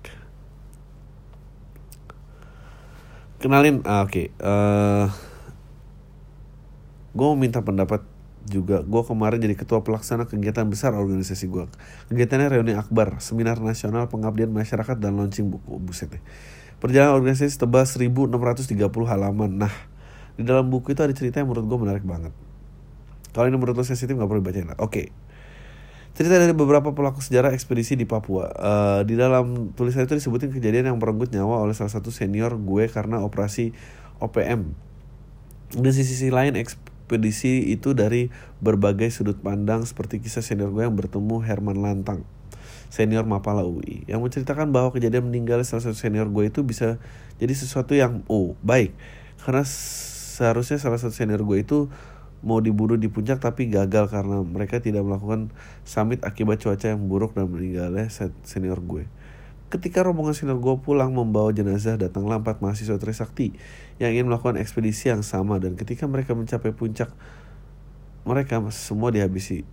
kenalin 3.43 3.82
ah, 3.84 4.07
oke 4.07 4.11
okay. 4.11 4.26
uh, 4.39 4.47
eh, 4.47 5.07
gue 7.12 7.26
mau 7.26 7.37
minta 7.37 7.61
pendapat 7.61 8.07
juga. 8.47 8.82
Gue 8.86 9.03
kemarin 9.03 9.42
jadi 9.42 9.59
ketua 9.59 9.82
pelaksana 9.82 10.30
kegiatan 10.30 10.64
besar 10.70 10.94
organisasi 10.94 11.51
gue 11.51 11.66
kegiatannya 12.09 12.59
reuni 12.59 12.72
akbar 12.78 13.18
seminar 13.18 13.59
nasional 13.59 14.07
pengabdian 14.07 14.49
masyarakat 14.55 14.97
dan 14.97 15.18
launching 15.18 15.51
buku. 15.51 15.82
Buset 15.82 16.14
deh. 16.14 16.22
Perjalanan 16.78 17.18
organisasi 17.18 17.59
tebal 17.59 17.84
1630 17.84 18.78
halaman. 19.07 19.51
Nah 19.66 19.74
di 20.36 20.44
dalam 20.44 20.68
buku 20.68 20.92
itu 20.92 21.01
ada 21.03 21.12
cerita 21.16 21.42
yang 21.42 21.51
menurut 21.51 21.66
gue 21.66 21.78
menarik 21.80 22.05
banget. 22.07 22.32
Kalau 23.34 23.47
ini 23.51 23.57
menurut 23.61 23.76
lo 23.76 23.84
sensitif 23.84 24.16
gak 24.16 24.28
perlu 24.28 24.40
dibacain 24.40 24.70
oke. 24.72 24.80
Okay. 24.80 25.07
Cerita 26.16 26.40
dari 26.40 26.57
beberapa 26.57 26.97
pelaku 26.97 27.20
sejarah 27.20 27.53
ekspedisi 27.53 27.92
di 27.92 28.09
Papua. 28.09 28.49
Uh, 28.57 29.01
di 29.05 29.20
dalam 29.20 29.76
tulisan 29.76 30.09
itu 30.09 30.16
disebutin 30.16 30.49
kejadian 30.49 30.88
yang 30.88 30.97
merenggut 30.97 31.28
nyawa 31.28 31.61
oleh 31.61 31.76
salah 31.76 31.92
satu 31.92 32.09
senior 32.09 32.57
gue 32.57 32.88
karena 32.88 33.20
operasi 33.20 33.76
OPM. 34.24 34.72
Di 35.76 35.92
sisi 35.92 36.32
lain 36.32 36.57
ekspedisi 37.07 37.70
itu 37.70 37.94
dari 37.94 38.34
berbagai 38.59 39.14
sudut 39.14 39.38
pandang 39.38 39.86
seperti 39.86 40.18
kisah 40.18 40.42
senior 40.42 40.74
gue 40.74 40.82
yang 40.82 40.98
bertemu 40.98 41.38
Herman 41.38 41.78
Lantang, 41.78 42.26
senior 42.90 43.22
Mapala 43.22 43.62
UI, 43.62 44.02
yang 44.11 44.18
menceritakan 44.26 44.74
bahwa 44.74 44.90
kejadian 44.90 45.30
meninggal 45.30 45.62
salah 45.62 45.86
satu 45.86 45.94
senior 45.94 46.26
gue 46.26 46.50
itu 46.50 46.66
bisa 46.66 46.98
jadi 47.38 47.54
sesuatu 47.54 47.94
yang 47.94 48.26
oh 48.26 48.59
baik 48.66 48.90
karena 49.38 49.62
seharusnya 49.62 50.82
salah 50.82 50.98
satu 50.98 51.14
senior 51.14 51.46
gue 51.46 51.62
itu 51.62 51.86
mau 52.42 52.59
diburu 52.59 52.98
di 52.98 53.07
puncak 53.07 53.38
tapi 53.38 53.70
gagal 53.70 54.11
karena 54.11 54.42
mereka 54.42 54.82
tidak 54.82 55.07
melakukan 55.07 55.54
summit 55.86 56.26
akibat 56.26 56.59
cuaca 56.59 56.90
yang 56.90 57.07
buruk 57.07 57.38
dan 57.38 57.46
meninggalnya 57.46 58.11
senior 58.42 58.82
gue. 58.82 59.07
Ketika 59.66 60.06
rombongan 60.06 60.30
senior 60.30 60.62
gue 60.62 60.78
pulang 60.78 61.10
membawa 61.10 61.50
jenazah 61.50 61.98
datanglah 61.98 62.38
empat 62.38 62.62
mahasiswa 62.62 63.02
Trisakti 63.02 63.50
yang 63.98 64.14
ingin 64.14 64.30
melakukan 64.30 64.54
ekspedisi 64.62 65.10
yang 65.10 65.26
sama 65.26 65.58
dan 65.58 65.74
ketika 65.74 66.06
mereka 66.06 66.38
mencapai 66.38 66.70
puncak 66.70 67.10
mereka 68.22 68.62
semua 68.70 69.10
dihabisi. 69.10 69.66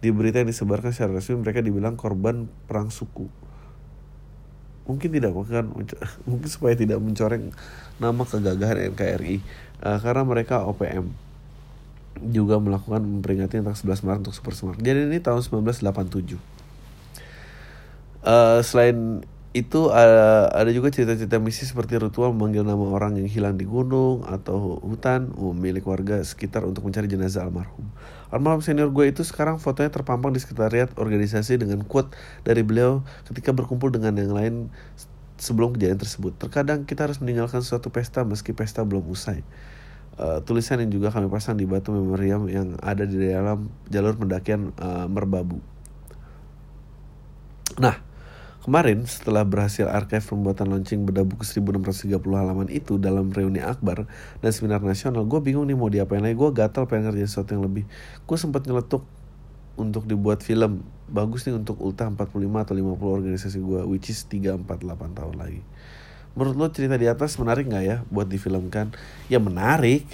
Di 0.00 0.08
berita 0.08 0.40
yang 0.40 0.48
disebarkan 0.48 0.96
secara 0.96 1.20
resmi 1.20 1.36
mereka 1.36 1.60
dibilang 1.60 2.00
korban 2.00 2.48
perang 2.64 2.88
suku. 2.88 3.28
Mungkin 4.88 5.08
tidak 5.12 5.36
mungkin 5.36 5.76
mungkin 6.28 6.48
supaya 6.48 6.72
tidak 6.72 7.04
mencoreng 7.04 7.52
nama 8.00 8.22
kegagahan 8.24 8.96
NKRI 8.96 9.44
uh, 9.84 9.98
karena 10.00 10.24
mereka 10.24 10.64
OPM 10.64 11.12
juga 12.32 12.56
melakukan 12.56 13.04
memperingati 13.04 13.60
tentang 13.60 13.76
11 13.76 14.08
Maret 14.08 14.20
untuk 14.24 14.36
Super 14.36 14.56
Smart. 14.56 14.80
Jadi 14.80 15.08
ini 15.08 15.20
tahun 15.20 15.44
1987. 15.44 16.59
Uh, 18.20 18.60
selain 18.60 19.24
itu 19.50 19.90
ada, 19.90 20.46
ada 20.54 20.70
juga 20.70 20.94
cerita-cerita 20.94 21.42
misi 21.42 21.66
seperti 21.66 21.98
ritual 21.98 22.30
memanggil 22.30 22.62
nama 22.62 22.86
orang 22.86 23.18
yang 23.18 23.26
hilang 23.26 23.58
di 23.58 23.66
gunung 23.66 24.22
atau 24.22 24.78
hutan 24.78 25.34
milik 25.58 25.90
warga 25.90 26.22
sekitar 26.22 26.62
untuk 26.62 26.86
mencari 26.86 27.10
jenazah 27.10 27.42
almarhum. 27.42 27.90
Almarhum 28.30 28.62
senior 28.62 28.94
gue 28.94 29.10
itu 29.10 29.26
sekarang 29.26 29.58
fotonya 29.58 29.90
terpampang 29.90 30.30
di 30.30 30.38
sekretariat 30.38 30.94
organisasi 30.94 31.58
dengan 31.58 31.82
quote 31.82 32.14
dari 32.46 32.62
beliau 32.62 33.02
ketika 33.26 33.50
berkumpul 33.50 33.90
dengan 33.90 34.14
yang 34.14 34.30
lain 34.30 34.54
sebelum 35.34 35.74
kejadian 35.74 35.98
tersebut. 35.98 36.38
Terkadang 36.38 36.86
kita 36.86 37.10
harus 37.10 37.18
meninggalkan 37.18 37.66
suatu 37.66 37.90
pesta 37.90 38.22
meski 38.22 38.54
pesta 38.54 38.86
belum 38.86 39.02
usai 39.10 39.42
uh, 40.20 40.38
tulisan 40.44 40.78
yang 40.84 40.92
juga 40.92 41.08
kami 41.10 41.32
pasang 41.32 41.56
di 41.56 41.64
batu 41.64 41.90
memoriam 41.90 42.44
yang 42.46 42.76
ada 42.84 43.08
di 43.08 43.16
dalam 43.16 43.72
jalur 43.88 44.14
pendakian 44.14 44.76
uh, 44.76 45.08
Merbabu. 45.08 45.58
Nah, 47.80 48.09
Kemarin 48.70 49.02
setelah 49.02 49.42
berhasil 49.42 49.90
archive 49.90 50.22
pembuatan 50.22 50.70
launching 50.70 51.02
beda 51.02 51.26
buku 51.26 51.42
1630 51.42 52.22
halaman 52.22 52.70
itu 52.70 53.02
dalam 53.02 53.26
reuni 53.34 53.58
akbar 53.58 54.06
dan 54.38 54.50
seminar 54.54 54.78
nasional, 54.78 55.26
gue 55.26 55.42
bingung 55.42 55.66
nih 55.66 55.74
mau 55.74 55.90
diapain 55.90 56.22
lagi. 56.22 56.38
Gue 56.38 56.54
gatal 56.54 56.86
pengen 56.86 57.10
ngerjain 57.10 57.26
sesuatu 57.26 57.58
yang 57.58 57.66
lebih. 57.66 57.82
Gue 58.30 58.38
sempat 58.38 58.62
nyeletuk 58.70 59.02
untuk 59.74 60.06
dibuat 60.06 60.46
film. 60.46 60.86
Bagus 61.10 61.50
nih 61.50 61.58
untuk 61.58 61.82
ultah 61.82 62.14
45 62.14 62.30
atau 62.46 62.74
50 62.78 63.18
organisasi 63.18 63.58
gue, 63.58 63.80
which 63.90 64.06
is 64.06 64.22
3, 64.30 64.62
4, 64.62 64.62
8 64.62 65.18
tahun 65.18 65.34
lagi. 65.34 65.66
Menurut 66.38 66.54
lo 66.54 66.70
cerita 66.70 66.94
di 66.94 67.10
atas 67.10 67.42
menarik 67.42 67.66
nggak 67.66 67.82
ya 67.82 68.06
buat 68.06 68.30
difilmkan? 68.30 68.94
Ya 69.26 69.42
menarik. 69.42 70.06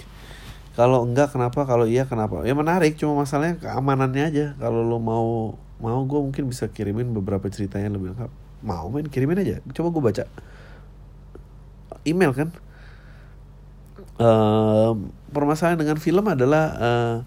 Kalau 0.73 1.05
enggak 1.05 1.29
kenapa? 1.29 1.61
Kalau 1.69 1.85
iya 1.85 2.09
kenapa? 2.09 2.41
Ya 2.41 2.57
menarik, 2.57 2.97
cuma 2.97 3.21
masalahnya 3.21 3.61
keamanannya 3.61 4.23
aja. 4.33 4.45
Kalau 4.57 4.81
lo 4.81 4.97
mau 4.97 5.61
mau 5.77 6.01
gue 6.09 6.19
mungkin 6.25 6.49
bisa 6.49 6.65
kirimin 6.73 7.13
beberapa 7.13 7.45
ceritanya 7.53 7.93
lebih 7.93 8.17
lengkap 8.17 8.46
mau 8.61 8.89
main 8.89 9.05
kirimin 9.05 9.41
aja. 9.41 9.61
Coba 9.73 9.93
gue 9.93 10.03
baca. 10.03 10.23
Email 12.07 12.31
kan? 12.33 12.49
Uh, 14.17 14.97
permasalahan 15.29 15.77
dengan 15.77 15.97
film 16.01 16.25
adalah 16.25 16.65
uh, 16.77 17.17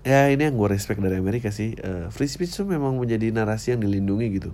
ya 0.00 0.32
ini 0.32 0.48
yang 0.48 0.56
gue 0.56 0.68
respect 0.72 1.02
dari 1.02 1.20
Amerika 1.20 1.52
sih. 1.52 1.76
Uh, 1.76 2.08
free 2.08 2.30
speech 2.30 2.56
itu 2.56 2.64
memang 2.64 2.96
menjadi 2.96 3.28
narasi 3.34 3.76
yang 3.76 3.84
dilindungi 3.84 4.26
gitu. 4.40 4.50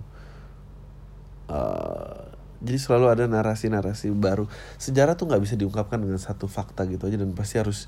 Uh, 1.47 2.29
jadi 2.59 2.75
selalu 2.75 3.05
ada 3.15 3.23
narasi-narasi 3.31 4.11
baru. 4.11 4.51
Sejarah 4.75 5.15
tuh 5.15 5.31
nggak 5.31 5.39
bisa 5.39 5.55
diungkapkan 5.55 6.03
dengan 6.03 6.19
satu 6.19 6.51
fakta 6.51 6.83
gitu 6.91 7.07
aja 7.07 7.15
dan 7.15 7.31
pasti 7.31 7.55
harus 7.55 7.87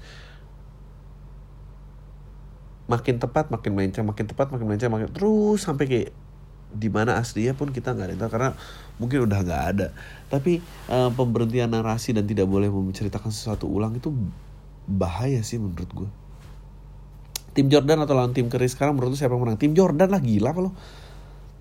makin 2.92 3.24
tepat 3.24 3.48
makin 3.48 3.72
melenceng 3.72 4.04
makin 4.04 4.28
tepat 4.28 4.52
makin 4.52 4.68
melenceng 4.68 4.92
makin 4.92 5.08
terus 5.16 5.64
sampai 5.64 5.86
kayak 5.88 6.10
di 6.72 6.88
mana 6.88 7.20
aslinya 7.20 7.54
pun 7.54 7.76
kita 7.76 7.92
nggak 7.92 8.18
ada 8.18 8.28
karena 8.32 8.50
mungkin 8.98 9.28
udah 9.28 9.40
nggak 9.44 9.64
ada. 9.76 9.88
Tapi 10.32 10.64
uh, 10.88 11.12
pemberhentian 11.12 11.72
narasi 11.72 12.16
dan 12.16 12.26
tidak 12.26 12.48
boleh 12.48 12.72
menceritakan 12.72 13.32
sesuatu 13.32 13.68
ulang 13.68 13.96
itu 13.96 14.10
bahaya 14.90 15.40
sih 15.46 15.62
menurut 15.62 15.92
gue 15.94 16.10
tim 17.52 17.68
Jordan 17.68 18.04
atau 18.04 18.16
lawan 18.16 18.32
tim 18.32 18.48
Curry 18.48 18.68
sekarang 18.72 18.96
menurut 18.96 19.16
siapa 19.20 19.36
yang 19.36 19.44
menang? 19.44 19.60
Tim 19.60 19.76
Jordan 19.76 20.08
lah 20.08 20.22
gila 20.24 20.56
apa 20.56 20.62
lo 20.64 20.72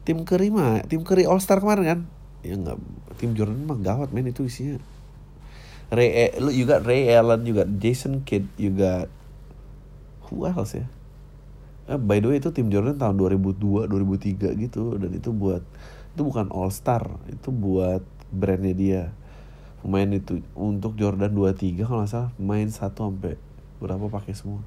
tim 0.07 0.23
Curry 0.23 0.49
mah 0.55 0.87
tim 0.87 1.03
Curry 1.03 1.27
All 1.27 1.43
Star 1.43 1.59
kemarin 1.59 1.85
kan? 1.85 2.01
Ya 2.47 2.55
nggak 2.57 2.79
tim 3.19 3.35
Jordan 3.35 3.67
mah 3.67 3.79
gawat 3.79 4.15
men 4.15 4.31
itu 4.31 4.47
isinya. 4.47 4.79
Ray 5.91 6.39
lu 6.39 6.55
juga 6.55 6.79
Ray 6.79 7.11
Allen 7.11 7.43
juga 7.43 7.67
Jason 7.67 8.23
Kidd 8.23 8.47
juga 8.55 9.11
who 10.31 10.47
else 10.47 10.79
ya 10.79 10.87
eh, 11.91 11.99
by 11.99 12.23
the 12.23 12.29
way 12.31 12.39
itu 12.39 12.55
tim 12.55 12.71
Jordan 12.71 12.97
tahun 12.97 13.19
2002 13.19 13.91
2003 13.91 14.55
gitu. 14.63 14.95
Dan 14.97 15.11
itu 15.11 15.35
buat 15.35 15.67
itu 16.15 16.23
bukan 16.23 16.49
All 16.55 16.71
Star 16.71 17.07
itu 17.27 17.51
buat 17.51 18.07
brandnya 18.31 18.75
dia. 18.75 19.03
Pemain 19.81 20.07
itu 20.13 20.45
untuk 20.53 20.95
Jordan 20.95 21.33
23 21.33 21.89
kalau 21.89 22.05
nggak 22.05 22.13
salah 22.13 22.31
main 22.37 22.69
satu 22.69 23.11
sampai 23.11 23.41
berapa 23.81 24.07
pakai 24.07 24.37
semua. 24.37 24.61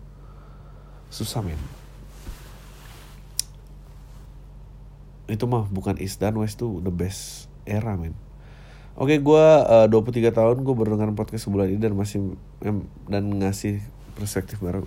Susah 1.14 1.46
men. 1.46 1.60
Itu 5.30 5.46
mah 5.46 5.70
bukan 5.70 6.02
East 6.02 6.20
dan 6.20 6.36
West 6.36 6.60
tuh 6.60 6.82
the 6.82 6.92
best 6.92 7.48
era 7.64 7.94
men. 7.94 8.18
Oke, 8.94 9.18
gue 9.18 9.46
uh, 9.66 9.90
23 9.90 10.30
tahun 10.30 10.62
gue 10.62 10.76
berdengar 10.78 11.10
podcast 11.18 11.50
sebulan 11.50 11.66
ini 11.74 11.82
dan 11.82 11.98
masih 11.98 12.38
em, 12.62 12.86
dan 13.10 13.26
ngasih 13.26 13.82
perspektif 14.14 14.62
baru. 14.62 14.86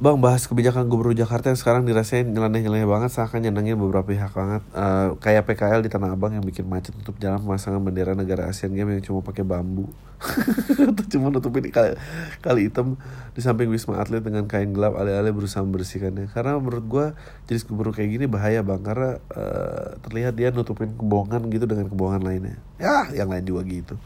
Bang 0.00 0.16
bahas 0.16 0.48
kebijakan 0.48 0.88
Gubernur 0.88 1.12
Jakarta 1.12 1.52
yang 1.52 1.60
sekarang 1.60 1.84
dirasain 1.84 2.24
nyeleneh-nyeleneh 2.24 2.88
banget 2.88 3.12
seakan 3.12 3.44
nyenengin 3.44 3.76
beberapa 3.76 4.08
pihak 4.08 4.32
banget. 4.32 4.64
Uh, 4.72 5.12
kayak 5.20 5.44
PKL 5.44 5.84
di 5.84 5.92
Tanah 5.92 6.16
Abang 6.16 6.32
yang 6.32 6.40
bikin 6.40 6.64
macet 6.64 6.96
untuk 6.96 7.20
jalan 7.20 7.36
pemasangan 7.44 7.84
bendera 7.84 8.16
negara 8.16 8.48
Asian 8.48 8.72
Games 8.72 8.96
yang 8.96 9.04
cuma 9.04 9.20
pakai 9.20 9.44
bambu. 9.44 9.92
Atau 10.88 11.04
cuma 11.04 11.28
nutupin 11.28 11.68
kali, 11.68 12.00
kali 12.40 12.72
hitam 12.72 12.96
di 13.36 13.44
samping 13.44 13.68
Wisma 13.68 14.00
Atlet 14.00 14.24
dengan 14.24 14.48
kain 14.48 14.72
gelap 14.72 14.96
alih-alih 14.96 15.36
berusaha 15.36 15.60
membersihkannya. 15.60 16.32
Karena 16.32 16.56
menurut 16.56 16.84
gue 16.88 17.06
jenis 17.52 17.68
gubernur 17.68 17.92
kayak 17.92 18.08
gini 18.08 18.24
bahaya 18.24 18.64
bang. 18.64 18.80
Karena 18.80 19.20
uh, 19.36 20.00
terlihat 20.00 20.32
dia 20.32 20.48
nutupin 20.48 20.96
kebohongan 20.96 21.44
gitu 21.52 21.68
dengan 21.68 21.92
kebohongan 21.92 22.24
lainnya. 22.24 22.56
Ya 22.80 23.04
yang 23.12 23.28
lain 23.28 23.44
juga 23.44 23.68
gitu. 23.68 24.00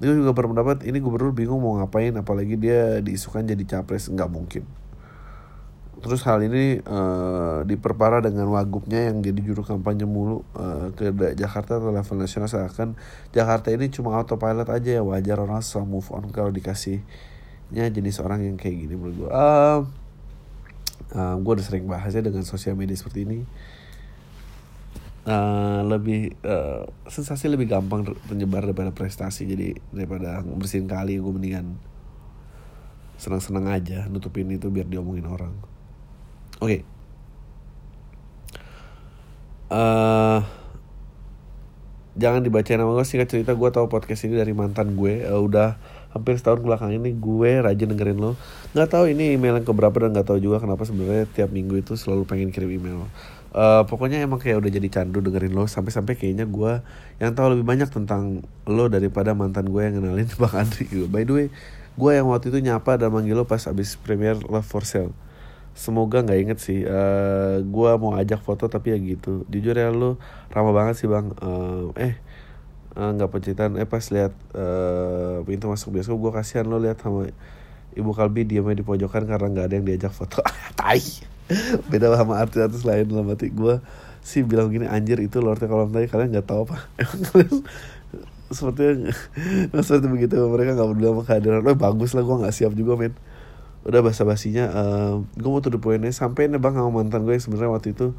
Gue 0.00 0.16
juga 0.16 0.32
berpendapat 0.32 0.80
ini 0.88 0.96
gubernur 0.96 1.36
bingung 1.36 1.60
mau 1.60 1.76
ngapain 1.76 2.16
apalagi 2.16 2.56
dia 2.56 3.04
diisukan 3.04 3.44
jadi 3.44 3.68
capres. 3.68 4.08
Nggak 4.08 4.32
mungkin 4.32 4.64
Terus 6.04 6.20
hal 6.28 6.44
ini 6.44 6.84
uh, 6.84 7.64
diperparah 7.64 8.20
dengan 8.20 8.44
wagubnya 8.52 9.08
yang 9.08 9.24
jadi 9.24 9.40
juru 9.40 9.64
kampanye 9.64 10.04
mulu 10.04 10.44
uh, 10.52 10.92
ke 10.92 11.08
Jakarta 11.32 11.80
atau 11.80 11.88
level 11.88 12.16
nasional 12.20 12.44
seakan 12.44 12.92
Jakarta 13.32 13.72
ini 13.72 13.88
cuma 13.88 14.12
autopilot 14.20 14.68
aja 14.68 15.00
ya 15.00 15.02
wajar 15.02 15.40
orang 15.40 15.64
asal 15.64 15.88
move 15.88 16.04
on 16.12 16.28
kalau 16.28 16.52
dikasihnya 16.52 17.88
jenis 17.88 18.20
orang 18.20 18.44
yang 18.44 18.60
kayak 18.60 18.84
gini 18.84 19.00
menurut 19.00 19.16
gue. 19.16 19.30
Uh, 19.32 19.80
uh, 21.16 21.34
gue 21.40 21.52
udah 21.56 21.64
sering 21.64 21.88
bahasnya 21.88 22.28
dengan 22.28 22.44
sosial 22.44 22.76
media 22.76 23.00
seperti 23.00 23.24
ini. 23.24 23.40
Uh, 25.24 25.88
lebih 25.88 26.36
uh, 26.44 26.84
sensasi 27.08 27.48
lebih 27.48 27.72
gampang 27.72 28.12
menyebar 28.28 28.68
daripada 28.68 28.92
prestasi 28.92 29.48
jadi 29.48 29.72
daripada 29.88 30.44
bersihin 30.44 30.84
kali 30.84 31.16
gue 31.16 31.32
mendingan 31.32 31.80
senang-senang 33.16 33.72
aja 33.72 34.04
nutupin 34.12 34.52
itu 34.52 34.68
biar 34.68 34.84
diomongin 34.84 35.24
orang 35.24 35.56
Oke. 36.64 36.80
Okay. 36.80 36.82
Uh, 39.68 39.76
eh, 39.76 40.40
jangan 42.16 42.40
dibaca 42.40 42.64
nama 42.72 42.88
gue 42.96 43.04
singkat 43.04 43.28
cerita 43.28 43.52
gue 43.52 43.68
tahu 43.68 43.92
podcast 43.92 44.24
ini 44.24 44.40
dari 44.40 44.56
mantan 44.56 44.96
gue. 44.96 45.28
Uh, 45.28 45.44
udah 45.44 45.76
hampir 46.16 46.40
setahun 46.40 46.64
belakang 46.64 46.96
ini 46.96 47.12
gue 47.12 47.60
rajin 47.60 47.92
dengerin 47.92 48.16
lo. 48.16 48.40
Nggak 48.72 48.96
tahu 48.96 49.12
ini 49.12 49.36
email 49.36 49.60
yang 49.60 49.68
keberapa 49.68 50.08
dan 50.08 50.16
nggak 50.16 50.24
tahu 50.24 50.40
juga 50.40 50.64
kenapa 50.64 50.88
sebenarnya 50.88 51.28
tiap 51.28 51.52
minggu 51.52 51.84
itu 51.84 52.00
selalu 52.00 52.24
pengen 52.24 52.48
kirim 52.48 52.72
email. 52.72 53.12
Uh, 53.52 53.84
pokoknya 53.84 54.24
emang 54.24 54.40
kayak 54.40 54.64
udah 54.64 54.70
jadi 54.72 54.88
candu 54.88 55.20
dengerin 55.20 55.52
lo. 55.52 55.68
Sampai-sampai 55.68 56.16
kayaknya 56.16 56.48
gue 56.48 56.80
yang 57.20 57.36
tahu 57.36 57.60
lebih 57.60 57.68
banyak 57.68 57.92
tentang 57.92 58.40
lo 58.64 58.88
daripada 58.88 59.36
mantan 59.36 59.68
gue 59.68 59.84
yang 59.84 60.00
kenalin 60.00 60.32
bang 60.40 60.54
Andri. 60.64 60.88
By 61.12 61.28
the 61.28 61.34
way 61.36 61.48
gue 61.94 62.10
yang 62.10 62.26
waktu 62.26 62.50
itu 62.50 62.58
nyapa 62.58 62.98
dan 62.98 63.14
manggil 63.14 63.38
lo 63.38 63.46
pas 63.46 63.62
abis 63.70 63.94
premier 63.94 64.34
Love 64.34 64.66
for 64.66 64.82
Sale 64.82 65.14
semoga 65.74 66.22
nggak 66.22 66.38
inget 66.38 66.58
sih 66.62 66.86
uh, 66.86 66.94
eh, 66.94 67.56
gue 67.66 67.90
mau 67.98 68.14
ajak 68.14 68.40
foto 68.40 68.70
tapi 68.70 68.94
ya 68.94 68.98
gitu. 69.02 69.42
Jujur 69.50 69.74
ya 69.74 69.90
lu 69.90 70.16
ramah 70.54 70.72
banget 70.72 71.02
sih 71.02 71.10
bang. 71.10 71.34
Uh, 71.42 71.90
eh 71.98 72.14
nggak 72.94 73.26
uh, 73.26 73.32
pencitan 73.34 73.74
eh 73.74 73.86
pas 73.90 74.06
lihat 74.14 74.30
uh, 74.54 75.42
pintu 75.42 75.66
masuk 75.66 75.98
bioskop 75.98 76.14
gue 76.14 76.32
kasihan 76.38 76.62
lo 76.70 76.78
lihat 76.78 77.02
sama 77.02 77.26
ibu 77.98 78.10
kalbi 78.14 78.46
diamnya 78.46 78.78
di 78.78 78.86
pojokan 78.86 79.26
karena 79.26 79.46
nggak 79.50 79.66
ada 79.66 79.74
yang 79.74 79.86
diajak 79.86 80.14
foto. 80.14 80.40
Tai. 80.78 81.02
Beda 81.90 82.14
sama 82.16 82.40
artis-artis 82.40 82.86
lain 82.86 83.10
dalam 83.10 83.28
hati 83.28 83.50
gue 83.50 83.82
sih 84.24 84.40
bilang 84.40 84.72
gini 84.72 84.88
anjir 84.88 85.20
itu 85.20 85.36
lordnya 85.44 85.68
kolam 85.68 85.92
tadi 85.92 86.08
kalian 86.08 86.32
nggak 86.38 86.46
tahu 86.48 86.70
apa. 86.70 86.78
Sepertinya 88.54 89.10
seperti 89.84 90.06
begitu 90.06 90.38
mereka 90.46 90.78
nggak 90.78 90.88
peduli 90.94 91.06
sama 91.10 91.22
kehadiran. 91.26 91.60
Lo 91.66 91.74
bagus 91.74 92.14
lah 92.14 92.22
gue 92.22 92.36
nggak 92.46 92.54
siap 92.54 92.72
juga 92.78 92.94
men 92.94 93.14
udah 93.84 94.00
basa 94.00 94.24
basinya 94.24 94.64
uh, 94.72 94.80
eh, 94.80 95.12
gue 95.36 95.50
mau 95.52 95.60
tuh 95.60 95.76
poinnya 95.76 96.08
sampai 96.08 96.48
nih 96.48 96.56
bang 96.56 96.74
sama 96.80 96.90
mantan 96.90 97.28
gue 97.28 97.36
yang 97.36 97.44
sebenarnya 97.44 97.72
waktu 97.76 97.88
itu 97.92 98.16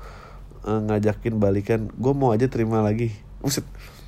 uh, 0.61 0.79
ngajakin 0.85 1.41
balikan 1.41 1.79
gue 1.89 2.13
mau 2.13 2.33
aja 2.33 2.45
terima 2.45 2.85
lagi. 2.85 3.13
Buset. 3.41 3.65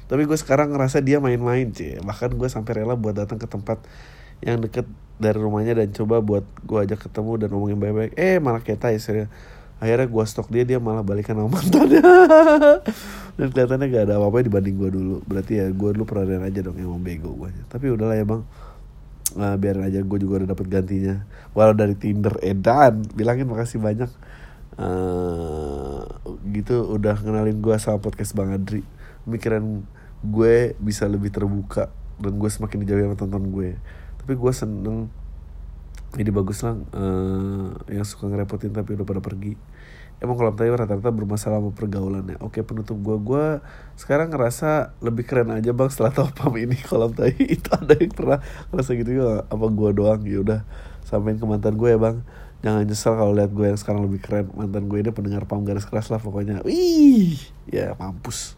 tapi 0.08 0.24
gue 0.24 0.38
sekarang 0.40 0.72
ngerasa 0.72 1.04
dia 1.04 1.20
main-main 1.20 1.68
sih 1.76 2.00
bahkan 2.00 2.32
gue 2.32 2.48
sampai 2.48 2.80
rela 2.80 2.96
buat 2.96 3.12
datang 3.12 3.36
ke 3.36 3.44
tempat 3.44 3.84
yang 4.40 4.64
deket 4.64 4.88
dari 5.20 5.36
rumahnya 5.36 5.76
dan 5.76 5.92
coba 5.92 6.24
buat 6.24 6.48
gue 6.64 6.80
ajak 6.80 7.10
ketemu 7.10 7.32
dan 7.42 7.48
ngomongin 7.52 7.78
baik-baik. 7.82 8.14
Eh 8.16 8.38
malah 8.38 8.62
keta 8.62 8.94
ya 8.94 9.28
akhirnya 9.78 10.08
gue 10.10 10.24
stok 10.26 10.50
dia 10.50 10.64
dia 10.66 10.80
malah 10.82 11.06
balikan 11.06 11.38
sama 11.38 11.50
mantannya 11.58 12.02
dan 13.38 13.48
kelihatannya 13.54 13.86
gak 13.94 14.04
ada 14.10 14.14
apa-apa 14.18 14.46
dibanding 14.46 14.78
gue 14.78 14.90
dulu. 14.94 15.16
Berarti 15.26 15.58
ya 15.58 15.66
gue 15.74 15.90
dulu 15.94 16.06
perhatian 16.06 16.46
aja 16.46 16.60
dong 16.66 16.78
yang 16.78 16.94
bego 17.02 17.34
gue 17.34 17.50
tapi 17.70 17.90
udahlah 17.90 18.18
ya 18.18 18.26
bang 18.26 18.42
uh, 19.36 19.56
biarin 19.60 19.84
aja 19.84 20.00
gue 20.00 20.18
juga 20.22 20.44
udah 20.44 20.50
dapet 20.56 20.66
gantinya. 20.72 21.28
Walau 21.52 21.76
dari 21.76 21.98
Tinder 22.00 22.40
edan 22.40 23.04
bilangin 23.12 23.50
makasih 23.50 23.84
banyak. 23.84 24.08
Uh, 24.78 26.06
gitu 26.54 26.86
udah 26.94 27.18
kenalin 27.18 27.60
gue 27.60 27.76
sama 27.82 28.00
podcast 28.00 28.38
Bang 28.38 28.54
Adri. 28.54 28.86
Pemikiran 29.28 29.84
gue 30.24 30.78
bisa 30.80 31.10
lebih 31.10 31.34
terbuka 31.34 31.92
dan 32.22 32.38
gue 32.38 32.50
semakin 32.50 32.78
dijauhi 32.86 33.04
sama 33.10 33.18
tonton 33.20 33.44
gue. 33.52 33.76
Tapi 34.22 34.34
gue 34.38 34.54
seneng 34.54 35.12
jadi 36.16 36.32
bagus 36.32 36.64
lah 36.64 36.80
uh, 36.96 37.76
yang 37.92 38.08
suka 38.08 38.32
ngerepotin 38.32 38.72
tapi 38.72 38.96
udah 38.96 39.04
pada 39.04 39.20
pergi 39.20 39.60
emang 40.18 40.34
kolam 40.34 40.58
tai 40.58 40.74
rata-rata 40.74 41.14
bermasalah 41.14 41.62
sama 41.62 41.72
pergaulannya. 41.74 42.42
Oke 42.42 42.66
penutup 42.66 42.98
gue 42.98 43.18
gue 43.22 43.46
sekarang 43.94 44.34
ngerasa 44.34 44.98
lebih 45.06 45.30
keren 45.30 45.54
aja 45.54 45.74
bang 45.74 45.90
setelah 45.94 46.12
tahu 46.14 46.30
pam 46.34 46.54
ini. 46.58 46.78
Kolam 46.90 47.14
tai 47.14 47.38
itu 47.38 47.70
ada 47.70 47.94
yang 47.94 48.14
pernah 48.14 48.40
ngerasa 48.74 48.92
gitu 48.98 49.12
ya 49.14 49.46
apa 49.46 49.66
gue 49.70 49.90
doang. 49.94 50.22
Ya 50.26 50.42
udah 50.42 50.60
sampein 51.06 51.38
ke 51.38 51.46
mantan 51.46 51.78
gue 51.78 51.90
ya 51.94 52.00
bang. 52.02 52.26
Jangan 52.66 52.90
nyesel 52.90 53.14
kalau 53.14 53.34
lihat 53.38 53.54
gue 53.54 53.66
yang 53.70 53.78
sekarang 53.78 54.02
lebih 54.10 54.20
keren. 54.26 54.50
Mantan 54.58 54.90
gue 54.90 54.98
ini 54.98 55.14
pendengar 55.14 55.46
pam 55.46 55.62
garis 55.62 55.86
keras 55.86 56.10
lah 56.10 56.18
pokoknya. 56.18 56.66
Wih 56.66 57.38
ya 57.70 57.94
mampus. 58.02 58.58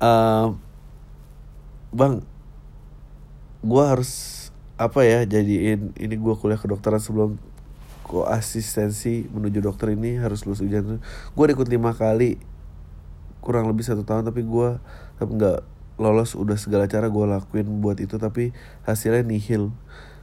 Eh, 0.00 0.46
bang 1.90 2.22
gue 3.60 3.84
harus 3.84 4.40
apa 4.80 5.04
ya 5.04 5.28
jadiin 5.28 5.92
ini 6.00 6.14
gue 6.16 6.34
kuliah 6.40 6.56
kedokteran 6.56 6.96
sebelum 6.96 7.36
koasistensi 8.10 9.30
menuju 9.30 9.62
dokter 9.62 9.94
ini 9.94 10.18
harus 10.18 10.42
lulus 10.42 10.58
ujian. 10.58 10.98
Gue 11.38 11.44
ikut 11.46 11.70
lima 11.70 11.94
kali 11.94 12.42
kurang 13.38 13.70
lebih 13.70 13.86
satu 13.86 14.02
tahun 14.02 14.26
tapi 14.26 14.42
gue 14.42 14.82
tapi 15.16 15.30
nggak 15.38 15.62
lolos 16.02 16.34
udah 16.34 16.58
segala 16.58 16.90
cara 16.90 17.06
gue 17.06 17.24
lakuin 17.24 17.78
buat 17.78 18.02
itu 18.02 18.18
tapi 18.18 18.50
hasilnya 18.82 19.22
nihil. 19.22 19.70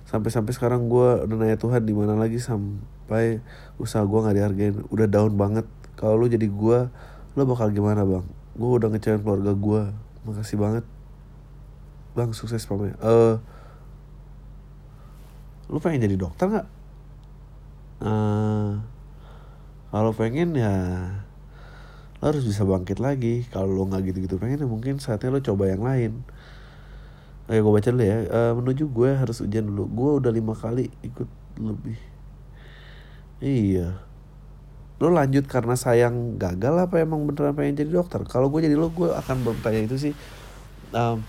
Sampai-sampai 0.03 0.51
sekarang 0.51 0.91
gue 0.91 1.23
udah 1.23 1.35
nanya 1.39 1.55
Tuhan 1.55 1.87
di 1.87 1.95
mana 1.95 2.19
lagi 2.19 2.43
sampai 2.43 3.39
usaha 3.79 4.03
gue 4.03 4.19
nggak 4.19 4.35
dihargain. 4.35 4.75
Udah 4.91 5.07
down 5.07 5.39
banget. 5.39 5.63
Kalau 5.95 6.19
lu 6.19 6.27
jadi 6.27 6.51
gue 6.51 6.79
lu 7.39 7.41
bakal 7.47 7.71
gimana 7.71 8.03
bang? 8.03 8.27
Gue 8.59 8.69
udah 8.83 8.91
ngecewain 8.91 9.23
keluarga 9.23 9.55
gue 9.55 9.81
makasih 10.27 10.59
banget. 10.59 10.83
Bang 12.19 12.35
sukses 12.35 12.67
pamnya 12.67 12.99
eh 12.99 13.39
lu 15.67 15.83
pengen 15.83 16.07
jadi 16.07 16.15
dokter 16.15 16.47
nggak 16.47 16.76
Eh, 17.97 18.69
kalau 19.89 20.11
pengen 20.13 20.53
ya 20.53 20.75
lo 22.17 22.33
harus 22.33 22.45
bisa 22.45 22.65
bangkit 22.65 23.01
lagi. 23.01 23.45
Kalau 23.49 23.69
lo 23.69 23.85
nggak 23.89 24.13
gitu-gitu 24.13 24.37
pengen 24.37 24.65
ya 24.65 24.67
mungkin 24.69 25.01
saatnya 25.01 25.33
lo 25.33 25.41
coba 25.41 25.69
yang 25.69 25.81
lain. 25.81 26.21
Ayo 27.47 27.63
gue 27.63 27.73
baca 27.73 27.89
dulu 27.89 28.03
ya. 28.03 28.17
Eh, 28.27 28.53
Menuju 28.53 28.85
gue 28.91 29.09
harus 29.15 29.37
ujian 29.41 29.65
dulu. 29.65 29.87
Gue 29.89 30.11
udah 30.21 30.31
lima 30.33 30.53
kali 30.53 30.91
ikut 31.01 31.29
lebih. 31.57 31.97
Iya. 33.41 34.01
Lo 34.97 35.13
lanjut 35.13 35.45
karena 35.45 35.77
sayang 35.77 36.41
gagal 36.41 36.73
apa 36.89 37.01
emang 37.01 37.25
beneran 37.29 37.53
pengen 37.53 37.77
jadi 37.77 37.91
dokter? 37.93 38.25
Kalau 38.25 38.49
gue 38.49 38.65
jadi 38.65 38.73
lo 38.73 38.89
gue 38.89 39.13
akan 39.13 39.45
bertanya 39.45 39.85
itu 39.85 39.97
sih. 40.09 40.13
Em, 40.93 41.21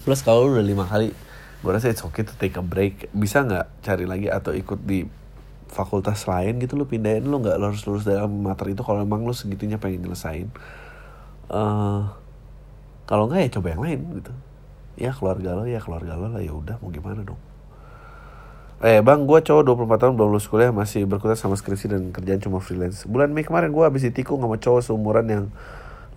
Plus 0.00 0.24
kalau 0.24 0.48
lo 0.48 0.56
udah 0.56 0.64
lima 0.64 0.88
kali 0.88 1.12
Gue 1.60 1.76
rasa 1.76 1.92
it's 1.92 2.00
okay 2.00 2.24
to 2.24 2.32
take 2.40 2.56
a 2.56 2.64
break. 2.64 3.12
Bisa 3.12 3.44
nggak 3.44 3.84
cari 3.84 4.08
lagi 4.08 4.32
atau 4.32 4.56
ikut 4.56 4.80
di 4.80 5.04
fakultas 5.70 6.26
lain 6.26 6.58
gitu 6.58 6.74
lo 6.74 6.84
pindahin 6.84 7.24
lo 7.30 7.38
nggak 7.38 7.56
harus 7.62 7.86
lulus 7.86 8.02
dalam 8.02 8.42
materi 8.42 8.74
itu 8.74 8.82
kalau 8.82 9.06
emang 9.06 9.22
lo 9.22 9.30
segitunya 9.30 9.78
pengen 9.78 10.04
nyelesain. 10.04 10.50
Eh 11.50 12.02
kalau 13.06 13.26
nggak 13.30 13.40
ya 13.46 13.50
coba 13.58 13.66
yang 13.74 13.82
lain 13.86 14.00
gitu. 14.18 14.32
Ya 14.98 15.10
keluarga 15.14 15.54
lo 15.54 15.64
ya 15.64 15.78
keluarga 15.78 16.18
lo 16.18 16.26
lah 16.34 16.42
ya 16.42 16.52
udah 16.52 16.76
mau 16.82 16.90
gimana 16.90 17.22
dong? 17.22 17.38
Eh 18.80 19.04
bang, 19.04 19.28
gue 19.28 19.38
cowok 19.44 19.62
24 19.92 20.00
tahun 20.00 20.12
belum 20.16 20.28
lulus 20.32 20.48
kuliah 20.48 20.72
masih 20.72 21.04
berkutat 21.04 21.36
sama 21.36 21.52
skripsi 21.52 21.92
dan 21.92 22.02
kerjaan 22.16 22.40
cuma 22.40 22.64
freelance. 22.64 23.04
Bulan 23.04 23.28
Mei 23.28 23.44
kemarin 23.44 23.76
gue 23.76 23.84
habis 23.84 24.08
ditikung 24.08 24.40
sama 24.40 24.56
cowok 24.56 24.80
seumuran 24.80 25.26
yang 25.28 25.44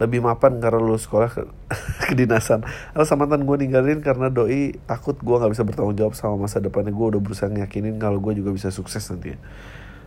lebih 0.02 0.26
mapan 0.26 0.58
karena 0.58 0.82
lulus 0.82 1.06
sekolah 1.06 1.30
ke 1.30 1.42
kedinasan. 2.10 2.66
Alasan 2.98 3.18
mantan 3.22 3.46
gue 3.46 3.58
ninggalin 3.62 4.02
karena 4.02 4.34
doi 4.34 4.74
takut 4.90 5.14
gue 5.22 5.36
nggak 5.38 5.52
bisa 5.54 5.64
bertanggung 5.64 5.98
jawab 5.98 6.14
sama 6.18 6.36
masa 6.50 6.58
depannya. 6.58 6.90
Gue 6.90 7.14
udah 7.14 7.22
berusaha 7.22 7.50
ngiyakinin 7.50 8.02
kalau 8.02 8.18
gue 8.18 8.34
juga 8.34 8.50
bisa 8.50 8.74
sukses 8.74 9.06
nanti. 9.14 9.38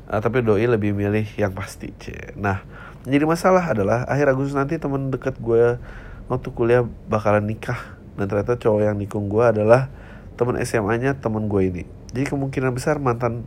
Ah, 0.07 0.19
tapi 0.19 0.43
doi 0.43 0.67
lebih 0.67 0.91
milih 0.95 1.27
yang 1.39 1.55
pasti. 1.55 1.95
Cie. 2.03 2.35
Nah, 2.35 2.63
jadi 3.07 3.23
masalah 3.27 3.63
adalah 3.63 4.03
akhir 4.11 4.35
Agustus 4.35 4.59
nanti 4.59 4.79
temen 4.79 5.11
deket 5.15 5.39
gue 5.39 5.79
waktu 6.27 6.49
kuliah 6.51 6.83
bakalan 7.07 7.47
nikah. 7.47 7.79
Dan 8.19 8.27
ternyata 8.27 8.59
cowok 8.59 8.81
yang 8.83 8.97
nikung 8.99 9.31
gue 9.31 9.45
adalah 9.45 9.93
temen 10.35 10.59
SMA-nya 10.63 11.15
temen 11.19 11.47
gue 11.47 11.63
ini. 11.63 11.83
Jadi 12.11 12.27
kemungkinan 12.33 12.75
besar 12.75 12.99
mantan 12.99 13.47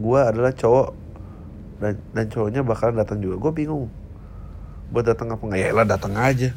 gue 0.00 0.20
adalah 0.20 0.56
cowok 0.56 0.96
dan, 1.80 2.00
dan 2.16 2.24
cowoknya 2.32 2.64
bakalan 2.64 2.96
datang 3.00 3.20
juga. 3.20 3.36
Gue 3.36 3.52
bingung 3.52 3.99
buat 4.90 5.06
datang 5.06 5.30
apa 5.30 5.42
nggak? 5.42 5.58
Ya 5.58 5.70
lah 5.72 5.86
datang 5.86 6.14
aja. 6.18 6.54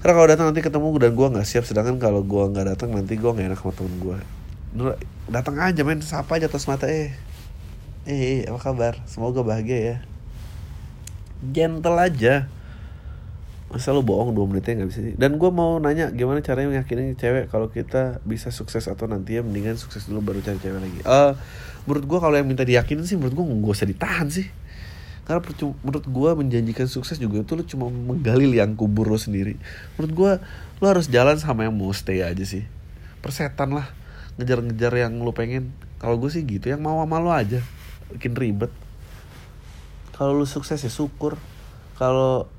Karena 0.00 0.12
kalau 0.20 0.28
datang 0.28 0.46
nanti 0.52 0.60
ketemu 0.60 0.88
dan 1.00 1.12
gue 1.16 1.26
nggak 1.32 1.46
siap. 1.48 1.64
Sedangkan 1.64 1.96
kalau 1.96 2.20
gue 2.20 2.44
nggak 2.50 2.76
datang 2.76 2.92
nanti 2.92 3.16
gue 3.16 3.30
nggak 3.30 3.46
enak 3.52 3.60
sama 3.60 3.72
temen 3.72 3.96
gue 4.00 4.18
datang 5.30 5.54
aja 5.62 5.80
main 5.86 6.02
sapa 6.02 6.36
aja 6.36 6.50
atas 6.50 6.66
mata 6.66 6.90
eh. 6.90 7.14
Eh 8.04 8.44
apa 8.44 8.60
kabar? 8.60 9.00
Semoga 9.08 9.40
bahagia 9.40 9.78
ya. 9.80 9.96
Gentle 11.40 11.96
aja. 11.96 12.50
Masa 13.72 13.90
lu 13.90 14.04
bohong 14.04 14.36
dua 14.36 14.44
menitnya 14.44 14.84
nggak 14.84 14.90
bisa 14.92 15.00
sih? 15.02 15.14
Dan 15.16 15.40
gue 15.40 15.50
mau 15.50 15.80
nanya 15.80 16.12
gimana 16.12 16.44
caranya 16.44 16.68
meyakini 16.68 17.16
cewek 17.16 17.48
kalau 17.48 17.72
kita 17.72 18.20
bisa 18.28 18.52
sukses 18.52 18.86
atau 18.86 19.08
nantinya 19.08 19.42
mendingan 19.46 19.80
sukses 19.80 20.04
dulu 20.04 20.20
baru 20.20 20.44
cari 20.44 20.58
cewek 20.60 20.80
lagi? 20.84 21.00
Eh 21.00 21.32
menurut 21.88 22.04
gue 22.04 22.18
kalau 22.20 22.36
yang 22.36 22.48
minta 22.48 22.64
diyakinin 22.64 23.08
sih 23.08 23.16
menurut 23.16 23.34
gue 23.36 23.44
nggak 23.44 23.72
usah 23.72 23.88
ditahan 23.88 24.28
sih 24.28 24.46
karena 25.24 25.40
menurut 25.80 26.04
gue 26.04 26.30
menjanjikan 26.36 26.84
sukses 26.84 27.16
juga 27.16 27.40
itu 27.40 27.56
lu 27.56 27.64
cuma 27.64 27.88
menggali 27.88 28.44
liang 28.44 28.76
kubur 28.76 29.08
lo 29.08 29.16
sendiri. 29.16 29.56
Menurut 29.96 30.12
gue 30.12 30.32
lo 30.80 30.86
harus 30.86 31.08
jalan 31.08 31.40
sama 31.40 31.64
yang 31.64 31.72
mau 31.72 31.88
stay 31.96 32.20
aja 32.20 32.44
sih. 32.44 32.68
Persetan 33.24 33.72
lah 33.72 33.88
ngejar-ngejar 34.36 34.92
yang 34.92 35.16
lo 35.24 35.32
pengen. 35.32 35.72
Kalau 35.96 36.20
gue 36.20 36.28
sih 36.28 36.44
gitu 36.44 36.68
yang 36.68 36.84
mau 36.84 37.00
sama 37.00 37.24
lo 37.24 37.32
aja. 37.32 37.64
Bikin 38.12 38.36
ribet. 38.36 38.68
Kalau 40.12 40.36
lu 40.36 40.44
sukses 40.44 40.76
ya 40.76 40.92
syukur. 40.92 41.40
Kalau 41.96 42.52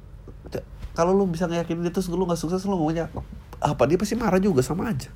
kalau 0.98 1.14
lu 1.14 1.30
bisa 1.30 1.46
ngeyakinin 1.46 1.86
dia 1.86 1.94
terus 1.94 2.10
lu 2.10 2.26
nggak 2.26 2.40
sukses 2.40 2.66
lu 2.66 2.74
ngomongnya 2.82 3.14
apa? 3.62 3.84
Dia 3.86 4.02
pasti 4.02 4.18
marah 4.18 4.42
juga 4.42 4.66
sama 4.66 4.90
aja. 4.90 5.14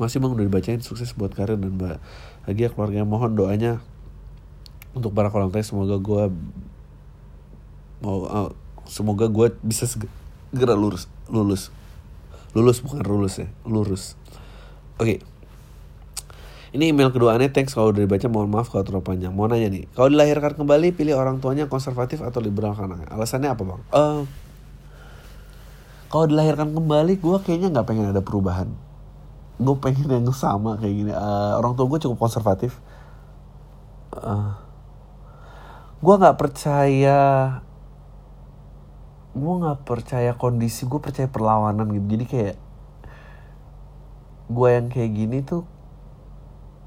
Masih 0.00 0.16
bang 0.16 0.32
udah 0.32 0.44
dibacain 0.48 0.80
sukses 0.80 1.12
buat 1.12 1.36
karir 1.36 1.60
dan 1.60 1.76
bahagia 1.76 2.72
keluarga 2.72 3.04
mohon 3.04 3.36
doanya 3.36 3.84
untuk 4.96 5.12
para 5.12 5.28
kolontai 5.28 5.60
semoga 5.60 6.00
gue 6.00 6.32
mau 8.00 8.24
eh, 8.24 8.50
semoga 8.88 9.28
gue 9.28 9.52
bisa 9.60 9.84
segera 9.84 10.72
lurus 10.72 11.04
lulus. 11.28 11.68
Lulus 12.56 12.80
bukan 12.80 13.04
lulus 13.04 13.44
ya 13.44 13.48
lurus. 13.68 14.16
Oke. 14.96 15.20
Ini 16.72 16.92
email 16.92 17.08
kedua 17.08 17.36
aneh 17.36 17.48
thanks 17.48 17.72
kalau 17.72 17.92
udah 17.92 18.04
dibaca 18.04 18.26
mohon 18.28 18.48
maaf 18.48 18.72
kalau 18.72 18.84
terlalu 18.84 19.04
panjang. 19.04 19.32
Mau 19.36 19.44
nanya 19.44 19.68
nih 19.68 19.84
kalau 19.92 20.08
dilahirkan 20.08 20.56
kembali 20.56 20.96
pilih 20.96 21.16
orang 21.16 21.44
tuanya 21.44 21.68
konservatif 21.68 22.24
atau 22.24 22.40
liberal 22.40 22.72
karena 22.72 23.04
alasannya 23.12 23.52
apa 23.52 23.62
bang? 23.64 23.80
Eh, 23.92 24.22
kalau 26.08 26.24
dilahirkan 26.24 26.72
kembali 26.72 27.20
gue 27.20 27.36
kayaknya 27.44 27.68
nggak 27.76 27.86
pengen 27.86 28.08
ada 28.16 28.24
perubahan. 28.24 28.72
Gue 29.60 29.76
pengen 29.76 30.08
yang 30.08 30.24
sama 30.32 30.80
kayak 30.80 30.94
gini. 30.96 31.12
Eh, 31.12 31.52
orang 31.56 31.76
tua 31.76 31.84
gue 31.84 32.00
cukup 32.00 32.28
konservatif. 32.28 32.80
Eh, 34.16 34.65
gue 36.06 36.14
nggak 36.14 36.38
percaya 36.38 37.18
gue 39.34 39.54
nggak 39.58 39.82
percaya 39.82 40.30
kondisi 40.38 40.86
gue 40.86 41.02
percaya 41.02 41.26
perlawanan 41.26 41.90
gitu. 41.90 42.06
Jadi 42.14 42.24
kayak 42.30 42.56
gue 44.46 44.68
yang 44.70 44.86
kayak 44.86 45.10
gini 45.10 45.42
tuh 45.42 45.66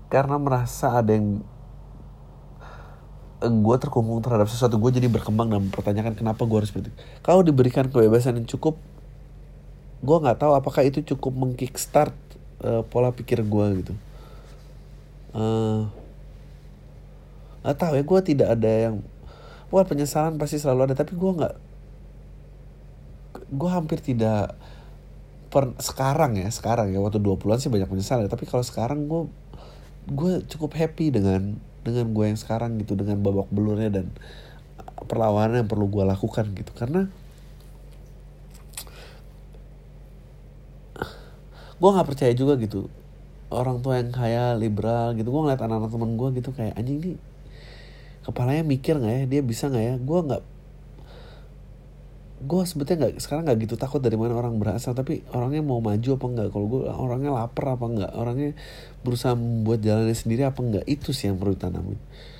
karena 0.07 0.39
merasa 0.39 0.95
ada 0.95 1.11
yang 1.11 1.43
gue 3.43 3.75
terkungkung 3.79 4.23
terhadap 4.23 4.47
sesuatu 4.47 4.79
gue 4.79 4.91
jadi 4.99 5.11
berkembang 5.11 5.51
dan 5.51 5.67
mempertanyakan 5.67 6.15
kenapa 6.15 6.43
gue 6.43 6.57
harus 6.59 6.71
seperti 6.71 6.91
kalau 7.23 7.39
diberikan 7.39 7.87
kebebasan 7.87 8.35
yang 8.35 8.47
cukup 8.47 8.79
gue 9.99 10.17
nggak 10.19 10.39
tahu 10.39 10.55
apakah 10.55 10.87
itu 10.87 11.03
cukup 11.03 11.35
mengkickstart 11.35 12.15
eh, 12.63 12.83
pola 12.87 13.11
pikir 13.11 13.43
gue 13.43 13.65
gitu. 13.83 13.93
Eh, 15.35 15.98
nggak 17.63 17.77
tahu 17.77 17.93
ya 17.99 18.03
gue 18.03 18.19
tidak 18.23 18.47
ada 18.55 18.71
yang 18.89 18.95
wah 19.69 19.85
penyesalan 19.85 20.39
pasti 20.39 20.57
selalu 20.57 20.91
ada 20.91 20.95
tapi 20.95 21.13
gue 21.13 21.31
nggak 21.31 21.55
gue 23.49 23.69
hampir 23.69 23.99
tidak 23.99 24.55
per 25.49 25.73
sekarang 25.81 26.37
ya 26.37 26.49
sekarang 26.53 26.93
ya 26.93 27.01
waktu 27.01 27.17
20-an 27.17 27.57
sih 27.57 27.73
banyak 27.73 27.89
penyesalan 27.89 28.29
tapi 28.29 28.45
kalau 28.45 28.61
sekarang 28.61 29.09
gue 29.09 29.25
gue 30.09 30.31
cukup 30.45 30.77
happy 30.77 31.09
dengan 31.09 31.57
dengan 31.81 32.13
gue 32.13 32.25
yang 32.29 32.37
sekarang 32.37 32.77
gitu 32.77 32.93
dengan 32.93 33.21
babak 33.21 33.49
belurnya 33.49 33.89
dan 33.89 34.13
perlawanan 35.09 35.65
yang 35.65 35.69
perlu 35.69 35.89
gue 35.89 36.05
lakukan 36.05 36.53
gitu 36.53 36.71
karena 36.77 37.09
gue 41.79 41.89
nggak 41.89 42.07
percaya 42.07 42.33
juga 42.35 42.59
gitu 42.59 42.91
orang 43.49 43.81
tua 43.81 43.97
yang 43.97 44.11
kaya 44.13 44.53
liberal 44.53 45.17
gitu 45.17 45.31
gue 45.31 45.41
ngeliat 45.41 45.61
anak-anak 45.63 45.89
temen 45.89 46.11
gue 46.19 46.29
gitu 46.37 46.49
kayak 46.53 46.77
anjing 46.77 46.99
nih 47.01 47.17
kepalanya 48.29 48.63
mikir 48.63 49.01
nggak 49.01 49.13
ya? 49.13 49.23
Dia 49.27 49.41
bisa 49.41 49.67
nggak 49.67 49.85
ya? 49.85 49.95
Gue 49.97 50.19
nggak 50.25 50.43
gue 52.39 52.63
sebetulnya 52.63 52.97
nggak 53.03 53.19
sekarang 53.19 53.43
nggak 53.43 53.67
gitu 53.67 53.75
takut 53.75 53.99
dari 53.99 54.15
mana 54.15 54.31
orang 54.31 54.55
berasal 54.63 54.95
tapi 54.95 55.27
orangnya 55.35 55.59
mau 55.59 55.83
maju 55.83 56.09
apa 56.15 56.25
enggak 56.31 56.47
kalau 56.55 56.65
gue 56.71 56.81
orangnya 56.87 57.35
lapar 57.35 57.75
apa 57.75 57.83
enggak 57.83 58.11
orangnya 58.15 58.55
berusaha 59.03 59.35
membuat 59.35 59.83
jalannya 59.83 60.15
sendiri 60.15 60.47
apa 60.47 60.63
enggak 60.63 60.87
itu 60.87 61.11
sih 61.11 61.27
yang 61.27 61.35
perlu 61.35 61.59
ditanamin 61.59 61.99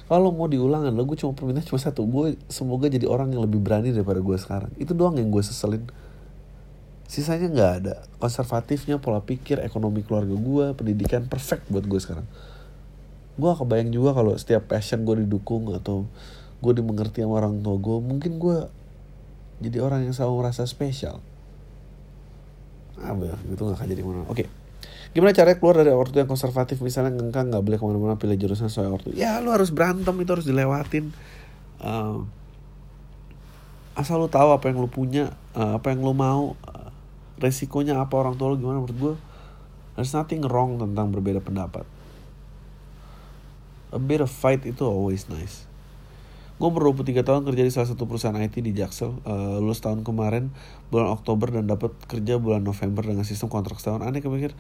kalau 0.10 0.34
mau 0.34 0.50
diulangan 0.50 0.90
lo 0.90 1.06
gue 1.06 1.22
cuma 1.22 1.38
permintaan 1.38 1.70
cuma 1.70 1.78
satu. 1.78 2.02
Gue 2.10 2.34
semoga 2.50 2.90
jadi 2.90 3.06
orang 3.06 3.30
yang 3.30 3.46
lebih 3.46 3.62
berani 3.62 3.94
daripada 3.94 4.18
gue 4.18 4.38
sekarang. 4.42 4.74
Itu 4.82 4.98
doang 4.98 5.22
yang 5.22 5.30
gue 5.30 5.46
seselin. 5.46 5.86
Sisanya 7.06 7.46
nggak 7.46 7.72
ada. 7.78 7.94
Konservatifnya 8.18 8.98
pola 8.98 9.22
pikir 9.22 9.62
ekonomi 9.62 10.02
keluarga 10.02 10.34
gue 10.34 10.66
pendidikan 10.74 11.30
perfect 11.30 11.70
buat 11.70 11.86
gue 11.86 12.02
sekarang 12.02 12.26
gue 13.40 13.52
kebayang 13.56 13.90
juga 13.96 14.12
kalau 14.14 14.36
setiap 14.36 14.68
passion 14.68 15.08
gue 15.08 15.24
didukung 15.26 15.72
atau 15.72 16.06
gue 16.60 16.74
dimengerti 16.76 17.24
sama 17.24 17.40
orang 17.40 17.64
tua 17.64 17.80
gue 17.80 17.98
mungkin 18.04 18.36
gue 18.38 18.58
jadi 19.60 19.84
orang 19.84 20.08
yang 20.08 20.16
selalu 20.16 20.44
merasa 20.44 20.64
spesial. 20.64 21.20
Ah 23.00 23.16
itu 23.48 23.60
nggak 23.60 23.76
akan 23.80 23.88
jadi 23.88 24.04
mana. 24.04 24.28
Oke. 24.28 24.48
Gimana 25.12 25.36
caranya 25.36 25.58
keluar 25.60 25.76
dari 25.84 25.92
ortu 25.92 26.16
yang 26.20 26.30
konservatif? 26.32 26.80
Misalnya 26.80 27.16
engkau 27.16 27.44
nggak 27.44 27.64
boleh 27.64 27.78
ke 27.80 27.86
mana-mana 27.88 28.16
pilih 28.16 28.40
jurusan 28.40 28.72
sesuai 28.72 28.88
ortu 28.88 29.10
ya 29.16 29.40
lu 29.44 29.52
harus 29.52 29.72
berantem 29.72 30.16
itu 30.20 30.32
harus 30.32 30.48
dilewatin. 30.48 31.12
Uh, 31.80 32.28
asal 34.00 34.16
lu 34.24 34.32
tahu 34.32 34.56
apa 34.56 34.72
yang 34.72 34.80
lu 34.80 34.88
punya 34.88 35.36
uh, 35.60 35.76
apa 35.76 35.92
yang 35.92 36.00
lu 36.00 36.16
mau 36.16 36.56
uh, 36.56 36.90
resikonya 37.40 38.00
apa 38.00 38.16
orang 38.16 38.40
tua 38.40 38.56
lu 38.56 38.60
gimana 38.60 38.80
menurut 38.80 38.96
gue 38.96 39.16
there's 40.00 40.16
nothing 40.16 40.40
wrong 40.48 40.80
tentang 40.80 41.12
berbeda 41.12 41.44
pendapat 41.44 41.84
a 43.90 44.00
bit 44.00 44.22
of 44.22 44.30
fight 44.30 44.66
itu 44.66 44.86
always 44.86 45.26
nice. 45.30 45.70
Gue 46.60 46.68
umur 46.68 46.92
23 46.92 47.24
tahun 47.24 47.48
kerja 47.48 47.64
di 47.64 47.72
salah 47.72 47.88
satu 47.88 48.04
perusahaan 48.04 48.36
IT 48.36 48.60
di 48.60 48.76
Jaksel 48.76 49.16
uh, 49.24 49.64
lulus 49.64 49.80
tahun 49.80 50.04
kemarin 50.04 50.52
bulan 50.92 51.08
Oktober 51.16 51.56
dan 51.56 51.72
dapat 51.72 51.96
kerja 52.04 52.36
bulan 52.36 52.68
November 52.68 53.00
dengan 53.00 53.24
sistem 53.24 53.48
kontrak 53.48 53.80
setahun. 53.80 54.04
Aneh 54.04 54.20
kepikir 54.20 54.52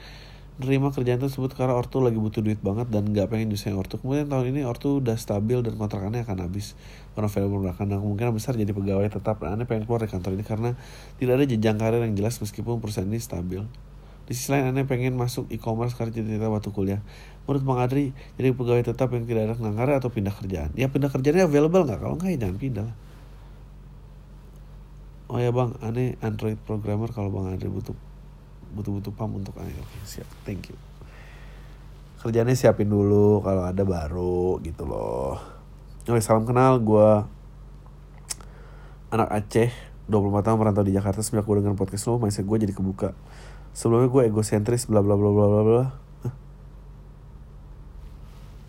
nerima 0.59 0.91
kerjaan 0.91 1.23
tersebut 1.23 1.55
karena 1.55 1.75
ortu 1.75 2.03
lagi 2.03 2.15
butuh 2.19 2.43
duit 2.43 2.59
banget 2.59 2.87
dan 2.87 3.03
nggak 3.03 3.27
pengen 3.27 3.51
nyusahin 3.51 3.75
ortu. 3.75 3.99
Kemudian 3.99 4.31
tahun 4.31 4.55
ini 4.55 4.63
ortu 4.63 5.03
udah 5.03 5.19
stabil 5.19 5.59
dan 5.59 5.75
kontrakannya 5.75 6.23
akan 6.23 6.39
habis. 6.39 6.79
November 7.19 7.67
belakang 7.67 7.91
dan 7.91 7.99
kemungkinan 7.99 8.31
besar 8.31 8.55
jadi 8.55 8.71
pegawai 8.71 9.11
tetap. 9.11 9.43
Dan 9.43 9.59
aneh 9.59 9.67
pengen 9.67 9.83
keluar 9.83 9.99
dari 9.99 10.11
kantor 10.15 10.39
ini 10.39 10.47
karena 10.47 10.79
tidak 11.19 11.35
ada 11.35 11.45
jenjang 11.51 11.75
karir 11.75 11.99
yang 11.99 12.15
jelas 12.15 12.39
meskipun 12.39 12.79
perusahaan 12.79 13.11
ini 13.11 13.19
stabil. 13.19 13.59
Di 14.23 14.37
sisi 14.37 14.55
lain 14.55 14.71
aneh 14.71 14.87
pengen 14.87 15.19
masuk 15.19 15.51
e-commerce 15.51 15.99
karena 15.99 16.15
cita-cita 16.15 16.47
waktu 16.47 16.69
kuliah 16.71 17.03
menurut 17.49 17.65
Bang 17.65 17.81
Adri 17.81 18.13
jadi 18.37 18.53
pegawai 18.53 18.93
tetap 18.93 19.09
yang 19.09 19.25
tidak 19.25 19.49
ada 19.49 19.57
karir 19.57 19.97
atau 19.97 20.13
pindah 20.13 20.29
kerjaan? 20.37 20.69
Ya 20.77 20.85
pindah 20.85 21.09
kerjaannya 21.09 21.49
available 21.49 21.81
nggak? 21.81 21.97
Kalau 21.97 22.13
nggak 22.13 22.29
ya 22.29 22.37
jangan 22.45 22.57
pindah. 22.61 22.89
Oh 25.33 25.41
ya 25.41 25.49
bang 25.49 25.73
aneh 25.81 26.13
Android 26.21 26.61
programmer 26.61 27.09
kalau 27.09 27.33
Bang 27.33 27.49
Adri 27.49 27.65
butuh 27.65 27.97
butuh 28.77 29.01
butuh 29.01 29.13
pam 29.17 29.33
untuk 29.33 29.57
aneh. 29.57 29.73
Oke 29.81 29.97
siap. 30.05 30.29
Thank 30.45 30.69
you. 30.69 30.77
Kerjanya 32.21 32.53
siapin 32.53 32.85
dulu 32.85 33.41
kalau 33.41 33.65
ada 33.65 33.81
baru 33.81 34.61
gitu 34.61 34.85
loh. 34.85 35.41
Oke 36.05 36.21
salam 36.21 36.45
kenal. 36.45 36.77
Gue 36.77 37.25
anak 39.09 39.29
Aceh 39.33 39.73
24 40.05 40.45
tahun 40.45 40.57
merantau 40.61 40.85
di 40.85 40.93
Jakarta. 40.93 41.25
Sejak 41.25 41.49
gue 41.49 41.65
dengan 41.65 41.73
podcast 41.73 42.05
lo 42.13 42.21
mindset 42.21 42.45
gue 42.45 42.57
jadi 42.61 42.77
kebuka. 42.77 43.17
Sebelumnya 43.73 44.05
gue 44.13 44.21
egosentris 44.29 44.85
bla 44.85 45.01
bla 45.01 45.17
bla 45.17 45.33
bla 45.33 45.45
bla 45.49 45.61
bla 45.65 46.08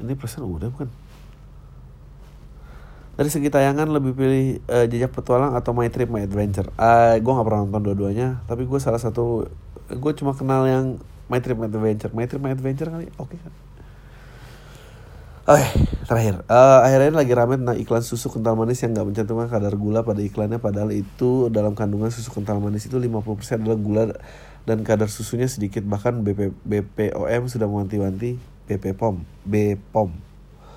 ini 0.00 0.16
persen 0.16 0.42
udah 0.44 0.68
bukan? 0.72 0.88
Dari 3.20 3.28
segi 3.28 3.52
tayangan 3.52 3.92
lebih 3.92 4.16
pilih 4.16 4.64
uh, 4.64 4.88
jejak 4.88 5.12
petualang 5.12 5.52
atau 5.52 5.76
My 5.76 5.92
Trip 5.92 6.08
My 6.08 6.24
Adventure? 6.24 6.72
Uh, 6.80 7.20
gue 7.20 7.32
gak 7.32 7.44
pernah 7.44 7.68
nonton 7.68 7.82
dua-duanya 7.84 8.40
tapi 8.48 8.64
gue 8.64 8.80
salah 8.80 8.96
satu 8.96 9.44
gue 9.92 10.12
cuma 10.16 10.32
kenal 10.32 10.64
yang 10.64 10.96
My 11.28 11.38
Trip 11.44 11.60
My 11.60 11.68
Adventure. 11.68 12.10
My 12.16 12.24
Trip 12.24 12.40
My 12.40 12.56
Adventure 12.56 12.88
kali 12.88 13.12
oke. 13.20 13.28
Okay. 13.28 13.38
kan 13.44 13.52
Oke, 15.50 15.66
okay, 15.66 15.72
terakhir. 16.06 16.46
Uh, 16.46 16.78
akhirnya 16.84 17.10
lagi 17.10 17.32
rame 17.34 17.58
tentang 17.58 17.74
iklan 17.74 18.04
susu 18.06 18.30
kental 18.30 18.54
manis 18.54 18.78
yang 18.86 18.94
gak 18.94 19.02
mencantumkan 19.02 19.50
kadar 19.50 19.74
gula 19.74 20.06
pada 20.06 20.22
iklannya 20.22 20.62
padahal 20.62 20.94
itu 20.94 21.50
dalam 21.50 21.74
kandungan 21.74 22.12
susu 22.12 22.30
kental 22.30 22.62
manis 22.62 22.86
itu 22.86 22.94
50% 22.94 23.58
adalah 23.58 23.74
gula 23.74 24.04
dan 24.62 24.86
kadar 24.86 25.10
susunya 25.10 25.50
sedikit. 25.50 25.82
Bahkan 25.82 26.22
BP, 26.22 26.54
BPOM 26.62 27.50
sudah 27.50 27.66
mewanti-wanti 27.66 28.38
BP 28.70 28.94
POM, 28.94 29.26
BPOM 29.42 30.14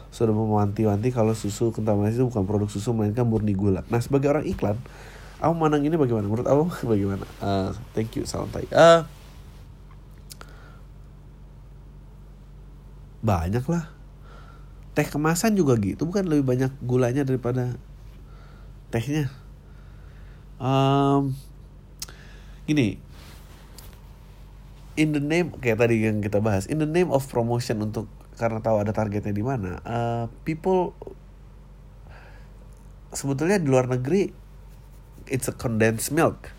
sudah 0.09 0.33
mewanti-wanti 0.33 1.13
kalau 1.13 1.37
susu 1.37 1.69
kental 1.69 1.97
manis 1.97 2.17
itu 2.17 2.25
bukan 2.25 2.45
produk 2.45 2.69
susu 2.69 2.89
melainkan 2.89 3.25
murni 3.25 3.53
gula. 3.53 3.85
Nah 3.89 4.01
sebagai 4.01 4.33
orang 4.33 4.49
iklan, 4.49 4.77
aku 5.37 5.53
menang 5.53 5.85
ini 5.85 5.93
bagaimana? 5.93 6.25
Menurut 6.25 6.49
aku 6.49 6.65
bagaimana? 6.93 7.25
Uh, 7.37 7.69
thank 7.93 8.13
you, 8.17 8.25
salam 8.25 8.49
tai. 8.49 8.65
Uh, 8.73 9.05
banyak 13.21 13.65
lah. 13.69 13.93
Teh 14.93 15.05
kemasan 15.05 15.53
juga 15.53 15.77
gitu, 15.77 16.05
bukan 16.05 16.25
lebih 16.25 16.45
banyak 16.45 16.73
gulanya 16.81 17.25
daripada 17.25 17.77
tehnya. 18.89 19.29
Um, 20.61 21.33
gini, 22.69 23.01
in 24.93 25.13
the 25.13 25.23
name 25.23 25.53
kayak 25.57 25.81
tadi 25.81 26.05
yang 26.05 26.21
kita 26.21 26.37
bahas 26.43 26.69
in 26.69 26.77
the 26.77 26.89
name 26.89 27.09
of 27.09 27.25
promotion 27.25 27.81
untuk 27.81 28.05
karena 28.37 28.61
tahu 28.61 28.81
ada 28.81 28.93
targetnya 28.93 29.33
di 29.33 29.45
mana 29.45 29.81
uh, 29.85 30.25
people 30.45 30.93
sebetulnya 33.13 33.61
di 33.61 33.69
luar 33.69 33.85
negeri 33.89 34.33
it's 35.29 35.47
a 35.47 35.55
condensed 35.55 36.11
milk. 36.11 36.51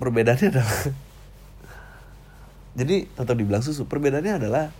Perbedaannya 0.00 0.48
adalah 0.48 0.80
jadi 2.78 3.04
tetap 3.04 3.34
dibilang 3.36 3.60
susu 3.60 3.84
perbedaannya 3.84 4.34
adalah 4.40 4.72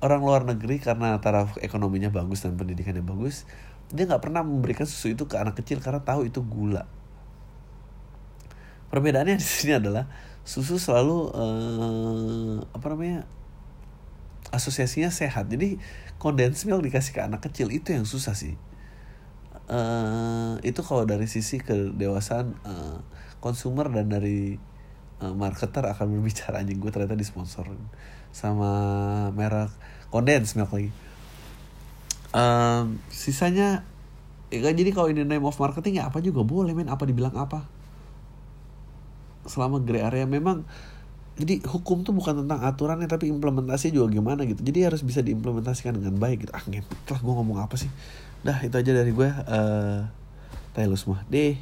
orang 0.00 0.20
luar 0.24 0.42
negeri 0.48 0.80
karena 0.80 1.20
taraf 1.20 1.60
ekonominya 1.60 2.08
bagus 2.08 2.42
dan 2.42 2.56
pendidikannya 2.56 3.04
bagus 3.04 3.44
dia 3.92 4.08
nggak 4.08 4.22
pernah 4.22 4.40
memberikan 4.42 4.86
susu 4.88 5.12
itu 5.12 5.26
ke 5.26 5.36
anak 5.36 5.58
kecil 5.60 5.82
karena 5.82 6.00
tahu 6.02 6.26
itu 6.26 6.40
gula. 6.42 6.86
Perbedaannya 8.90 9.38
di 9.38 9.46
sini 9.46 9.78
adalah 9.78 10.06
susu 10.50 10.82
selalu 10.82 11.30
uh, 11.30 12.58
apa 12.74 12.86
namanya 12.90 13.22
asosiasinya 14.50 15.14
sehat. 15.14 15.46
Jadi 15.46 15.78
condensed 16.18 16.66
milk 16.66 16.82
dikasih 16.82 17.14
ke 17.14 17.22
anak 17.22 17.46
kecil 17.46 17.70
itu 17.70 17.94
yang 17.94 18.02
susah 18.02 18.34
sih. 18.34 18.58
Uh, 19.70 20.58
itu 20.66 20.82
kalau 20.82 21.06
dari 21.06 21.30
sisi 21.30 21.62
kedewasaan 21.62 22.58
uh, 22.66 22.98
consumer 23.38 23.86
dan 23.94 24.10
dari 24.10 24.58
uh, 25.22 25.30
marketer 25.38 25.86
akan 25.86 26.18
berbicara. 26.18 26.66
Anjing 26.66 26.82
gue 26.82 26.90
ternyata 26.90 27.14
disponsor 27.14 27.70
sama 28.34 28.70
merek 29.30 29.70
condensed 30.10 30.58
milk 30.58 30.74
lagi. 30.74 30.90
Um, 32.34 32.98
sisanya 33.06 33.86
ya, 34.50 34.66
jadi 34.74 34.90
kalau 34.90 35.14
ini 35.14 35.22
name 35.22 35.46
of 35.46 35.54
marketing 35.62 36.02
ya 36.02 36.10
apa 36.10 36.18
juga 36.18 36.42
boleh 36.42 36.74
men. 36.74 36.90
Apa 36.90 37.06
dibilang 37.06 37.38
apa 37.38 37.70
selama 39.48 39.80
gray 39.80 40.04
area 40.04 40.24
memang 40.28 40.64
jadi 41.40 41.64
hukum 41.64 42.04
tuh 42.04 42.12
bukan 42.12 42.44
tentang 42.44 42.60
aturannya 42.60 43.08
tapi 43.08 43.32
implementasi 43.32 43.96
juga 43.96 44.12
gimana 44.12 44.44
gitu. 44.44 44.60
Jadi 44.60 44.84
harus 44.84 45.00
bisa 45.00 45.24
diimplementasikan 45.24 45.96
dengan 45.96 46.20
baik 46.20 46.44
gitu. 46.44 46.52
Ah 46.52 46.60
ngentot 46.68 47.00
lah 47.08 47.20
gue 47.24 47.32
ngomong 47.32 47.58
apa 47.64 47.80
sih? 47.80 47.88
Dah 48.44 48.60
itu 48.60 48.76
aja 48.76 48.92
dari 48.92 49.08
gue 49.08 49.28
uh, 49.28 50.04
Taylor 50.76 50.98
semua 51.00 51.24
deh 51.32 51.56